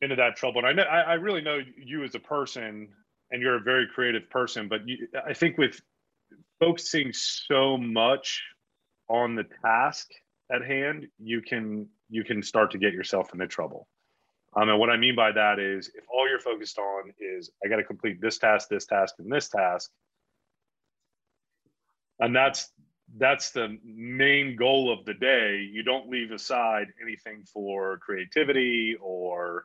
into 0.00 0.16
that 0.16 0.36
trouble. 0.36 0.64
And 0.64 0.68
I 0.68 0.72
know 0.72 0.82
I, 0.82 1.00
I 1.00 1.14
really 1.14 1.40
know 1.40 1.60
you 1.76 2.04
as 2.04 2.14
a 2.14 2.20
person, 2.20 2.88
and 3.30 3.42
you're 3.42 3.56
a 3.56 3.60
very 3.62 3.86
creative 3.94 4.28
person. 4.30 4.68
But 4.68 4.86
you, 4.86 5.08
I 5.26 5.34
think 5.34 5.58
with 5.58 5.80
focusing 6.60 7.12
so 7.12 7.76
much 7.76 8.42
on 9.08 9.34
the 9.34 9.44
task 9.64 10.08
at 10.52 10.64
hand, 10.64 11.06
you 11.18 11.42
can 11.42 11.88
you 12.08 12.24
can 12.24 12.42
start 12.42 12.70
to 12.72 12.78
get 12.78 12.92
yourself 12.92 13.32
into 13.32 13.46
trouble. 13.46 13.88
Um, 14.56 14.70
and 14.70 14.78
what 14.78 14.90
I 14.90 14.96
mean 14.96 15.14
by 15.14 15.32
that 15.32 15.58
is 15.58 15.90
if 15.94 16.04
all 16.08 16.28
you're 16.28 16.38
focused 16.38 16.78
on 16.78 17.12
is 17.18 17.50
I 17.64 17.68
got 17.68 17.76
to 17.76 17.84
complete 17.84 18.20
this 18.20 18.38
task, 18.38 18.68
this 18.68 18.86
task, 18.86 19.16
and 19.18 19.30
this 19.30 19.48
task, 19.48 19.90
and 22.20 22.34
that's 22.34 22.70
that's 23.18 23.50
the 23.50 23.78
main 23.84 24.56
goal 24.56 24.92
of 24.92 25.04
the 25.04 25.14
day. 25.14 25.68
You 25.70 25.82
don't 25.82 26.08
leave 26.08 26.32
aside 26.32 26.88
anything 27.00 27.44
for 27.52 27.98
creativity 27.98 28.96
or 29.00 29.64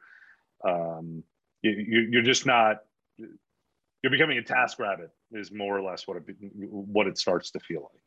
um, 0.68 1.24
you, 1.62 2.07
you're 2.12 2.24
just 2.24 2.45
not 2.45 2.78
you're 3.18 4.12
becoming 4.12 4.38
a 4.38 4.43
task 4.43 4.80
rabbit 4.80 5.12
is 5.32 5.51
more 5.51 5.78
or 5.78 5.82
less 5.82 6.07
what 6.07 6.18
it 6.18 6.24
what 6.55 7.07
it 7.07 7.18
starts 7.18 7.51
to 7.51 7.59
feel 7.59 7.82
like. 7.82 8.01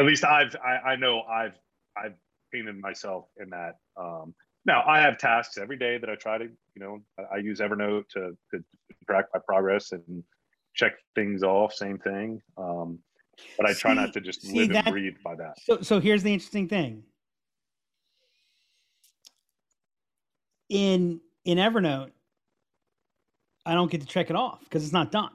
At 0.00 0.06
least 0.06 0.24
I've 0.24 0.56
I, 0.56 0.90
I 0.90 0.96
know 0.96 1.22
I've 1.22 1.58
I've 1.96 2.14
painted 2.52 2.78
myself 2.78 3.26
in 3.40 3.50
that. 3.50 3.76
Um, 3.96 4.34
now 4.64 4.82
I 4.86 5.00
have 5.00 5.18
tasks 5.18 5.58
every 5.58 5.76
day 5.76 5.98
that 5.98 6.10
I 6.10 6.14
try 6.16 6.38
to 6.38 6.44
you 6.44 6.82
know 6.82 6.98
I, 7.18 7.36
I 7.36 7.38
use 7.38 7.60
Evernote 7.60 8.08
to, 8.10 8.36
to 8.52 8.64
track 9.06 9.26
my 9.32 9.40
progress 9.46 9.92
and 9.92 10.24
check 10.74 10.92
things 11.14 11.42
off. 11.42 11.72
Same 11.72 11.98
thing. 11.98 12.40
Um, 12.56 12.98
but 13.56 13.68
I 13.68 13.74
try 13.74 13.94
not 13.94 14.12
to 14.12 14.20
just 14.20 14.44
live 14.52 14.70
that, 14.70 14.86
and 14.86 14.92
breathe 14.92 15.14
by 15.24 15.36
that. 15.36 15.54
So 15.62 15.82
so 15.82 16.00
here's 16.00 16.22
the 16.22 16.32
interesting 16.32 16.68
thing. 16.68 17.04
In 20.68 21.20
in 21.44 21.58
Evernote, 21.58 22.10
I 23.64 23.74
don't 23.74 23.90
get 23.90 24.00
to 24.00 24.06
check 24.06 24.30
it 24.30 24.36
off 24.36 24.60
because 24.64 24.84
it's 24.84 24.92
not 24.92 25.12
done. 25.12 25.30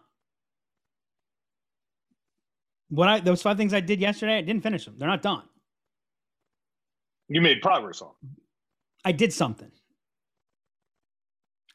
What 2.89 3.07
I 3.07 3.19
those 3.19 3.41
five 3.41 3.57
things 3.57 3.73
I 3.73 3.79
did 3.79 3.99
yesterday, 3.99 4.37
I 4.37 4.41
didn't 4.41 4.63
finish 4.63 4.85
them. 4.85 4.95
They're 4.97 5.09
not 5.09 5.21
done. 5.21 5.43
You 7.27 7.41
made 7.41 7.61
progress 7.61 8.01
on. 8.01 8.11
I 9.03 9.11
did 9.11 9.33
something. 9.33 9.71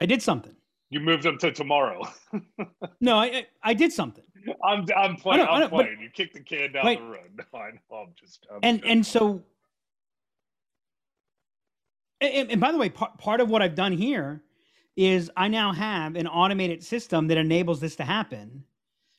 I 0.00 0.06
did 0.06 0.22
something. 0.22 0.54
You 0.90 1.00
moved 1.00 1.22
them 1.22 1.38
to 1.38 1.52
tomorrow. 1.52 2.02
no, 3.00 3.16
I, 3.16 3.24
I, 3.24 3.46
I 3.62 3.74
did 3.74 3.92
something. 3.92 4.24
I'm 4.64 4.86
I'm 4.96 5.16
playing. 5.16 5.46
I'm 5.48 5.68
playing. 5.68 5.96
But, 5.96 6.02
you 6.02 6.10
kicked 6.12 6.34
the 6.34 6.40
can 6.40 6.72
down 6.72 6.84
wait, 6.84 6.98
the 6.98 7.04
road. 7.04 7.30
No, 7.52 7.58
I 7.58 7.70
know. 7.70 7.96
I'm 7.96 8.08
just. 8.18 8.46
I'm 8.52 8.60
and 8.62 8.84
and 8.84 9.06
so. 9.06 9.42
And, 12.22 12.52
and 12.52 12.60
by 12.60 12.72
the 12.72 12.78
way, 12.78 12.88
part, 12.88 13.18
part 13.18 13.40
of 13.40 13.50
what 13.50 13.62
I've 13.62 13.74
done 13.74 13.92
here 13.92 14.42
is 14.96 15.30
I 15.36 15.48
now 15.48 15.72
have 15.72 16.16
an 16.16 16.26
automated 16.26 16.84
system 16.84 17.28
that 17.28 17.38
enables 17.38 17.80
this 17.80 17.96
to 17.96 18.04
happen. 18.04 18.64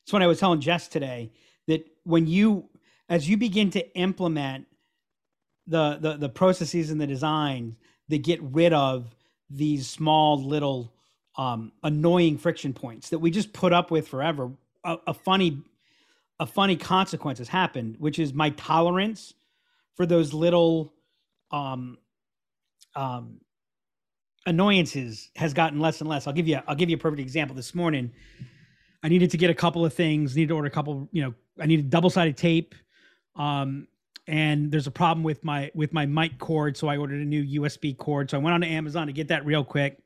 That's 0.04 0.12
what 0.12 0.22
I 0.22 0.26
was 0.26 0.40
telling 0.40 0.60
Jess 0.60 0.88
today 0.88 1.30
that 1.66 1.86
when 2.04 2.26
you 2.26 2.68
as 3.08 3.28
you 3.28 3.36
begin 3.36 3.70
to 3.70 3.96
implement 3.96 4.66
the 5.66 5.98
the, 6.00 6.16
the 6.16 6.28
processes 6.28 6.90
and 6.90 7.00
the 7.00 7.06
design 7.06 7.76
that 8.08 8.22
get 8.22 8.40
rid 8.42 8.72
of 8.72 9.14
these 9.50 9.86
small 9.86 10.42
little 10.42 10.92
um, 11.36 11.72
annoying 11.82 12.38
friction 12.38 12.72
points 12.72 13.10
that 13.10 13.18
we 13.18 13.30
just 13.30 13.52
put 13.52 13.72
up 13.72 13.90
with 13.90 14.08
forever 14.08 14.50
a, 14.84 14.96
a 15.08 15.14
funny 15.14 15.62
a 16.38 16.46
funny 16.46 16.76
consequence 16.76 17.38
has 17.38 17.48
happened 17.48 17.96
which 17.98 18.18
is 18.18 18.32
my 18.32 18.50
tolerance 18.50 19.34
for 19.96 20.06
those 20.06 20.32
little 20.32 20.92
um, 21.50 21.98
um, 22.96 23.40
annoyances 24.46 25.30
has 25.36 25.54
gotten 25.54 25.80
less 25.80 26.00
and 26.00 26.08
less. 26.08 26.26
I'll 26.26 26.32
give 26.32 26.48
you 26.48 26.60
I'll 26.66 26.76
give 26.76 26.90
you 26.90 26.96
a 26.96 26.98
perfect 26.98 27.20
example. 27.20 27.56
This 27.56 27.74
morning, 27.74 28.12
I 29.02 29.08
needed 29.08 29.30
to 29.32 29.36
get 29.36 29.50
a 29.50 29.54
couple 29.54 29.84
of 29.84 29.94
things. 29.94 30.36
Needed 30.36 30.48
to 30.48 30.54
order 30.54 30.68
a 30.68 30.70
couple. 30.70 31.08
You 31.12 31.22
know, 31.22 31.34
I 31.60 31.66
needed 31.66 31.90
double 31.90 32.10
sided 32.10 32.36
tape. 32.36 32.74
Um, 33.36 33.88
and 34.26 34.70
there's 34.70 34.86
a 34.86 34.90
problem 34.90 35.22
with 35.22 35.44
my 35.44 35.70
with 35.74 35.92
my 35.92 36.06
mic 36.06 36.38
cord, 36.38 36.76
so 36.76 36.88
I 36.88 36.96
ordered 36.96 37.20
a 37.20 37.24
new 37.24 37.60
USB 37.60 37.96
cord. 37.96 38.30
So 38.30 38.38
I 38.38 38.40
went 38.40 38.54
on 38.54 38.60
to 38.62 38.66
Amazon 38.66 39.06
to 39.06 39.12
get 39.12 39.28
that 39.28 39.44
real 39.44 39.64
quick. 39.64 39.98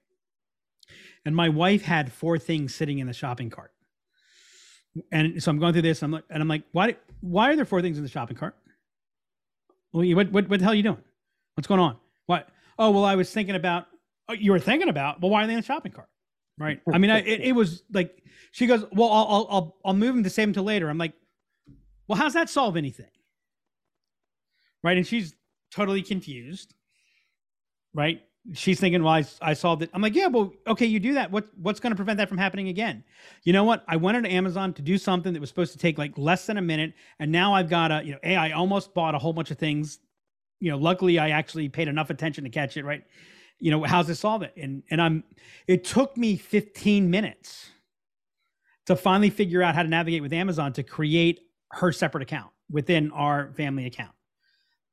And 1.24 1.36
my 1.36 1.48
wife 1.48 1.82
had 1.82 2.12
four 2.12 2.38
things 2.38 2.74
sitting 2.74 2.98
in 2.98 3.06
the 3.06 3.12
shopping 3.12 3.50
cart. 3.50 3.72
And 5.12 5.42
so 5.42 5.50
I'm 5.50 5.58
going 5.58 5.72
through 5.72 5.82
this. 5.82 6.02
I'm 6.02 6.10
like, 6.10 6.24
and 6.30 6.42
I'm 6.42 6.48
like, 6.48 6.62
why? 6.72 6.96
Why 7.20 7.50
are 7.50 7.56
there 7.56 7.64
four 7.64 7.82
things 7.82 7.96
in 7.96 8.02
the 8.02 8.08
shopping 8.08 8.36
cart? 8.36 8.56
Well, 9.92 10.06
what 10.14 10.32
what 10.32 10.48
what 10.48 10.58
the 10.58 10.64
hell 10.64 10.72
are 10.72 10.76
you 10.76 10.82
doing? 10.82 11.02
What's 11.54 11.66
going 11.66 11.80
on? 11.80 11.96
What? 12.26 12.48
Oh, 12.78 12.90
well, 12.90 13.04
I 13.04 13.16
was 13.16 13.30
thinking 13.32 13.54
about 13.54 13.86
Oh, 14.28 14.34
you 14.34 14.52
were 14.52 14.58
thinking 14.58 14.88
about, 14.90 15.20
Well, 15.20 15.30
why 15.30 15.44
are 15.44 15.46
they 15.46 15.54
in 15.54 15.60
the 15.60 15.64
shopping 15.64 15.92
cart? 15.92 16.08
Right. 16.58 16.80
I 16.92 16.98
mean, 16.98 17.10
I, 17.10 17.18
it, 17.20 17.40
it 17.40 17.52
was 17.52 17.82
like, 17.92 18.22
she 18.50 18.66
goes, 18.66 18.84
well, 18.92 19.10
I'll, 19.10 19.46
I'll, 19.48 19.76
I'll 19.84 19.94
move 19.94 20.14
them 20.14 20.24
to 20.24 20.30
save 20.30 20.48
them 20.48 20.54
till 20.54 20.64
later. 20.64 20.88
I'm 20.88 20.98
like, 20.98 21.12
well, 22.08 22.18
how's 22.18 22.34
that 22.34 22.50
solve 22.50 22.76
anything? 22.76 23.10
Right. 24.82 24.96
And 24.96 25.06
she's 25.06 25.34
totally 25.70 26.02
confused. 26.02 26.74
Right. 27.94 28.22
she's 28.54 28.80
thinking, 28.80 29.02
well, 29.02 29.14
I, 29.14 29.24
I 29.40 29.52
solved 29.54 29.82
it. 29.82 29.90
I'm 29.92 30.02
like, 30.02 30.14
yeah, 30.14 30.26
well, 30.26 30.52
okay, 30.66 30.86
you 30.86 31.00
do 31.00 31.14
that. 31.14 31.30
What 31.30 31.48
what's 31.56 31.80
going 31.80 31.92
to 31.92 31.96
prevent 31.96 32.18
that 32.18 32.28
from 32.28 32.38
happening 32.38 32.68
again? 32.68 33.04
You 33.44 33.52
know 33.52 33.64
what? 33.64 33.84
I 33.88 33.96
went 33.96 34.16
into 34.16 34.30
Amazon 34.30 34.72
to 34.74 34.82
do 34.82 34.98
something 34.98 35.32
that 35.32 35.40
was 35.40 35.48
supposed 35.48 35.72
to 35.72 35.78
take 35.78 35.98
like 35.98 36.16
less 36.16 36.46
than 36.46 36.56
a 36.58 36.62
minute, 36.62 36.94
and 37.18 37.30
now 37.32 37.54
I've 37.54 37.68
got 37.68 37.92
a, 37.92 38.04
you 38.04 38.12
know, 38.12 38.18
a 38.22 38.36
I 38.36 38.52
almost 38.52 38.94
bought 38.94 39.14
a 39.14 39.18
whole 39.18 39.32
bunch 39.32 39.50
of 39.50 39.58
things. 39.58 39.98
You 40.60 40.70
know, 40.70 40.78
luckily 40.78 41.18
I 41.18 41.30
actually 41.30 41.68
paid 41.68 41.88
enough 41.88 42.10
attention 42.10 42.44
to 42.44 42.50
catch 42.50 42.76
it. 42.76 42.84
Right? 42.84 43.04
You 43.58 43.70
know, 43.70 43.82
how's 43.84 44.06
this 44.06 44.20
solve 44.20 44.42
it? 44.42 44.52
And 44.56 44.82
and 44.90 45.00
I'm. 45.00 45.24
It 45.66 45.84
took 45.84 46.16
me 46.16 46.36
15 46.36 47.10
minutes 47.10 47.70
to 48.86 48.96
finally 48.96 49.30
figure 49.30 49.62
out 49.62 49.74
how 49.74 49.82
to 49.82 49.88
navigate 49.88 50.22
with 50.22 50.32
Amazon 50.32 50.72
to 50.72 50.82
create 50.82 51.40
her 51.72 51.92
separate 51.92 52.22
account 52.22 52.50
within 52.70 53.10
our 53.12 53.52
family 53.52 53.86
account. 53.86 54.12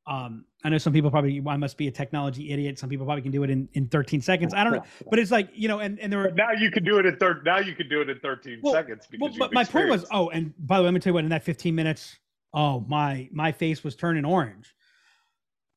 Um, 0.08 0.46
I 0.64 0.70
know 0.70 0.78
some 0.78 0.94
people 0.94 1.10
probably 1.10 1.42
I 1.48 1.58
must 1.58 1.78
be 1.78 1.88
a 1.88 1.92
technology 1.92 2.52
idiot. 2.52 2.78
Some 2.78 2.90
people 2.90 3.06
probably 3.06 3.22
can 3.22 3.32
do 3.32 3.44
it 3.44 3.50
in, 3.50 3.68
in 3.74 3.88
13 3.88 4.22
seconds. 4.22 4.54
I 4.54 4.64
don't 4.64 4.74
know, 4.74 4.84
but 5.10 5.18
it's 5.18 5.32
like 5.32 5.50
you 5.54 5.68
know, 5.68 5.80
and 5.80 6.00
and 6.00 6.12
there 6.12 6.20
were 6.20 6.32
now 6.32 6.52
you 6.52 6.70
can 6.70 6.84
do 6.84 7.00
it 7.00 7.06
in 7.06 7.16
third. 7.18 7.44
Now 7.46 7.60
you 7.60 7.74
can 7.74 7.90
do 7.90 8.02
it 8.02 8.10
in 8.10 8.20
13 8.20 8.60
well, 8.62 8.74
seconds 8.74 9.08
because 9.10 9.38
well, 9.38 9.50
but 9.50 9.54
my 9.54 9.64
point 9.64 9.90
was 9.90 10.06
oh, 10.12 10.30
and 10.30 10.54
by 10.60 10.78
the 10.78 10.84
way, 10.84 10.88
let 10.88 10.94
me 10.94 11.00
tell 11.00 11.12
you 11.12 11.16
what. 11.16 11.24
In 11.24 11.30
that 11.30 11.44
15 11.44 11.74
minutes, 11.74 12.20
oh 12.54 12.82
my 12.88 13.30
my 13.32 13.52
face 13.52 13.84
was 13.84 13.96
turning 13.96 14.26
orange, 14.26 14.75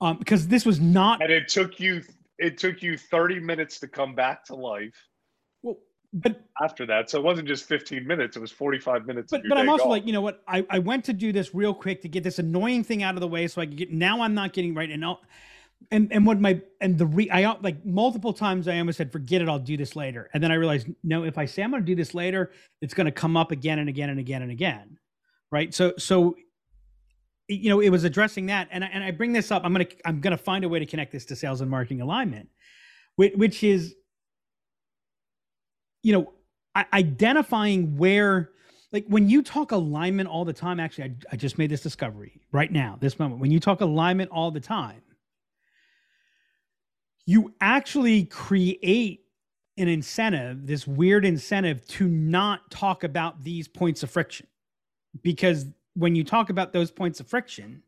um, 0.00 0.18
because 0.18 0.48
this 0.48 0.64
was 0.64 0.80
not. 0.80 1.22
And 1.22 1.32
it 1.32 1.48
took 1.48 1.80
you 1.80 2.02
it 2.38 2.58
took 2.58 2.82
you 2.82 2.96
30 2.96 3.40
minutes 3.40 3.80
to 3.80 3.88
come 3.88 4.14
back 4.14 4.44
to 4.44 4.54
life 4.54 4.94
Well, 5.62 5.78
but 6.12 6.40
after 6.62 6.86
that, 6.86 7.10
so 7.10 7.18
it 7.18 7.24
wasn't 7.24 7.48
just 7.48 7.64
15 7.64 8.06
minutes; 8.06 8.36
it 8.36 8.40
was 8.40 8.52
45 8.52 9.06
minutes. 9.06 9.30
But 9.30 9.42
but 9.48 9.58
I'm 9.58 9.68
also 9.68 9.88
like, 9.88 10.06
you 10.06 10.12
know 10.12 10.20
what? 10.20 10.42
I 10.48 10.64
I 10.70 10.78
went 10.78 11.04
to 11.06 11.12
do 11.12 11.32
this 11.32 11.54
real 11.54 11.74
quick 11.74 12.00
to 12.02 12.08
get 12.08 12.24
this 12.24 12.38
annoying 12.38 12.84
thing 12.84 13.02
out 13.02 13.14
of 13.14 13.20
the 13.20 13.28
way, 13.28 13.46
so 13.48 13.60
I 13.60 13.66
could 13.66 13.76
get. 13.76 13.92
Now 13.92 14.22
I'm 14.22 14.34
not 14.34 14.52
getting 14.52 14.74
right, 14.74 14.90
and 14.90 15.04
I'll, 15.04 15.20
and 15.90 16.10
and 16.12 16.24
what 16.24 16.40
my 16.40 16.60
and 16.80 16.96
the 16.96 17.06
re 17.06 17.28
I 17.30 17.52
like 17.60 17.84
multiple 17.84 18.32
times 18.32 18.68
I 18.68 18.78
almost 18.78 18.98
said, 18.98 19.12
forget 19.12 19.42
it, 19.42 19.48
I'll 19.48 19.58
do 19.58 19.76
this 19.76 19.96
later, 19.96 20.30
and 20.32 20.42
then 20.42 20.50
I 20.50 20.54
realized, 20.54 20.88
no, 21.02 21.24
if 21.24 21.36
I 21.36 21.44
say 21.44 21.62
I'm 21.62 21.70
going 21.70 21.82
to 21.82 21.86
do 21.86 21.94
this 21.94 22.14
later, 22.14 22.52
it's 22.80 22.94
going 22.94 23.06
to 23.06 23.12
come 23.12 23.36
up 23.36 23.50
again 23.50 23.78
and 23.78 23.88
again 23.88 24.08
and 24.08 24.18
again 24.18 24.42
and 24.42 24.50
again, 24.50 24.98
right? 25.50 25.74
So 25.74 25.92
so 25.98 26.36
you 27.48 27.70
know 27.70 27.80
it 27.80 27.90
was 27.90 28.04
addressing 28.04 28.46
that 28.46 28.68
and 28.70 28.84
I, 28.84 28.88
and 28.88 29.02
I 29.02 29.10
bring 29.10 29.32
this 29.32 29.50
up 29.50 29.62
i'm 29.64 29.74
to 29.74 29.86
i'm 30.04 30.20
to 30.20 30.36
find 30.36 30.64
a 30.64 30.68
way 30.68 30.78
to 30.78 30.86
connect 30.86 31.12
this 31.12 31.24
to 31.26 31.36
sales 31.36 31.60
and 31.60 31.70
marketing 31.70 32.00
alignment 32.00 32.48
which, 33.16 33.34
which 33.34 33.64
is 33.64 33.94
you 36.02 36.12
know, 36.12 36.32
identifying 36.94 37.96
where, 37.96 38.50
like 38.92 39.04
when 39.08 39.28
you 39.28 39.42
talk 39.42 39.72
alignment 39.72 40.28
all 40.28 40.44
the 40.44 40.52
time, 40.52 40.80
actually, 40.80 41.04
I, 41.04 41.14
I 41.32 41.36
just 41.36 41.58
made 41.58 41.70
this 41.70 41.82
discovery 41.82 42.40
right 42.52 42.70
now, 42.70 42.96
this 43.00 43.18
moment. 43.18 43.40
When 43.40 43.50
you 43.50 43.60
talk 43.60 43.80
alignment 43.80 44.30
all 44.30 44.50
the 44.50 44.60
time, 44.60 45.02
you 47.26 47.52
actually 47.60 48.24
create 48.24 49.20
an 49.76 49.88
incentive, 49.88 50.66
this 50.66 50.86
weird 50.86 51.24
incentive 51.24 51.86
to 51.88 52.08
not 52.08 52.70
talk 52.70 53.04
about 53.04 53.42
these 53.42 53.68
points 53.68 54.02
of 54.02 54.10
friction. 54.10 54.46
Because 55.22 55.66
when 55.94 56.14
you 56.14 56.24
talk 56.24 56.50
about 56.50 56.72
those 56.72 56.90
points 56.90 57.20
of 57.20 57.26
friction, 57.26 57.82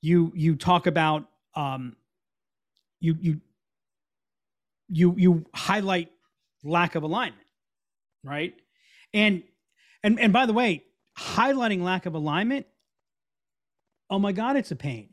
you 0.00 0.32
you 0.34 0.56
talk 0.56 0.86
about 0.86 1.28
um 1.54 1.96
you 3.00 3.16
you 3.20 3.40
you 4.88 5.14
you 5.16 5.46
highlight 5.54 6.10
lack 6.62 6.94
of 6.94 7.02
alignment, 7.02 7.46
right? 8.22 8.54
And 9.12 9.42
and 10.02 10.20
and 10.20 10.32
by 10.32 10.46
the 10.46 10.52
way, 10.52 10.84
highlighting 11.18 11.82
lack 11.82 12.06
of 12.06 12.14
alignment, 12.14 12.66
oh 14.10 14.18
my 14.18 14.32
god, 14.32 14.56
it's 14.56 14.70
a 14.70 14.76
pain. 14.76 15.10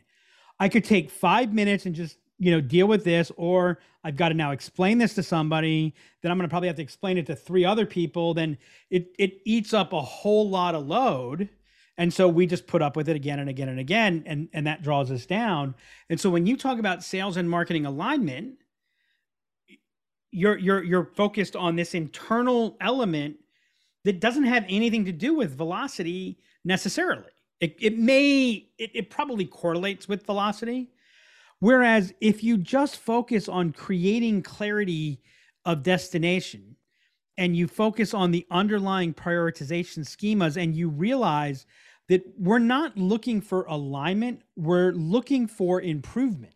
I 0.59 0.69
could 0.69 0.83
take 0.83 1.09
5 1.09 1.53
minutes 1.53 1.85
and 1.87 1.95
just, 1.95 2.17
you 2.41 2.49
know, 2.49 2.59
deal 2.59 2.87
with 2.87 3.03
this 3.03 3.31
or 3.37 3.77
I've 4.03 4.15
got 4.15 4.29
to 4.29 4.33
now 4.33 4.49
explain 4.49 4.97
this 4.97 5.13
to 5.13 5.21
somebody, 5.21 5.93
then 6.21 6.31
I'm 6.31 6.39
going 6.39 6.49
to 6.49 6.51
probably 6.51 6.69
have 6.69 6.75
to 6.77 6.81
explain 6.81 7.19
it 7.19 7.27
to 7.27 7.35
three 7.35 7.63
other 7.63 7.85
people, 7.85 8.33
then 8.33 8.57
it 8.89 9.13
it 9.19 9.41
eats 9.45 9.75
up 9.75 9.93
a 9.93 10.01
whole 10.01 10.49
lot 10.49 10.73
of 10.73 10.87
load. 10.87 11.49
And 11.99 12.11
so 12.11 12.27
we 12.27 12.47
just 12.47 12.65
put 12.65 12.81
up 12.81 12.95
with 12.95 13.09
it 13.09 13.15
again 13.15 13.37
and 13.37 13.47
again 13.47 13.69
and 13.69 13.79
again, 13.79 14.23
and, 14.25 14.49
and 14.53 14.65
that 14.65 14.81
draws 14.81 15.11
us 15.11 15.27
down. 15.27 15.75
And 16.09 16.19
so 16.19 16.31
when 16.31 16.47
you 16.47 16.57
talk 16.57 16.79
about 16.79 17.03
sales 17.03 17.37
and 17.37 17.47
marketing 17.47 17.85
alignment, 17.85 18.55
you're 20.31 20.57
you're 20.57 20.83
you're 20.83 21.05
focused 21.05 21.55
on 21.55 21.75
this 21.75 21.93
internal 21.93 22.75
element 22.81 23.35
that 24.03 24.19
doesn't 24.19 24.45
have 24.45 24.65
anything 24.67 25.05
to 25.05 25.11
do 25.11 25.35
with 25.35 25.55
velocity 25.55 26.39
necessarily. 26.65 27.29
It, 27.59 27.75
it 27.79 27.99
may 27.99 28.67
it, 28.79 28.89
it 28.95 29.09
probably 29.11 29.45
correlates 29.45 30.07
with 30.07 30.25
velocity. 30.25 30.89
Whereas 31.61 32.13
if 32.19 32.43
you 32.43 32.57
just 32.57 32.97
focus 32.97 33.47
on 33.47 33.71
creating 33.71 34.43
clarity 34.43 35.21
of 35.63 35.81
destination 35.81 36.75
and 37.37 37.55
you 37.55 37.67
focus 37.67 38.13
on 38.13 38.31
the 38.31 38.45
underlying 38.51 39.13
prioritization 39.13 39.99
schemas 39.99 40.61
and 40.61 40.75
you 40.75 40.89
realize 40.89 41.65
that 42.09 42.23
we're 42.37 42.59
not 42.59 42.97
looking 42.97 43.39
for 43.39 43.63
alignment, 43.63 44.41
we're 44.57 44.91
looking 44.91 45.47
for 45.47 45.81
improvement. 45.81 46.53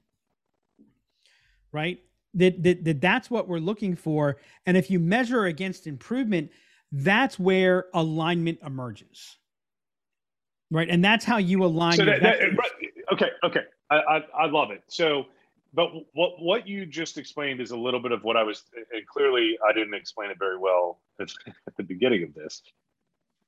Right? 1.71 1.99
that, 2.35 2.61
that, 2.63 2.83
that 2.83 3.01
that's 3.01 3.31
what 3.31 3.47
we're 3.47 3.59
looking 3.59 3.95
for. 3.95 4.37
And 4.65 4.77
if 4.77 4.91
you 4.91 4.99
measure 4.99 5.45
against 5.45 5.87
improvement, 5.87 6.51
that's 6.91 7.39
where 7.39 7.85
alignment 7.93 8.59
emerges. 8.65 9.37
Right. 10.69 10.89
And 10.89 11.03
that's 11.03 11.25
how 11.25 11.37
you 11.37 11.63
align. 11.63 11.95
So 11.95 12.05
that, 12.05 12.21
that, 12.21 12.39
okay. 13.13 13.29
Okay. 13.43 13.61
I, 13.89 13.95
I, 13.97 14.21
I 14.43 14.45
love 14.47 14.71
it. 14.71 14.83
So, 14.87 15.25
but 15.73 15.89
what, 16.13 16.41
what 16.41 16.67
you 16.67 16.85
just 16.85 17.17
explained 17.17 17.59
is 17.59 17.71
a 17.71 17.77
little 17.77 17.99
bit 17.99 18.11
of 18.11 18.23
what 18.23 18.37
I 18.37 18.43
was, 18.43 18.63
and 18.93 19.05
clearly 19.07 19.57
I 19.67 19.73
didn't 19.73 19.93
explain 19.93 20.31
it 20.31 20.37
very 20.39 20.57
well 20.57 20.99
at, 21.19 21.29
at 21.67 21.75
the 21.77 21.83
beginning 21.83 22.23
of 22.23 22.33
this, 22.33 22.61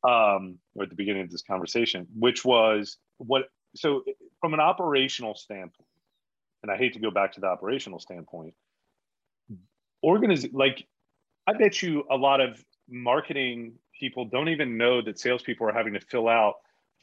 um, 0.04 0.58
or 0.76 0.84
at 0.84 0.90
the 0.90 0.96
beginning 0.96 1.24
of 1.24 1.32
this 1.32 1.42
conversation, 1.42 2.08
which 2.18 2.44
was 2.44 2.98
what, 3.18 3.44
so 3.76 4.04
from 4.42 4.54
an 4.54 4.60
operational 4.60 5.36
standpoint, 5.36 5.88
and 6.64 6.72
I 6.72 6.78
hate 6.78 6.94
to 6.94 7.00
go 7.00 7.12
back 7.12 7.34
to 7.34 7.40
the 7.40 7.48
operational 7.48 8.00
standpoint, 8.00 8.54
organiz 10.04 10.50
like 10.54 10.86
I 11.48 11.54
bet 11.54 11.82
you 11.82 12.04
a 12.12 12.16
lot 12.16 12.42
of 12.42 12.64
marketing 12.90 13.74
people 14.00 14.26
don't 14.26 14.50
even 14.50 14.78
know 14.78 15.02
that 15.02 15.20
salespeople 15.20 15.68
are 15.68 15.74
having 15.74 15.94
to 15.94 16.00
fill 16.00 16.28
out 16.28 16.56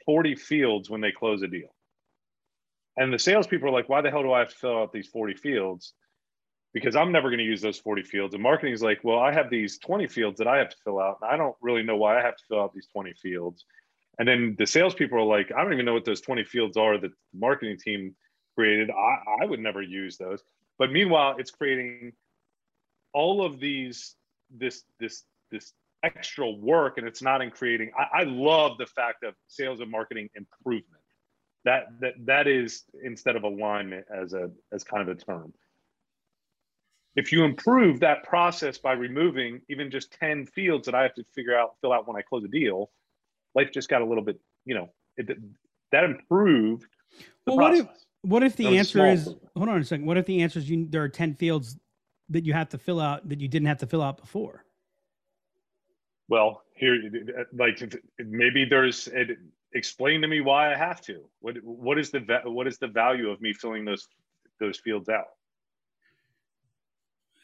40 0.05 0.37
fields 0.37 0.91
when 0.91 1.01
they 1.01 1.11
close 1.11 1.43
a 1.43 1.49
deal. 1.49 1.74
And 2.97 3.13
the 3.13 3.19
salespeople 3.19 3.69
are 3.69 3.73
like, 3.73 3.89
why 3.89 4.01
the 4.01 4.11
hell 4.11 4.23
do 4.23 4.33
I 4.33 4.41
have 4.41 4.51
to 4.51 4.57
fill 4.57 4.79
out 4.79 4.93
these 4.93 5.09
40 5.09 5.35
fields? 5.35 5.95
Because 6.73 6.97
I'm 6.97 7.13
never 7.13 7.29
going 7.29 7.39
to 7.39 7.45
use 7.45 7.61
those 7.61 7.79
40 7.79 8.03
fields. 8.03 8.35
And 8.35 8.43
marketing 8.43 8.73
is 8.73 8.83
like, 8.83 9.01
well, 9.03 9.19
I 9.19 9.33
have 9.33 9.51
these 9.51 9.79
20 9.79 10.07
fields 10.09 10.39
that 10.39 10.49
I 10.49 10.59
have 10.59 10.71
to 10.71 10.77
fill 10.85 11.01
out. 11.01 11.19
And 11.23 11.31
I 11.31 11.37
don't 11.37 11.57
really 11.61 11.83
know 11.83 11.97
why 11.97 12.19
I 12.19 12.23
have 12.23 12.37
to 12.37 12.45
fill 12.49 12.61
out 12.61 12.73
these 12.73 12.89
20 12.93 13.13
fields. 13.15 13.65
And 14.19 14.29
then 14.29 14.55
the 14.59 14.67
salespeople 14.67 15.19
are 15.19 15.23
like, 15.23 15.51
I 15.53 15.63
don't 15.63 15.73
even 15.73 15.85
know 15.85 15.95
what 15.95 16.05
those 16.05 16.21
20 16.21 16.45
fields 16.45 16.77
are 16.77 16.99
that 16.99 17.11
the 17.11 17.39
marketing 17.39 17.79
team 17.79 18.15
created. 18.57 18.91
I, 18.91 19.43
I 19.43 19.47
would 19.47 19.61
never 19.61 19.83
use 19.83 20.17
those. 20.17 20.43
But 20.79 20.93
meanwhile, 20.93 21.37
it's 21.39 21.51
creating 21.51 22.13
all 23.13 23.45
of 23.45 23.61
these 23.61 24.17
this 24.51 24.83
this 25.01 25.23
this 25.51 25.73
extra 26.03 26.51
work 26.51 26.99
and 26.99 27.07
it's 27.07 27.23
not 27.23 27.41
in 27.41 27.51
creating 27.51 27.91
I, 27.99 28.21
I, 28.21 28.23
love 28.25 28.77
the 28.77 28.87
fact 28.87 29.25
of 29.25 29.35
sales 29.47 29.81
and 29.81 29.91
marketing 29.91 30.29
improvement 30.35 31.03
that 31.65 31.87
that 32.01 32.15
that 32.27 32.47
is 32.47 32.85
instead 33.03 33.37
of 33.37 33.43
alignment 33.43 34.05
as 34.15 34.33
a 34.33 34.51
as 34.73 34.85
kind 34.85 35.09
of 35.09 35.17
a 35.17 35.21
term 35.21 35.53
if 37.17 37.31
you 37.31 37.45
improve 37.45 38.01
that 38.01 38.25
process 38.25 38.77
by 38.79 38.93
removing 38.93 39.61
even 39.69 39.91
just 39.91 40.13
10 40.13 40.47
fields 40.47 40.87
that 40.87 40.95
i 40.95 41.03
have 41.03 41.15
to 41.15 41.25
figure 41.35 41.57
out 41.57 41.75
fill 41.81 41.93
out 41.93 42.07
when 42.07 42.17
i 42.17 42.23
close 42.23 42.45
a 42.45 42.49
deal 42.49 42.91
life 43.55 43.71
just 43.73 43.89
got 43.89 44.03
a 44.03 44.05
little 44.05 44.25
bit 44.25 44.41
you 44.65 44.75
know 44.75 44.89
it, 45.17 45.37
that 45.93 46.05
improved 46.05 46.87
well 47.47 47.57
process. 47.57 47.85
what 47.85 47.95
if 47.95 48.01
what 48.23 48.43
if 48.43 48.57
the 48.57 48.79
answer 48.79 49.07
is 49.07 49.25
hold 49.57 49.69
on 49.69 49.81
a 49.81 49.85
second 49.85 50.07
what 50.07 50.17
if 50.17 50.27
the 50.27 50.43
answer 50.43 50.59
is 50.59 50.69
you 50.69 50.87
there 50.89 51.03
are 51.03 51.09
10 51.09 51.35
fields 51.35 51.79
that 52.29 52.45
you 52.45 52.53
have 52.53 52.69
to 52.71 52.79
fill 52.79 53.01
out 53.01 53.29
that 53.29 53.41
you 53.41 53.49
didn't 53.49 53.69
have 53.69 53.79
to 53.79 53.87
fill 53.87 54.03
out 54.03 54.19
before? 54.19 54.65
Well, 56.29 56.63
here, 56.75 56.99
like 57.53 57.81
maybe 58.19 58.65
there's 58.65 59.09
explain 59.75 60.21
to 60.23 60.29
me 60.29 60.41
why 60.41 60.73
I 60.73 60.77
have 60.77 61.01
to. 61.03 61.25
What 61.41 61.57
what 61.63 61.99
is 61.99 62.11
the 62.11 62.21
what 62.45 62.67
is 62.67 62.79
the 62.79 62.89
value 62.89 63.31
of 63.31 63.41
me 63.41 63.53
filling 63.53 63.85
those 63.85 64.09
those 64.61 64.79
fields 64.79 65.09
out? 65.09 65.27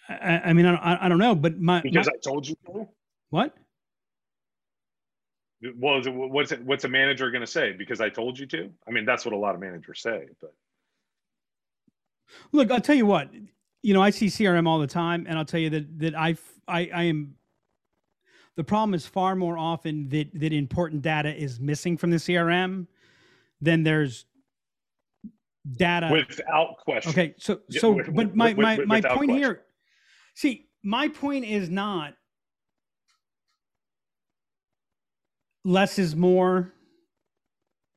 I, 0.08 0.40
I 0.46 0.52
mean, 0.52 0.66
I, 0.66 1.06
I 1.06 1.08
don't 1.08 1.18
know, 1.18 1.34
but 1.34 1.60
my 1.60 1.80
because 1.80 2.06
my, 2.06 2.12
I 2.12 2.18
told 2.22 2.48
you 2.48 2.56
to. 2.66 2.88
What? 3.30 3.54
Well, 5.76 6.00
what's 6.06 6.52
it, 6.52 6.64
what's 6.64 6.84
a 6.84 6.88
manager 6.88 7.30
going 7.30 7.42
to 7.42 7.46
say? 7.46 7.72
Because 7.72 8.00
I 8.00 8.08
told 8.08 8.38
you 8.38 8.46
to. 8.46 8.70
I 8.88 8.90
mean, 8.90 9.04
that's 9.04 9.24
what 9.26 9.34
a 9.34 9.36
lot 9.36 9.54
of 9.54 9.60
managers 9.60 10.00
say. 10.00 10.26
But 10.40 10.54
look, 12.50 12.70
I'll 12.70 12.80
tell 12.80 12.96
you 12.96 13.06
what 13.06 13.30
you 13.82 13.94
know, 13.94 14.02
I 14.02 14.10
see 14.10 14.26
CRM 14.26 14.66
all 14.66 14.78
the 14.78 14.86
time, 14.86 15.26
and 15.28 15.38
I'll 15.38 15.44
tell 15.44 15.60
you 15.60 15.70
that 15.70 15.98
that 16.00 16.18
I 16.18 16.36
I, 16.68 16.90
I 16.94 17.02
am. 17.04 17.34
The 18.56 18.64
problem 18.64 18.94
is 18.94 19.06
far 19.06 19.36
more 19.36 19.56
often 19.56 20.08
that 20.08 20.30
that 20.34 20.52
important 20.52 21.02
data 21.02 21.34
is 21.34 21.60
missing 21.60 21.96
from 21.96 22.10
the 22.10 22.16
CRM 22.18 22.86
than 23.60 23.82
there's 23.82 24.26
data 25.76 26.08
without 26.10 26.76
question. 26.78 27.10
Okay, 27.10 27.34
so 27.38 27.60
so 27.70 27.92
with- 27.92 28.14
but 28.14 28.34
my 28.34 28.48
with- 28.48 28.58
my 28.58 28.76
with- 28.78 28.86
my 28.88 29.00
point 29.00 29.14
question. 29.30 29.36
here, 29.36 29.62
see, 30.34 30.68
my 30.82 31.08
point 31.08 31.44
is 31.44 31.70
not 31.70 32.14
less 35.64 35.98
is 35.98 36.16
more, 36.16 36.72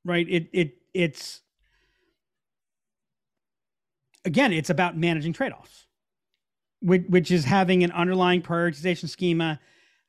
right? 0.05 0.27
It 0.29 0.49
it 0.53 0.77
it's 0.93 1.41
again, 4.25 4.53
it's 4.53 4.69
about 4.69 4.95
managing 4.97 5.33
trade-offs, 5.33 5.87
which 6.81 7.03
which 7.07 7.31
is 7.31 7.45
having 7.45 7.83
an 7.83 7.91
underlying 7.91 8.41
prioritization 8.41 9.09
schema, 9.09 9.59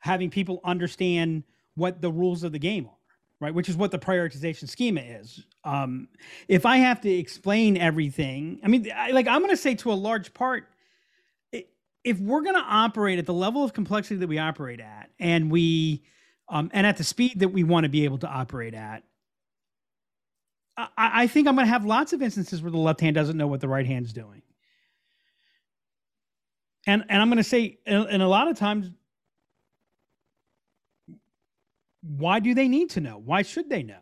having 0.04 0.30
people 0.30 0.60
understand 0.64 1.42
what 1.74 2.00
the 2.00 2.12
rules 2.12 2.44
of 2.44 2.52
the 2.52 2.58
game 2.58 2.86
are 2.86 2.92
right? 3.40 3.52
Which 3.52 3.68
is 3.68 3.76
what 3.76 3.90
the 3.90 3.98
prioritization 3.98 4.68
schema 4.68 5.00
is. 5.00 5.44
Um 5.64 6.08
if 6.48 6.66
i 6.66 6.76
have 6.76 7.00
to 7.00 7.10
explain 7.10 7.76
everything 7.78 8.60
i 8.62 8.68
mean 8.68 8.86
I, 8.94 9.12
like 9.12 9.26
i'm 9.26 9.40
going 9.40 9.50
to 9.50 9.56
say 9.56 9.74
to 9.76 9.92
a 9.92 9.94
large 9.94 10.34
part 10.34 10.68
if 12.04 12.20
we're 12.20 12.42
going 12.42 12.54
to 12.54 12.66
operate 12.68 13.18
at 13.18 13.24
the 13.24 13.32
level 13.32 13.64
of 13.64 13.72
complexity 13.72 14.16
that 14.16 14.28
we 14.28 14.38
operate 14.38 14.80
at 14.80 15.10
and 15.18 15.50
we 15.50 16.04
um 16.50 16.70
and 16.74 16.86
at 16.86 16.98
the 16.98 17.04
speed 17.04 17.40
that 17.40 17.48
we 17.48 17.64
want 17.64 17.84
to 17.84 17.88
be 17.88 18.04
able 18.04 18.18
to 18.18 18.28
operate 18.28 18.74
at 18.74 19.04
i, 20.98 21.26
think 21.26 21.48
i'm 21.48 21.54
going 21.54 21.66
to 21.66 21.72
have 21.72 21.86
lots 21.86 22.12
of 22.12 22.20
instances 22.20 22.60
where 22.60 22.70
the 22.70 22.76
left 22.76 23.00
hand 23.00 23.14
doesn't 23.14 23.38
know 23.38 23.46
what 23.46 23.60
the 23.60 23.68
right 23.68 23.86
hand's 23.86 24.12
doing. 24.12 24.42
And 26.86 27.04
and 27.08 27.22
i'm 27.22 27.28
going 27.28 27.38
to 27.38 27.42
say 27.42 27.78
and 27.86 28.22
a 28.22 28.28
lot 28.28 28.48
of 28.48 28.58
times 28.58 28.90
why 32.06 32.40
do 32.40 32.54
they 32.54 32.68
need 32.68 32.90
to 32.90 33.00
know? 33.00 33.18
Why 33.24 33.42
should 33.42 33.70
they 33.70 33.82
know? 33.82 34.00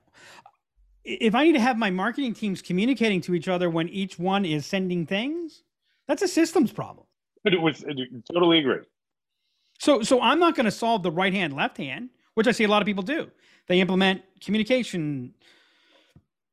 If 1.04 1.34
I 1.34 1.44
need 1.44 1.52
to 1.52 1.60
have 1.60 1.76
my 1.76 1.90
marketing 1.90 2.34
teams 2.34 2.62
communicating 2.62 3.20
to 3.22 3.34
each 3.34 3.48
other 3.48 3.70
when 3.70 3.88
each 3.88 4.18
one 4.18 4.44
is 4.44 4.66
sending 4.66 5.06
things, 5.06 5.62
that's 6.06 6.22
a 6.22 6.28
systems 6.28 6.72
problem. 6.72 7.06
But 7.44 7.54
it 7.54 7.60
was 7.60 7.82
it, 7.82 7.96
totally 8.32 8.58
agree. 8.58 8.84
So 9.78 10.02
so 10.02 10.20
I'm 10.20 10.38
not 10.38 10.54
going 10.54 10.64
to 10.64 10.70
solve 10.70 11.02
the 11.02 11.10
right 11.10 11.32
hand 11.32 11.54
left 11.54 11.76
hand, 11.76 12.10
which 12.34 12.46
I 12.46 12.52
see 12.52 12.64
a 12.64 12.68
lot 12.68 12.82
of 12.82 12.86
people 12.86 13.02
do. 13.02 13.30
They 13.68 13.80
implement 13.80 14.22
communication 14.40 15.34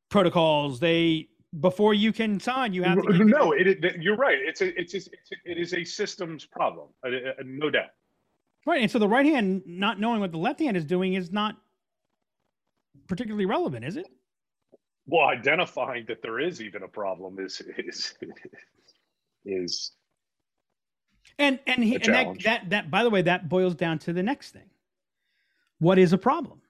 protocols. 0.09 0.79
They 0.79 1.29
before 1.59 1.93
you 1.93 2.13
can 2.13 2.39
sign, 2.39 2.73
you 2.73 2.83
have 2.83 3.01
to 3.01 3.13
no, 3.25 3.51
it, 3.53 3.67
it, 3.67 4.01
you're 4.01 4.15
right. 4.15 4.37
It's 4.39 4.61
a 4.61 4.79
it's, 4.79 4.93
a, 4.93 4.97
it's 4.97 5.31
a, 5.31 5.51
it 5.51 5.57
is 5.57 5.73
a 5.73 5.83
systems 5.83 6.45
problem, 6.45 6.89
uh, 7.05 7.09
uh, 7.09 7.33
no 7.43 7.69
doubt. 7.69 7.89
Right. 8.65 8.81
And 8.81 8.91
so 8.91 8.99
the 8.99 9.07
right 9.07 9.25
hand 9.25 9.63
not 9.65 9.99
knowing 9.99 10.19
what 10.19 10.31
the 10.31 10.37
left 10.37 10.59
hand 10.59 10.77
is 10.77 10.85
doing 10.85 11.13
is 11.13 11.31
not 11.31 11.55
particularly 13.07 13.45
relevant, 13.45 13.85
is 13.85 13.97
it? 13.97 14.07
Well, 15.07 15.27
identifying 15.27 16.05
that 16.07 16.21
there 16.21 16.39
is 16.39 16.61
even 16.61 16.83
a 16.83 16.87
problem 16.87 17.39
is 17.39 17.61
is 17.77 18.13
is 19.45 19.91
And 21.37 21.59
and, 21.67 21.83
he, 21.83 21.95
and 21.95 22.13
that, 22.13 22.43
that 22.43 22.69
that 22.69 22.91
by 22.91 23.03
the 23.03 23.09
way, 23.09 23.21
that 23.23 23.49
boils 23.49 23.75
down 23.75 23.99
to 23.99 24.13
the 24.13 24.23
next 24.23 24.51
thing. 24.51 24.69
What 25.79 25.97
is 25.97 26.13
a 26.13 26.17
problem? 26.17 26.61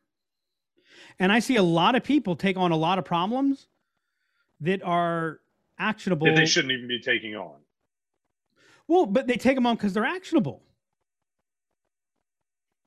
And 1.18 1.32
I 1.32 1.40
see 1.40 1.56
a 1.56 1.64
lot 1.64 1.96
of 1.96 2.04
people 2.04 2.36
take 2.36 2.58
on 2.58 2.72
a 2.72 2.78
lot 2.78 3.00
of 3.00 3.06
problems 3.06 3.68
that 4.62 4.84
are 4.84 5.40
actionable. 5.78 6.28
that 6.28 6.36
they 6.36 6.46
shouldn't 6.46 6.72
even 6.72 6.88
be 6.88 7.00
taking 7.00 7.36
on. 7.36 7.56
Well, 8.88 9.06
but 9.06 9.28
they 9.28 9.36
take 9.36 9.56
them 9.56 9.66
on 9.66 9.76
because 9.76 9.94
they're 9.94 10.06
actionable. 10.06 10.62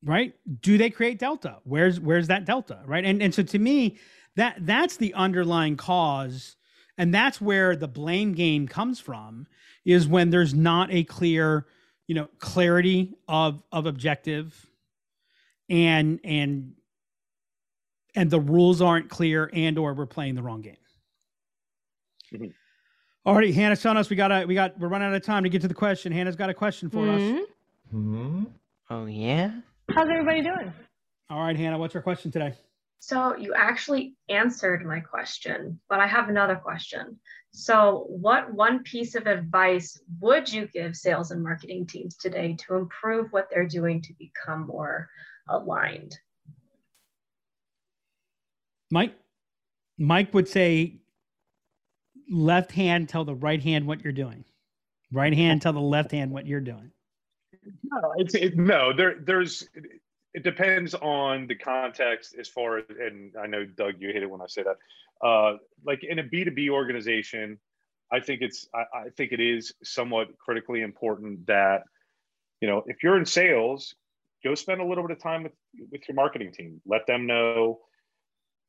Right? 0.04 0.34
Do 0.60 0.76
they 0.78 0.90
create 0.90 1.18
delta? 1.18 1.58
Where's 1.64 2.00
where's 2.00 2.26
that 2.28 2.44
delta? 2.44 2.80
Right? 2.86 3.04
And 3.04 3.22
and 3.22 3.32
so 3.34 3.42
to 3.44 3.58
me, 3.58 3.98
that 4.36 4.56
that's 4.66 4.96
the 4.96 5.14
underlying 5.14 5.76
cause, 5.76 6.56
and 6.98 7.14
that's 7.14 7.40
where 7.40 7.76
the 7.76 7.86
blame 7.88 8.32
game 8.32 8.66
comes 8.66 8.98
from, 8.98 9.46
is 9.84 10.08
when 10.08 10.30
there's 10.30 10.54
not 10.54 10.90
a 10.92 11.04
clear, 11.04 11.66
you 12.08 12.14
know, 12.16 12.28
clarity 12.38 13.14
of 13.28 13.62
of 13.70 13.86
objective 13.86 14.66
and 15.68 16.18
and 16.24 16.72
and 18.16 18.28
the 18.30 18.40
rules 18.40 18.82
aren't 18.82 19.08
clear 19.08 19.50
and 19.52 19.78
or 19.78 19.94
we're 19.94 20.06
playing 20.06 20.34
the 20.34 20.42
wrong 20.42 20.62
game. 20.62 20.76
Mhm. 22.32 22.52
Alrighty, 23.24 23.54
Hannah's 23.54 23.80
telling 23.80 23.98
us 23.98 24.10
we 24.10 24.16
gotta 24.16 24.46
we 24.48 24.54
got 24.54 24.76
we're 24.80 24.88
running 24.88 25.06
out 25.08 25.14
of 25.14 25.22
time 25.22 25.44
to 25.44 25.48
get 25.48 25.62
to 25.62 25.68
the 25.68 25.74
question. 25.74 26.10
Hannah's 26.10 26.34
got 26.34 26.50
a 26.50 26.54
question 26.54 26.90
for 26.90 27.08
us. 27.08 27.20
Mhm. 27.20 27.44
Hmm? 27.90 28.44
Oh 28.90 29.06
yeah. 29.06 29.60
How's 29.90 30.08
everybody 30.08 30.42
doing? 30.42 30.72
All 31.28 31.40
right, 31.40 31.56
Hannah, 31.56 31.78
what's 31.78 31.94
your 31.94 32.02
question 32.02 32.30
today? 32.30 32.54
So 33.00 33.36
you 33.36 33.52
actually 33.54 34.14
answered 34.28 34.86
my 34.86 35.00
question, 35.00 35.80
but 35.88 35.98
I 35.98 36.06
have 36.06 36.28
another 36.28 36.54
question. 36.56 37.18
So 37.52 38.06
what 38.08 38.54
one 38.54 38.84
piece 38.84 39.14
of 39.14 39.26
advice 39.26 40.00
would 40.20 40.50
you 40.50 40.68
give 40.68 40.96
sales 40.96 41.32
and 41.32 41.42
marketing 41.42 41.86
teams 41.86 42.16
today 42.16 42.56
to 42.66 42.76
improve 42.76 43.32
what 43.32 43.48
they're 43.50 43.66
doing 43.66 44.00
to 44.02 44.14
become 44.18 44.66
more 44.68 45.08
aligned? 45.48 46.16
Mike? 48.90 49.14
Mike 49.98 50.32
would 50.32 50.48
say 50.48 51.00
left 52.30 52.72
hand 52.72 53.08
tell 53.08 53.24
the 53.24 53.34
right 53.34 53.62
hand 53.62 53.86
what 53.86 54.04
you're 54.04 54.12
doing. 54.12 54.44
Right 55.12 55.34
hand 55.34 55.60
tell 55.60 55.72
the 55.72 55.80
left 55.80 56.12
hand 56.12 56.30
what 56.30 56.46
you're 56.46 56.60
doing. 56.60 56.92
No, 57.84 58.14
it's 58.16 58.34
it, 58.34 58.56
no. 58.56 58.92
There, 58.92 59.16
there's. 59.20 59.68
It, 60.34 60.44
depends 60.44 60.94
on 60.94 61.46
the 61.46 61.54
context 61.54 62.34
as 62.40 62.48
far 62.48 62.78
as, 62.78 62.84
and 62.88 63.34
I 63.36 63.46
know 63.46 63.64
Doug, 63.66 63.94
you 63.98 64.12
hate 64.12 64.22
it 64.22 64.30
when 64.30 64.40
I 64.40 64.46
say 64.46 64.62
that. 64.62 64.76
Uh, 65.26 65.58
like 65.84 66.02
in 66.04 66.18
a 66.18 66.22
B 66.22 66.44
two 66.44 66.50
B 66.50 66.70
organization, 66.70 67.58
I 68.10 68.20
think 68.20 68.40
it's. 68.40 68.66
I, 68.74 68.84
I 68.94 69.08
think 69.16 69.32
it 69.32 69.40
is 69.40 69.74
somewhat 69.82 70.28
critically 70.38 70.82
important 70.82 71.46
that, 71.46 71.82
you 72.60 72.68
know, 72.68 72.82
if 72.86 73.02
you're 73.02 73.18
in 73.18 73.26
sales, 73.26 73.94
go 74.42 74.54
spend 74.54 74.80
a 74.80 74.84
little 74.84 75.06
bit 75.06 75.16
of 75.16 75.22
time 75.22 75.42
with 75.42 75.52
with 75.90 76.08
your 76.08 76.14
marketing 76.14 76.52
team. 76.52 76.80
Let 76.86 77.06
them 77.06 77.26
know 77.26 77.80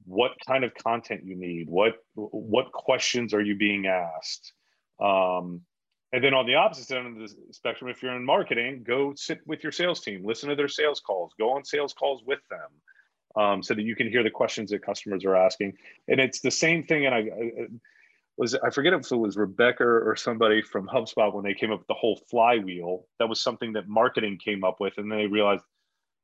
what 0.06 0.34
kind 0.46 0.64
of 0.66 0.74
content 0.76 1.22
you 1.24 1.36
need. 1.36 1.70
What 1.70 1.96
what 2.16 2.72
questions 2.74 3.34
are 3.34 3.42
you 3.42 3.56
being 3.56 3.88
asked? 3.88 4.54
Um, 5.00 5.62
and 6.14 6.24
then 6.24 6.36
on 6.36 6.46
the 6.46 6.54
opposite 6.54 6.96
end 6.96 7.08
of 7.08 7.16
the 7.28 7.36
spectrum, 7.52 7.90
if 7.90 8.04
you're 8.04 8.16
in 8.16 8.24
marketing, 8.24 8.84
go 8.88 9.14
sit 9.16 9.40
with 9.48 9.64
your 9.64 9.72
sales 9.72 10.00
team, 10.00 10.24
listen 10.24 10.48
to 10.48 10.56
their 10.56 10.68
sales 10.68 11.00
calls, 11.00 11.34
go 11.40 11.52
on 11.56 11.66
sales 11.66 11.92
calls 11.92 12.22
with 12.24 12.40
them, 12.52 13.44
um, 13.44 13.64
so 13.64 13.74
that 13.74 13.82
you 13.82 13.96
can 13.96 14.08
hear 14.08 14.22
the 14.22 14.30
questions 14.30 14.70
that 14.70 14.86
customers 14.86 15.26
are 15.26 15.36
asking. 15.36 15.74
And 16.08 16.20
it's 16.20 16.40
the 16.40 16.52
same 16.52 16.84
thing. 16.84 17.08
And 17.08 17.16
I, 17.16 17.18
I 17.18 17.68
was 18.38 18.54
I 18.54 18.70
forget 18.70 18.94
if 18.94 19.12
it 19.12 19.16
was 19.16 19.38
Rebecca 19.38 19.84
or 19.84 20.16
somebody 20.16 20.62
from 20.62 20.88
HubSpot 20.88 21.34
when 21.34 21.44
they 21.44 21.56
came 21.56 21.72
up 21.72 21.80
with 21.80 21.88
the 21.88 21.96
whole 21.96 22.22
flywheel. 22.30 23.08
That 23.18 23.28
was 23.28 23.42
something 23.42 23.74
that 23.74 23.88
marketing 23.88 24.38
came 24.38 24.64
up 24.64 24.80
with, 24.80 24.94
and 24.98 25.12
then 25.12 25.18
they 25.18 25.28
realized, 25.28 25.64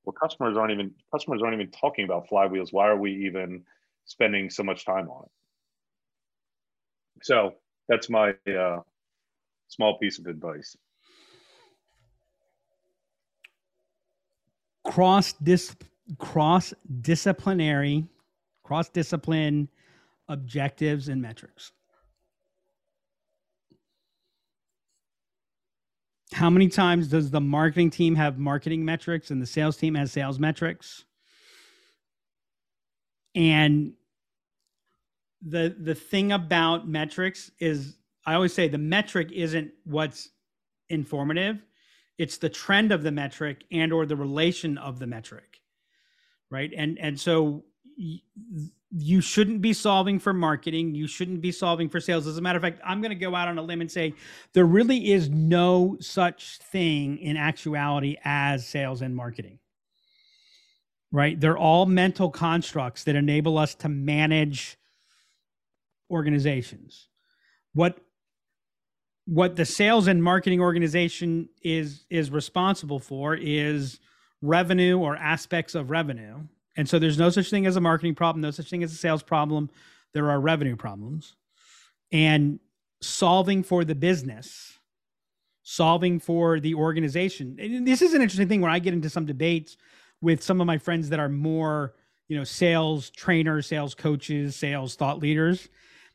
well, 0.06 0.14
customers 0.14 0.56
aren't 0.56 0.72
even 0.72 0.92
customers 1.12 1.42
aren't 1.42 1.56
even 1.56 1.72
talking 1.72 2.06
about 2.06 2.30
flywheels. 2.30 2.72
Why 2.72 2.88
are 2.88 2.98
we 2.98 3.26
even 3.26 3.64
spending 4.06 4.52
so 4.52 4.62
much 4.62 4.86
time 4.86 5.10
on 5.10 5.24
it? 5.24 5.32
So 7.24 7.56
that's 7.88 8.08
my 8.08 8.36
uh, 8.48 8.82
small 9.70 9.98
piece 9.98 10.20
of 10.20 10.26
advice. 10.26 10.76
Cross 14.84 15.34
dis 15.44 15.76
cross 16.18 16.74
disciplinary, 17.02 18.06
cross 18.64 18.90
discipline 18.90 19.70
objectives 20.28 21.08
and 21.08 21.22
metrics. 21.22 21.72
How 26.34 26.50
many 26.50 26.68
times 26.68 27.08
does 27.08 27.32
the 27.32 27.42
marketing 27.42 27.90
team 27.90 28.16
have 28.16 28.38
marketing 28.38 28.86
metrics 28.86 29.32
and 29.32 29.42
the 29.42 29.48
sales 29.48 29.78
team 29.78 29.96
has 29.96 30.12
sales 30.12 30.40
metrics? 30.40 31.06
And 33.36 33.94
the 35.42 35.76
the 35.80 35.96
thing 35.96 36.32
about 36.32 36.88
metrics 36.88 37.52
is 37.60 37.99
I 38.30 38.36
always 38.36 38.54
say 38.54 38.68
the 38.68 38.78
metric 38.78 39.32
isn't 39.32 39.72
what's 39.86 40.30
informative. 40.90 41.66
It's 42.18 42.38
the 42.38 42.50
trend 42.50 42.92
of 42.92 43.04
the 43.04 43.12
metric 43.12 43.64
and 43.72 43.94
or 43.94 44.06
the 44.06 44.16
relation 44.16 44.78
of 44.78 45.00
the 45.00 45.08
metric 45.08 45.60
right? 46.52 46.72
And 46.76 46.98
and 47.00 47.20
so 47.20 47.64
y- 47.98 48.22
you 48.92 49.22
shouldn't 49.22 49.62
be 49.62 49.74
solving 49.74 50.20
for 50.20 50.34
marketing. 50.34 50.96
You 50.96 51.08
shouldn't 51.08 51.42
be 51.42 51.52
solving 51.52 51.90
for 51.90 52.00
sales. 52.00 52.26
As 52.28 52.38
a 52.38 52.42
matter 52.42 52.58
of 52.58 52.64
fact 52.64 52.82
i'm 52.84 53.02
going 53.02 53.12
to 53.12 53.16
go 53.16 53.36
out 53.36 53.48
on 53.48 53.58
a 53.58 53.62
limb 53.62 53.82
and 53.82 53.92
say 53.92 54.14
there 54.54 54.66
really 54.66 55.12
is 55.12 55.30
no 55.30 55.98
such 56.00 56.58
thing 56.60 57.18
in 57.20 57.38
actuality 57.38 58.18
as 58.24 58.68
sales 58.68 59.02
and 59.02 59.16
marketing 59.16 59.60
right? 61.12 61.40
They're 61.40 61.58
all 61.58 61.88
mental 61.88 62.30
constructs 62.30 63.04
that 63.06 63.16
enable 63.16 63.58
us 63.58 63.76
to 63.76 63.90
manage 63.90 64.78
organizations. 66.12 67.08
What 67.74 68.00
what 69.30 69.56
the 69.56 69.66
sales 69.66 70.08
and 70.08 70.24
marketing 70.24 70.60
organization 70.60 71.50
is 71.62 72.06
is 72.10 72.32
responsible 72.32 73.00
for 73.00 73.36
is 73.36 74.00
revenue 74.42 74.98
or 74.98 75.16
aspects 75.16 75.76
of 75.76 75.90
revenue 75.90 76.40
and 76.78 76.88
so 76.88 76.98
there's 76.98 77.18
no 77.18 77.30
such 77.30 77.50
thing 77.50 77.66
as 77.66 77.76
a 77.76 77.82
marketing 77.82 78.16
problem 78.16 78.42
no 78.42 78.52
such 78.52 78.70
thing 78.70 78.84
as 78.84 78.92
a 78.92 78.96
sales 78.96 79.22
problem 79.22 79.70
there 80.14 80.30
are 80.32 80.40
revenue 80.40 80.76
problems 80.76 81.36
and 82.12 82.60
solving 83.02 83.64
for 83.64 83.84
the 83.84 83.96
business, 83.96 84.80
solving 85.64 86.20
for 86.20 86.60
the 86.60 86.76
organization. 86.76 87.58
And 87.60 87.88
this 87.88 88.02
is 88.02 88.14
an 88.14 88.22
interesting 88.22 88.48
thing 88.48 88.62
when 88.62 88.72
I 88.72 88.80
get 88.80 88.94
into 88.94 89.10
some 89.10 89.26
debates 89.26 89.78
with 90.22 90.44
some 90.44 90.60
of 90.60 90.68
my 90.68 90.78
friends 90.78 91.10
that 91.10 91.20
are 91.20 91.30
more, 91.30 91.94
you 92.28 92.38
know, 92.38 92.44
sales 92.44 93.10
trainers, 93.10 93.68
sales 93.68 93.96
coaches, 93.96 94.56
sales 94.56 94.96
thought 94.96 95.20
leaders. 95.20 95.70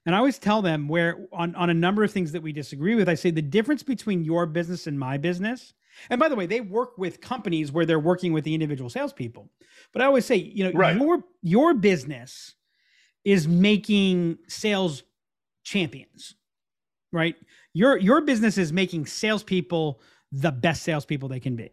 And 0.06 0.14
I 0.14 0.18
always 0.18 0.38
tell 0.38 0.60
them 0.60 0.86
where 0.88 1.26
on, 1.32 1.54
on 1.54 1.70
a 1.70 1.74
number 1.74 2.04
of 2.04 2.12
things 2.12 2.32
that 2.32 2.42
we 2.42 2.52
disagree 2.52 2.94
with, 2.94 3.08
I 3.08 3.14
say 3.14 3.30
the 3.30 3.40
difference 3.42 3.82
between 3.82 4.24
your 4.24 4.46
business 4.46 4.86
and 4.86 4.98
my 4.98 5.16
business. 5.16 5.72
And 6.10 6.18
by 6.20 6.28
the 6.28 6.36
way, 6.36 6.46
they 6.46 6.60
work 6.60 6.98
with 6.98 7.20
companies 7.20 7.72
where 7.72 7.86
they're 7.86 8.00
working 8.00 8.32
with 8.32 8.44
the 8.44 8.52
individual 8.52 8.90
salespeople. 8.90 9.48
But 9.92 10.02
I 10.02 10.06
always 10.06 10.26
say, 10.26 10.36
you 10.36 10.64
know, 10.64 10.72
Right. 10.72 10.96
your 10.96 11.24
your 11.42 11.74
business 11.74 12.54
is 13.24 13.48
making 13.48 14.38
sales 14.48 15.04
champions, 15.62 16.34
right? 17.12 17.36
Your 17.72 17.96
your 17.96 18.20
business 18.20 18.58
is 18.58 18.72
making 18.72 19.06
salespeople 19.06 20.00
the 20.32 20.52
best 20.52 20.82
salespeople 20.82 21.28
they 21.28 21.40
can 21.40 21.56
be. 21.56 21.70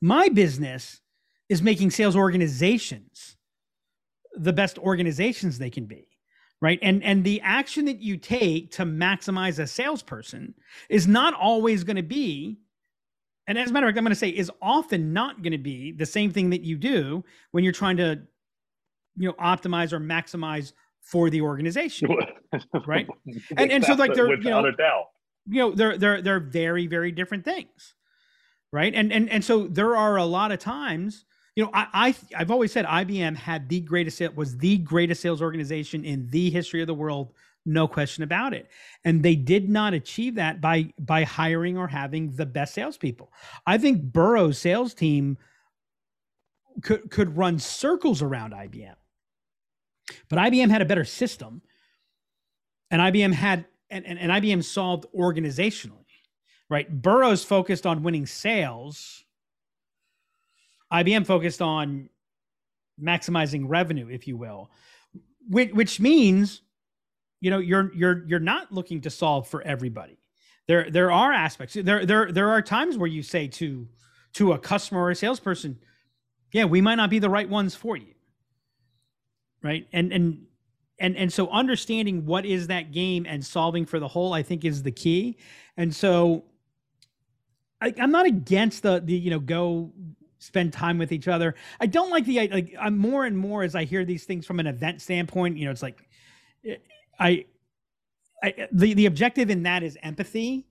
My 0.00 0.28
business 0.28 1.00
is 1.48 1.62
making 1.62 1.90
sales 1.90 2.16
organizations 2.16 3.36
the 4.36 4.52
best 4.52 4.78
organizations 4.78 5.58
they 5.58 5.70
can 5.70 5.86
be 5.86 6.08
right? 6.60 6.78
And 6.82 7.02
and 7.04 7.24
the 7.24 7.40
action 7.42 7.84
that 7.86 8.00
you 8.00 8.16
take 8.16 8.70
to 8.72 8.84
maximize 8.84 9.58
a 9.58 9.66
salesperson 9.66 10.54
is 10.88 11.06
not 11.06 11.34
always 11.34 11.84
going 11.84 11.96
to 11.96 12.02
be 12.02 12.58
and 13.48 13.56
as 13.58 13.70
a 13.70 13.72
matter 13.72 13.86
of 13.86 13.90
fact 13.90 13.98
i'm 13.98 14.04
going 14.04 14.10
to 14.10 14.16
say 14.16 14.28
is 14.30 14.50
often 14.60 15.12
not 15.12 15.42
going 15.42 15.52
to 15.52 15.58
be 15.58 15.92
the 15.92 16.06
same 16.06 16.32
thing 16.32 16.50
that 16.50 16.62
you 16.62 16.76
do 16.76 17.22
when 17.52 17.62
you're 17.62 17.72
trying 17.72 17.96
to 17.96 18.18
you 19.16 19.28
know 19.28 19.34
optimize 19.34 19.92
or 19.92 20.00
maximize 20.00 20.72
for 21.02 21.30
the 21.30 21.40
organization 21.40 22.08
Right. 22.86 23.06
And- 23.56 23.70
and 23.70 23.84
so, 23.84 23.92
like, 23.94 24.10
they're, 24.14 24.26
you 24.44 24.50
know- 24.50 24.62
you 25.48 25.58
know 25.60 25.70
they're 25.72 25.96
they're 25.98 26.22
they're 26.22 26.40
very 26.40 26.86
very 26.86 27.12
different 27.12 27.44
things 27.44 27.94
right? 28.72 28.92
And 28.94 29.12
and 29.12 29.30
and 29.30 29.44
so 29.44 29.68
there 29.68 29.96
are 29.96 30.16
a 30.16 30.24
lot 30.24 30.50
of 30.52 30.58
times 30.58 31.24
you 31.56 31.64
know 31.64 31.70
i, 31.74 31.86
I 31.92 32.14
i've 32.36 32.50
always 32.50 32.72
said 32.72 32.84
ibm 32.86 33.36
had 33.36 33.68
the 33.68 33.80
greatest 33.80 34.20
was 34.34 34.56
the 34.58 34.78
greatest 34.78 35.20
sales 35.20 35.42
organization 35.42 36.04
in 36.04 36.28
the 36.28 36.50
history 36.50 36.80
of 36.80 36.86
the 36.86 36.94
world 36.94 37.32
no 37.64 37.88
question 37.88 38.22
about 38.22 38.54
it 38.54 38.68
and 39.04 39.22
they 39.22 39.34
did 39.34 39.68
not 39.68 39.92
achieve 39.92 40.36
that 40.36 40.60
by 40.60 40.92
by 40.98 41.24
hiring 41.24 41.76
or 41.76 41.88
having 41.88 42.30
the 42.36 42.46
best 42.46 42.74
salespeople 42.74 43.32
i 43.66 43.76
think 43.76 44.00
Burroughs 44.00 44.58
sales 44.58 44.94
team 44.94 45.36
could 46.82 47.10
could 47.10 47.36
run 47.36 47.58
circles 47.58 48.22
around 48.22 48.52
ibm 48.52 48.94
but 50.28 50.38
ibm 50.38 50.70
had 50.70 50.82
a 50.82 50.86
better 50.86 51.04
system 51.04 51.60
and 52.92 53.02
ibm 53.02 53.32
had 53.32 53.64
and, 53.90 54.06
and, 54.06 54.18
and 54.18 54.30
IBM 54.30 54.64
solved 54.64 55.06
organizationally, 55.14 56.04
right? 56.68 56.90
Burroughs 57.02 57.44
focused 57.44 57.86
on 57.86 58.02
winning 58.02 58.26
sales. 58.26 59.24
IBM 60.92 61.26
focused 61.26 61.62
on 61.62 62.08
maximizing 63.00 63.64
revenue, 63.66 64.08
if 64.08 64.26
you 64.26 64.36
will, 64.36 64.70
which, 65.48 65.72
which 65.72 66.00
means, 66.00 66.62
you 67.40 67.50
know, 67.50 67.58
you're 67.58 67.92
you're 67.94 68.26
you're 68.26 68.40
not 68.40 68.72
looking 68.72 69.00
to 69.02 69.10
solve 69.10 69.48
for 69.48 69.62
everybody. 69.62 70.18
There 70.66 70.90
there 70.90 71.12
are 71.12 71.32
aspects. 71.32 71.74
There 71.74 72.06
there 72.06 72.32
there 72.32 72.48
are 72.48 72.62
times 72.62 72.96
where 72.96 73.08
you 73.08 73.22
say 73.22 73.46
to 73.48 73.86
to 74.34 74.52
a 74.52 74.58
customer 74.58 75.02
or 75.02 75.10
a 75.10 75.14
salesperson, 75.14 75.78
yeah, 76.52 76.64
we 76.64 76.80
might 76.80 76.96
not 76.96 77.10
be 77.10 77.18
the 77.18 77.30
right 77.30 77.48
ones 77.48 77.74
for 77.74 77.96
you. 77.96 78.14
Right. 79.62 79.86
And 79.92 80.12
and 80.12 80.46
and 80.98 81.16
and 81.16 81.32
so 81.32 81.48
understanding 81.48 82.24
what 82.24 82.46
is 82.46 82.66
that 82.68 82.92
game 82.92 83.26
and 83.28 83.44
solving 83.44 83.84
for 83.86 83.98
the 83.98 84.08
whole 84.08 84.32
i 84.32 84.42
think 84.42 84.64
is 84.64 84.82
the 84.82 84.90
key 84.90 85.36
and 85.76 85.94
so 85.94 86.44
I, 87.80 87.92
i'm 87.98 88.10
not 88.10 88.26
against 88.26 88.82
the 88.82 89.00
the 89.04 89.14
you 89.14 89.30
know 89.30 89.38
go 89.38 89.92
spend 90.38 90.72
time 90.72 90.98
with 90.98 91.12
each 91.12 91.28
other. 91.28 91.54
I 91.80 91.86
don't 91.86 92.10
like 92.10 92.24
the 92.24 92.48
like 92.48 92.74
i'm 92.80 92.98
more 92.98 93.24
and 93.24 93.36
more 93.36 93.62
as 93.62 93.74
i 93.74 93.84
hear 93.84 94.04
these 94.04 94.24
things 94.24 94.46
from 94.46 94.60
an 94.60 94.66
event 94.66 95.00
standpoint 95.00 95.56
you 95.56 95.64
know 95.64 95.70
it's 95.70 95.82
like 95.82 95.98
i 97.18 97.44
I, 98.42 98.68
the 98.72 98.94
the 98.94 99.06
objective 99.06 99.48
in 99.50 99.62
that 99.62 99.82
is 99.82 99.96
empathy 100.02 100.66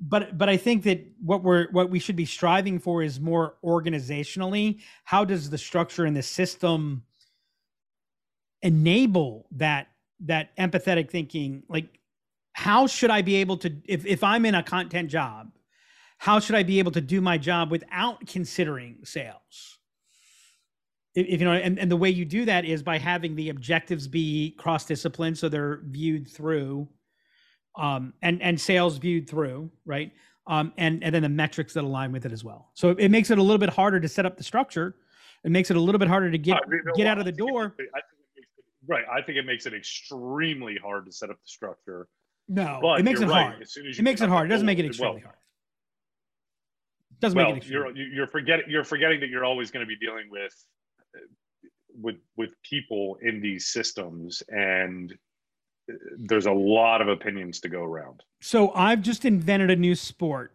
but 0.00 0.38
but 0.38 0.48
i 0.48 0.56
think 0.56 0.84
that 0.84 1.06
what 1.22 1.42
we're 1.42 1.70
what 1.70 1.90
we 1.90 1.98
should 1.98 2.16
be 2.16 2.24
striving 2.24 2.78
for 2.78 3.02
is 3.02 3.20
more 3.20 3.56
organizationally 3.62 4.80
how 5.04 5.24
does 5.24 5.50
the 5.50 5.58
structure 5.58 6.06
and 6.06 6.16
the 6.16 6.22
system 6.22 7.04
enable 8.62 9.46
that 9.52 9.88
that 10.20 10.56
empathetic 10.56 11.10
thinking? 11.10 11.62
Like 11.68 12.00
how 12.52 12.86
should 12.86 13.10
i 13.10 13.20
be 13.20 13.36
able 13.36 13.56
to 13.56 13.76
if, 13.84 14.06
if 14.06 14.22
i'm 14.22 14.46
in 14.46 14.54
a 14.54 14.62
content 14.62 15.10
job 15.10 15.50
how 16.18 16.38
should 16.40 16.56
i 16.56 16.62
be 16.62 16.78
able 16.78 16.92
to 16.92 17.00
do 17.00 17.20
my 17.20 17.38
job 17.38 17.70
without 17.70 18.26
considering 18.26 18.98
sales 19.04 19.78
if, 21.14 21.26
if 21.26 21.40
you 21.40 21.46
know 21.46 21.52
and, 21.52 21.78
and 21.78 21.90
the 21.90 21.96
way 21.96 22.10
you 22.10 22.24
do 22.24 22.44
that 22.44 22.64
is 22.64 22.82
by 22.82 22.98
having 22.98 23.34
the 23.36 23.48
objectives 23.50 24.08
be 24.08 24.54
cross 24.58 24.84
discipline 24.84 25.34
so 25.34 25.48
they're 25.48 25.80
viewed 25.84 26.28
through 26.28 26.88
um 27.78 28.12
and 28.22 28.40
and 28.42 28.60
sales 28.60 28.98
viewed 28.98 29.28
through 29.28 29.70
right 29.84 30.12
um 30.46 30.72
and 30.78 31.02
and 31.02 31.14
then 31.14 31.22
the 31.22 31.28
metrics 31.28 31.72
that 31.74 31.84
align 31.84 32.12
with 32.12 32.24
it 32.26 32.32
as 32.32 32.44
well 32.44 32.70
so 32.74 32.90
it, 32.90 33.00
it 33.00 33.10
makes 33.10 33.30
it 33.30 33.38
a 33.38 33.42
little 33.42 33.58
bit 33.58 33.70
harder 33.70 34.00
to 34.00 34.08
set 34.08 34.26
up 34.26 34.36
the 34.36 34.44
structure 34.44 34.96
it 35.44 35.50
makes 35.50 35.70
it 35.70 35.76
a 35.76 35.80
little 35.80 35.98
bit 35.98 36.08
harder 36.08 36.30
to 36.30 36.38
get 36.38 36.58
get 36.96 37.06
out 37.06 37.18
of 37.18 37.24
the 37.24 37.32
door 37.32 37.74
it- 37.78 37.88
I 37.94 37.98
it 37.98 38.44
right. 38.86 39.04
I 39.10 39.22
think 39.22 39.38
it 39.38 39.46
makes 39.46 39.66
it 39.66 39.74
extremely 39.74 40.76
hard 40.76 41.06
to 41.06 41.12
set 41.12 41.30
up 41.30 41.36
the 41.40 41.48
structure. 41.48 42.06
No, 42.48 42.78
But 42.82 43.00
it 43.00 43.04
makes 43.04 43.20
it 43.20 43.28
right. 43.28 43.46
hard. 43.46 43.62
As 43.62 43.72
soon 43.72 43.86
as 43.86 43.98
It 43.98 44.02
makes 44.02 44.20
it 44.20 44.28
hard. 44.28 44.46
It 44.46 44.50
doesn't 44.50 44.66
make 44.66 44.78
it 44.78 44.84
extremely 44.84 45.22
well, 45.22 45.22
hard. 45.24 45.36
Doesn't 47.20 47.36
well, 47.36 47.54
make 47.54 47.68
you're 47.68 47.96
you're 47.96 48.26
forgetting 48.26 48.66
you're 48.68 48.84
forgetting 48.84 49.20
that 49.20 49.28
you're 49.28 49.44
always 49.44 49.70
going 49.70 49.84
to 49.84 49.88
be 49.88 49.96
dealing 49.96 50.26
with 50.30 50.54
with 52.00 52.16
with 52.36 52.50
people 52.62 53.18
in 53.22 53.40
these 53.40 53.68
systems, 53.68 54.42
and 54.48 55.12
uh, 55.90 55.94
there's 56.18 56.46
a 56.46 56.52
lot 56.52 57.00
of 57.00 57.08
opinions 57.08 57.60
to 57.60 57.68
go 57.68 57.82
around. 57.82 58.22
So 58.40 58.72
I've 58.72 59.00
just 59.00 59.24
invented 59.24 59.70
a 59.70 59.76
new 59.76 59.94
sport, 59.94 60.54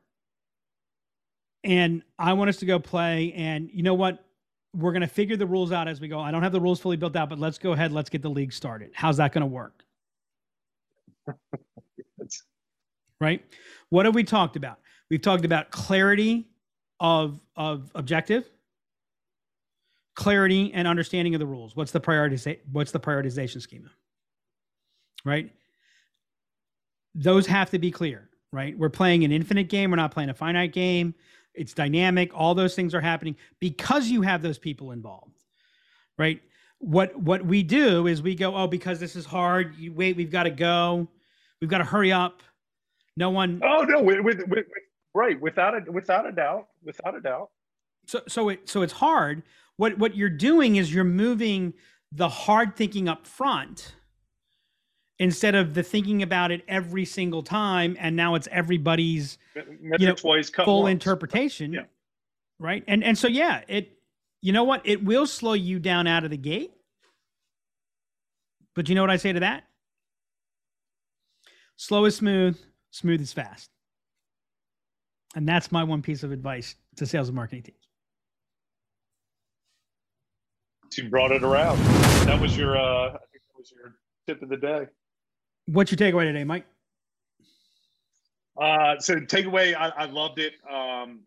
and 1.64 2.03
I 2.18 2.34
want 2.34 2.49
us 2.49 2.57
to 2.57 2.66
go 2.66 2.80
play. 2.80 3.34
And 3.34 3.70
you 3.72 3.84
know 3.84 3.95
what? 3.95 4.24
We're 4.76 4.91
going 4.91 5.01
to 5.01 5.07
figure 5.07 5.36
the 5.36 5.47
rules 5.47 5.72
out 5.72 5.88
as 5.88 5.99
we 5.99 6.07
go. 6.07 6.20
I 6.20 6.30
don't 6.30 6.43
have 6.43 6.51
the 6.51 6.62
rules 6.62 6.80
fully 6.80 6.97
built 6.97 7.16
out, 7.16 7.30
but 7.30 7.39
let's 7.39 7.57
go 7.57 7.72
ahead. 7.72 7.91
Let's 7.91 8.10
get 8.10 8.22
the 8.22 8.30
league 8.30 8.53
started. 8.53 8.91
How's 8.93 9.18
that 9.18 9.32
going 9.32 9.41
to 9.41 9.47
work? 9.47 9.84
Right? 13.22 13.43
What 13.89 14.05
have 14.05 14.16
we 14.16 14.24
talked 14.24 14.55
about? 14.55 14.80
We've 15.10 15.22
talked 15.22 15.45
about 15.45 15.72
clarity 15.72 16.47
of 16.99 17.39
of 17.55 17.91
objective, 17.95 18.49
clarity 20.16 20.72
and 20.74 20.88
understanding 20.88 21.34
of 21.34 21.39
the 21.39 21.45
rules. 21.45 21.76
What's 21.76 21.91
the 21.91 22.57
what's 22.72 22.91
the 22.91 22.99
prioritization 22.99 23.62
schema? 23.62 23.89
Right? 25.26 25.51
Those 27.16 27.47
have 27.47 27.72
to 27.72 27.80
be 27.80 27.91
clear, 27.91 28.30
right? 28.51 28.78
We're 28.78 28.89
playing 28.89 29.24
an 29.24 29.32
infinite 29.32 29.70
game, 29.70 29.91
we're 29.91 29.97
not 29.97 30.12
playing 30.12 30.30
a 30.30 30.34
finite 30.34 30.74
game. 30.74 31.16
It's 31.55 31.74
dynamic, 31.74 32.32
all 32.34 32.53
those 32.53 32.76
things 32.76 32.93
are 32.93 33.01
happening 33.01 33.36
because 33.60 34.07
you 34.07 34.22
have 34.22 34.41
those 34.41 34.57
people 34.57 34.91
involved. 34.91 35.43
Right? 36.18 36.41
What 36.78 37.16
what 37.18 37.45
we 37.45 37.64
do 37.64 38.07
is 38.07 38.22
we 38.22 38.36
go, 38.36 38.55
"Oh, 38.55 38.68
because 38.68 38.99
this 38.99 39.16
is 39.16 39.26
hard, 39.26 39.76
you 39.78 39.91
wait, 39.91 40.16
we've 40.16 40.32
got 40.32 40.43
to 40.43 40.51
go. 40.51 41.07
We've 41.60 41.70
got 41.70 41.80
to 41.80 41.84
hurry 41.84 42.12
up." 42.12 42.41
No 43.18 43.32
one 43.32 43.62
oh 43.66 43.84
no, 43.84 44.01
with, 44.01 44.22
with, 44.22 44.47
with 44.47 44.66
right 45.14 45.39
without 45.39 45.76
a 45.76 45.91
without 45.91 46.26
a 46.28 46.32
doubt, 46.32 46.68
without 46.84 47.16
a 47.16 47.22
doubt. 47.22 47.49
so 48.05 48.22
so 48.28 48.49
it 48.49 48.68
so 48.70 48.82
it's 48.82 48.93
hard. 48.93 49.43
What 49.78 49.97
what 49.97 50.16
you're 50.16 50.30
doing 50.30 50.76
is 50.76 50.93
you're 50.93 51.03
moving 51.03 51.74
the 52.12 52.30
hard 52.30 52.76
thinking 52.76 53.07
up 53.07 53.26
front 53.28 53.95
instead 55.20 55.53
of 55.53 55.74
the 55.74 55.84
thinking 55.84 56.24
about 56.24 56.49
it 56.51 56.64
every 56.68 57.05
single 57.05 57.43
time 57.43 57.95
and 57.99 58.16
now 58.16 58.36
it's 58.36 58.47
everybody's 58.51 59.38
You 59.55 60.07
know, 60.07 60.16
twice, 60.16 60.49
full 60.49 60.84
once. 60.84 60.91
interpretation. 60.93 61.74
Yeah. 61.74 61.84
right? 62.57 62.84
And 62.88 63.03
and 63.03 63.18
so 63.18 63.28
yeah 63.28 63.62
it 63.68 63.95
you 64.41 64.53
know 64.53 64.64
what? 64.64 64.82
It 64.86 65.03
will 65.03 65.28
slow 65.28 65.51
you 65.53 65.80
down 65.80 66.07
out 66.07 66.24
of 66.24 66.30
the 66.32 66.38
gate. 66.38 66.72
But 68.74 68.88
you 68.88 68.95
know 68.95 69.01
what 69.01 69.10
i 69.10 69.18
say 69.18 69.34
to 69.34 69.41
that? 69.41 69.66
Slow 71.76 72.05
is 72.05 72.16
smooth. 72.16 72.57
Smooth 72.91 73.22
is 73.22 73.34
fast 73.34 73.70
and 75.36 75.47
that's 75.47 75.71
my 75.71 75.84
one 75.84 76.01
piece 76.01 76.23
of 76.23 76.32
advice 76.32 76.75
to 76.95 77.05
sales 77.05 77.30
and 77.30 77.36
marketing 77.36 77.63
teams 77.63 77.88
You 80.97 81.09
brought 81.09 81.32
it 81.32 81.43
around. 81.43 81.77
That 82.25 82.39
was 82.41 82.57
your 82.57 82.77
uh, 82.77 83.09
I 83.09 83.17
think 83.32 83.43
that 83.47 83.57
was 83.57 83.71
your 83.71 83.95
tip 84.27 84.41
of 84.41 84.49
the 84.49 84.57
day. 84.57 84.88
what's 85.67 85.91
your 85.91 85.97
takeaway 85.97 86.23
today 86.23 86.43
mike 86.43 86.65
Uh, 88.59 88.99
so 88.99 89.15
takeaway, 89.15 89.73
I, 89.73 89.88
I 89.89 90.05
loved 90.05 90.38
it. 90.38 90.53
Um, 90.69 91.21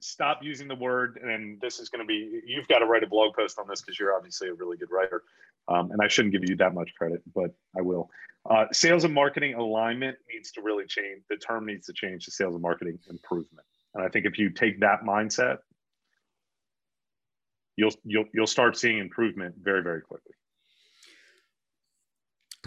stop 0.00 0.40
using 0.42 0.68
the 0.68 0.74
word, 0.74 1.18
and 1.22 1.58
this 1.60 1.78
is 1.80 1.88
going 1.88 2.04
to 2.04 2.06
be. 2.06 2.42
You've 2.46 2.68
got 2.68 2.80
to 2.80 2.84
write 2.86 3.02
a 3.02 3.06
blog 3.06 3.34
post 3.34 3.58
on 3.58 3.66
this 3.66 3.80
because 3.80 3.98
you're 3.98 4.14
obviously 4.14 4.48
a 4.48 4.54
really 4.54 4.76
good 4.76 4.90
writer, 4.90 5.22
um, 5.68 5.90
and 5.90 6.00
I 6.02 6.08
shouldn't 6.08 6.32
give 6.32 6.48
you 6.48 6.56
that 6.56 6.74
much 6.74 6.90
credit, 6.96 7.22
but 7.34 7.50
I 7.76 7.82
will. 7.82 8.10
Uh, 8.48 8.66
sales 8.72 9.04
and 9.04 9.14
marketing 9.14 9.54
alignment 9.54 10.16
needs 10.32 10.52
to 10.52 10.62
really 10.62 10.84
change. 10.86 11.22
The 11.30 11.36
term 11.36 11.64
needs 11.66 11.86
to 11.86 11.92
change 11.94 12.26
to 12.26 12.30
sales 12.30 12.54
and 12.54 12.62
marketing 12.62 12.98
improvement, 13.08 13.66
and 13.94 14.04
I 14.04 14.08
think 14.08 14.26
if 14.26 14.38
you 14.38 14.50
take 14.50 14.80
that 14.80 15.02
mindset, 15.02 15.58
you'll 17.76 17.94
you'll 18.04 18.26
you'll 18.34 18.46
start 18.46 18.76
seeing 18.76 18.98
improvement 18.98 19.54
very 19.62 19.82
very 19.82 20.02
quickly. 20.02 20.32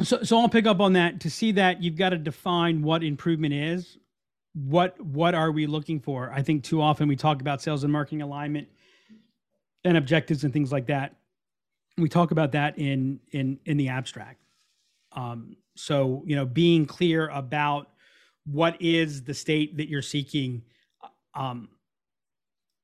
So, 0.04 0.22
so 0.24 0.40
I'll 0.40 0.50
pick 0.50 0.68
up 0.68 0.80
on 0.80 0.94
that. 0.94 1.22
To 1.22 1.30
see 1.30 1.52
that, 1.54 1.82
you've 1.82 1.96
got 1.96 2.10
to 2.10 2.18
define 2.18 2.84
what 2.84 3.04
improvement 3.04 3.54
is 3.54 3.98
what 4.66 5.00
what 5.02 5.36
are 5.36 5.52
we 5.52 5.68
looking 5.68 6.00
for? 6.00 6.32
I 6.34 6.42
think 6.42 6.64
too 6.64 6.82
often 6.82 7.08
we 7.08 7.16
talk 7.16 7.42
about 7.42 7.62
sales 7.62 7.84
and 7.84 7.94
marketing 7.94 8.22
alignment 8.22 8.68
and 9.84 9.98
objectives 9.98 10.44
and 10.44 10.52
things 10.52 10.72
like 10.72 10.88
that. 10.88 11.16
We 11.98 12.10
talk 12.10 12.32
about 12.32 12.52
that 12.52 12.78
in 12.78 13.20
in 13.32 13.60
in 13.66 13.78
the 13.78 13.90
abstract. 13.90 14.42
Um, 15.14 15.58
so 15.76 16.24
you 16.26 16.36
know, 16.36 16.46
being 16.46 16.86
clear 16.86 17.30
about 17.30 17.90
what 18.46 18.82
is 18.82 19.24
the 19.24 19.34
state 19.34 19.78
that 19.78 19.90
you're 19.90 20.02
seeking 20.02 20.64
um, 21.34 21.70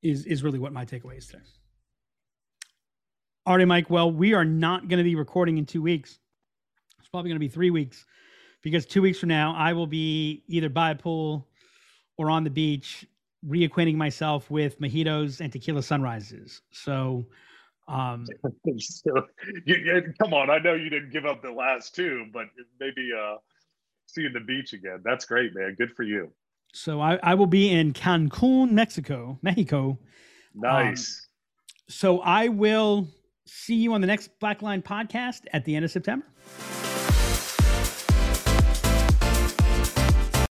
is 0.02 0.26
is 0.26 0.44
really 0.44 0.60
what 0.60 0.74
my 0.74 0.86
takeaway 0.86 1.18
is 1.18 1.28
today. 1.28 1.44
All 3.46 3.58
right, 3.58 3.68
Mike. 3.68 3.90
Well, 3.90 4.12
we 4.12 4.34
are 4.34 4.46
not 4.46 4.88
going 4.88 5.00
to 5.00 5.04
be 5.04 5.16
recording 5.16 5.58
in 5.58 5.66
two 5.66 5.82
weeks. 5.82 6.18
It's 7.00 7.10
probably 7.10 7.30
going 7.30 7.36
to 7.36 7.46
be 7.46 7.50
three 7.50 7.72
weeks 7.72 8.06
because 8.62 8.86
two 8.86 9.02
weeks 9.02 9.20
from 9.20 9.30
now 9.30 9.54
I 9.56 9.74
will 9.74 9.88
be 9.88 10.44
either 10.48 10.70
by 10.70 10.92
a 10.92 10.96
pool 10.96 11.48
or 12.18 12.30
on 12.30 12.44
the 12.44 12.50
beach 12.50 13.06
reacquainting 13.46 13.96
myself 13.96 14.50
with 14.50 14.80
mojitos 14.80 15.42
and 15.42 15.52
tequila 15.52 15.84
sunrises. 15.84 16.62
So, 16.72 17.26
um, 17.88 18.26
so 18.80 19.28
you, 19.66 19.76
you, 19.76 20.14
come 20.20 20.34
on, 20.34 20.50
I 20.50 20.60
know 20.60 20.74
you 20.74 20.90
didn't 20.90 21.12
give 21.12 21.26
up 21.26 21.42
the 21.42 21.52
last 21.52 21.96
two, 21.96 22.26
but 22.34 22.46
maybe 22.80 23.10
uh, 23.18 23.36
seeing 24.06 24.34
the 24.34 24.40
beach 24.40 24.74
again. 24.74 25.02
That's 25.04 25.26
great, 25.26 25.54
man. 25.56 25.76
Good 25.78 25.94
for 25.96 26.04
you. 26.04 26.32
So 26.74 27.02
I, 27.02 27.20
I 27.22 27.36
will 27.36 27.48
be 27.48 27.70
in 27.70 27.94
Cancun, 27.94 28.72
Mexico, 28.72 29.38
Mexico. 29.42 30.00
Nice. 30.56 31.28
Um, 31.28 31.94
so 31.94 32.20
I 32.22 32.48
will 32.48 33.08
see 33.46 33.76
you 33.76 33.94
on 33.94 34.02
the 34.02 34.08
next 34.08 34.40
Blackline 34.40 34.84
podcast 34.84 35.42
at 35.52 35.66
the 35.66 35.76
end 35.76 35.86
of 35.86 35.92
September. 35.92 36.26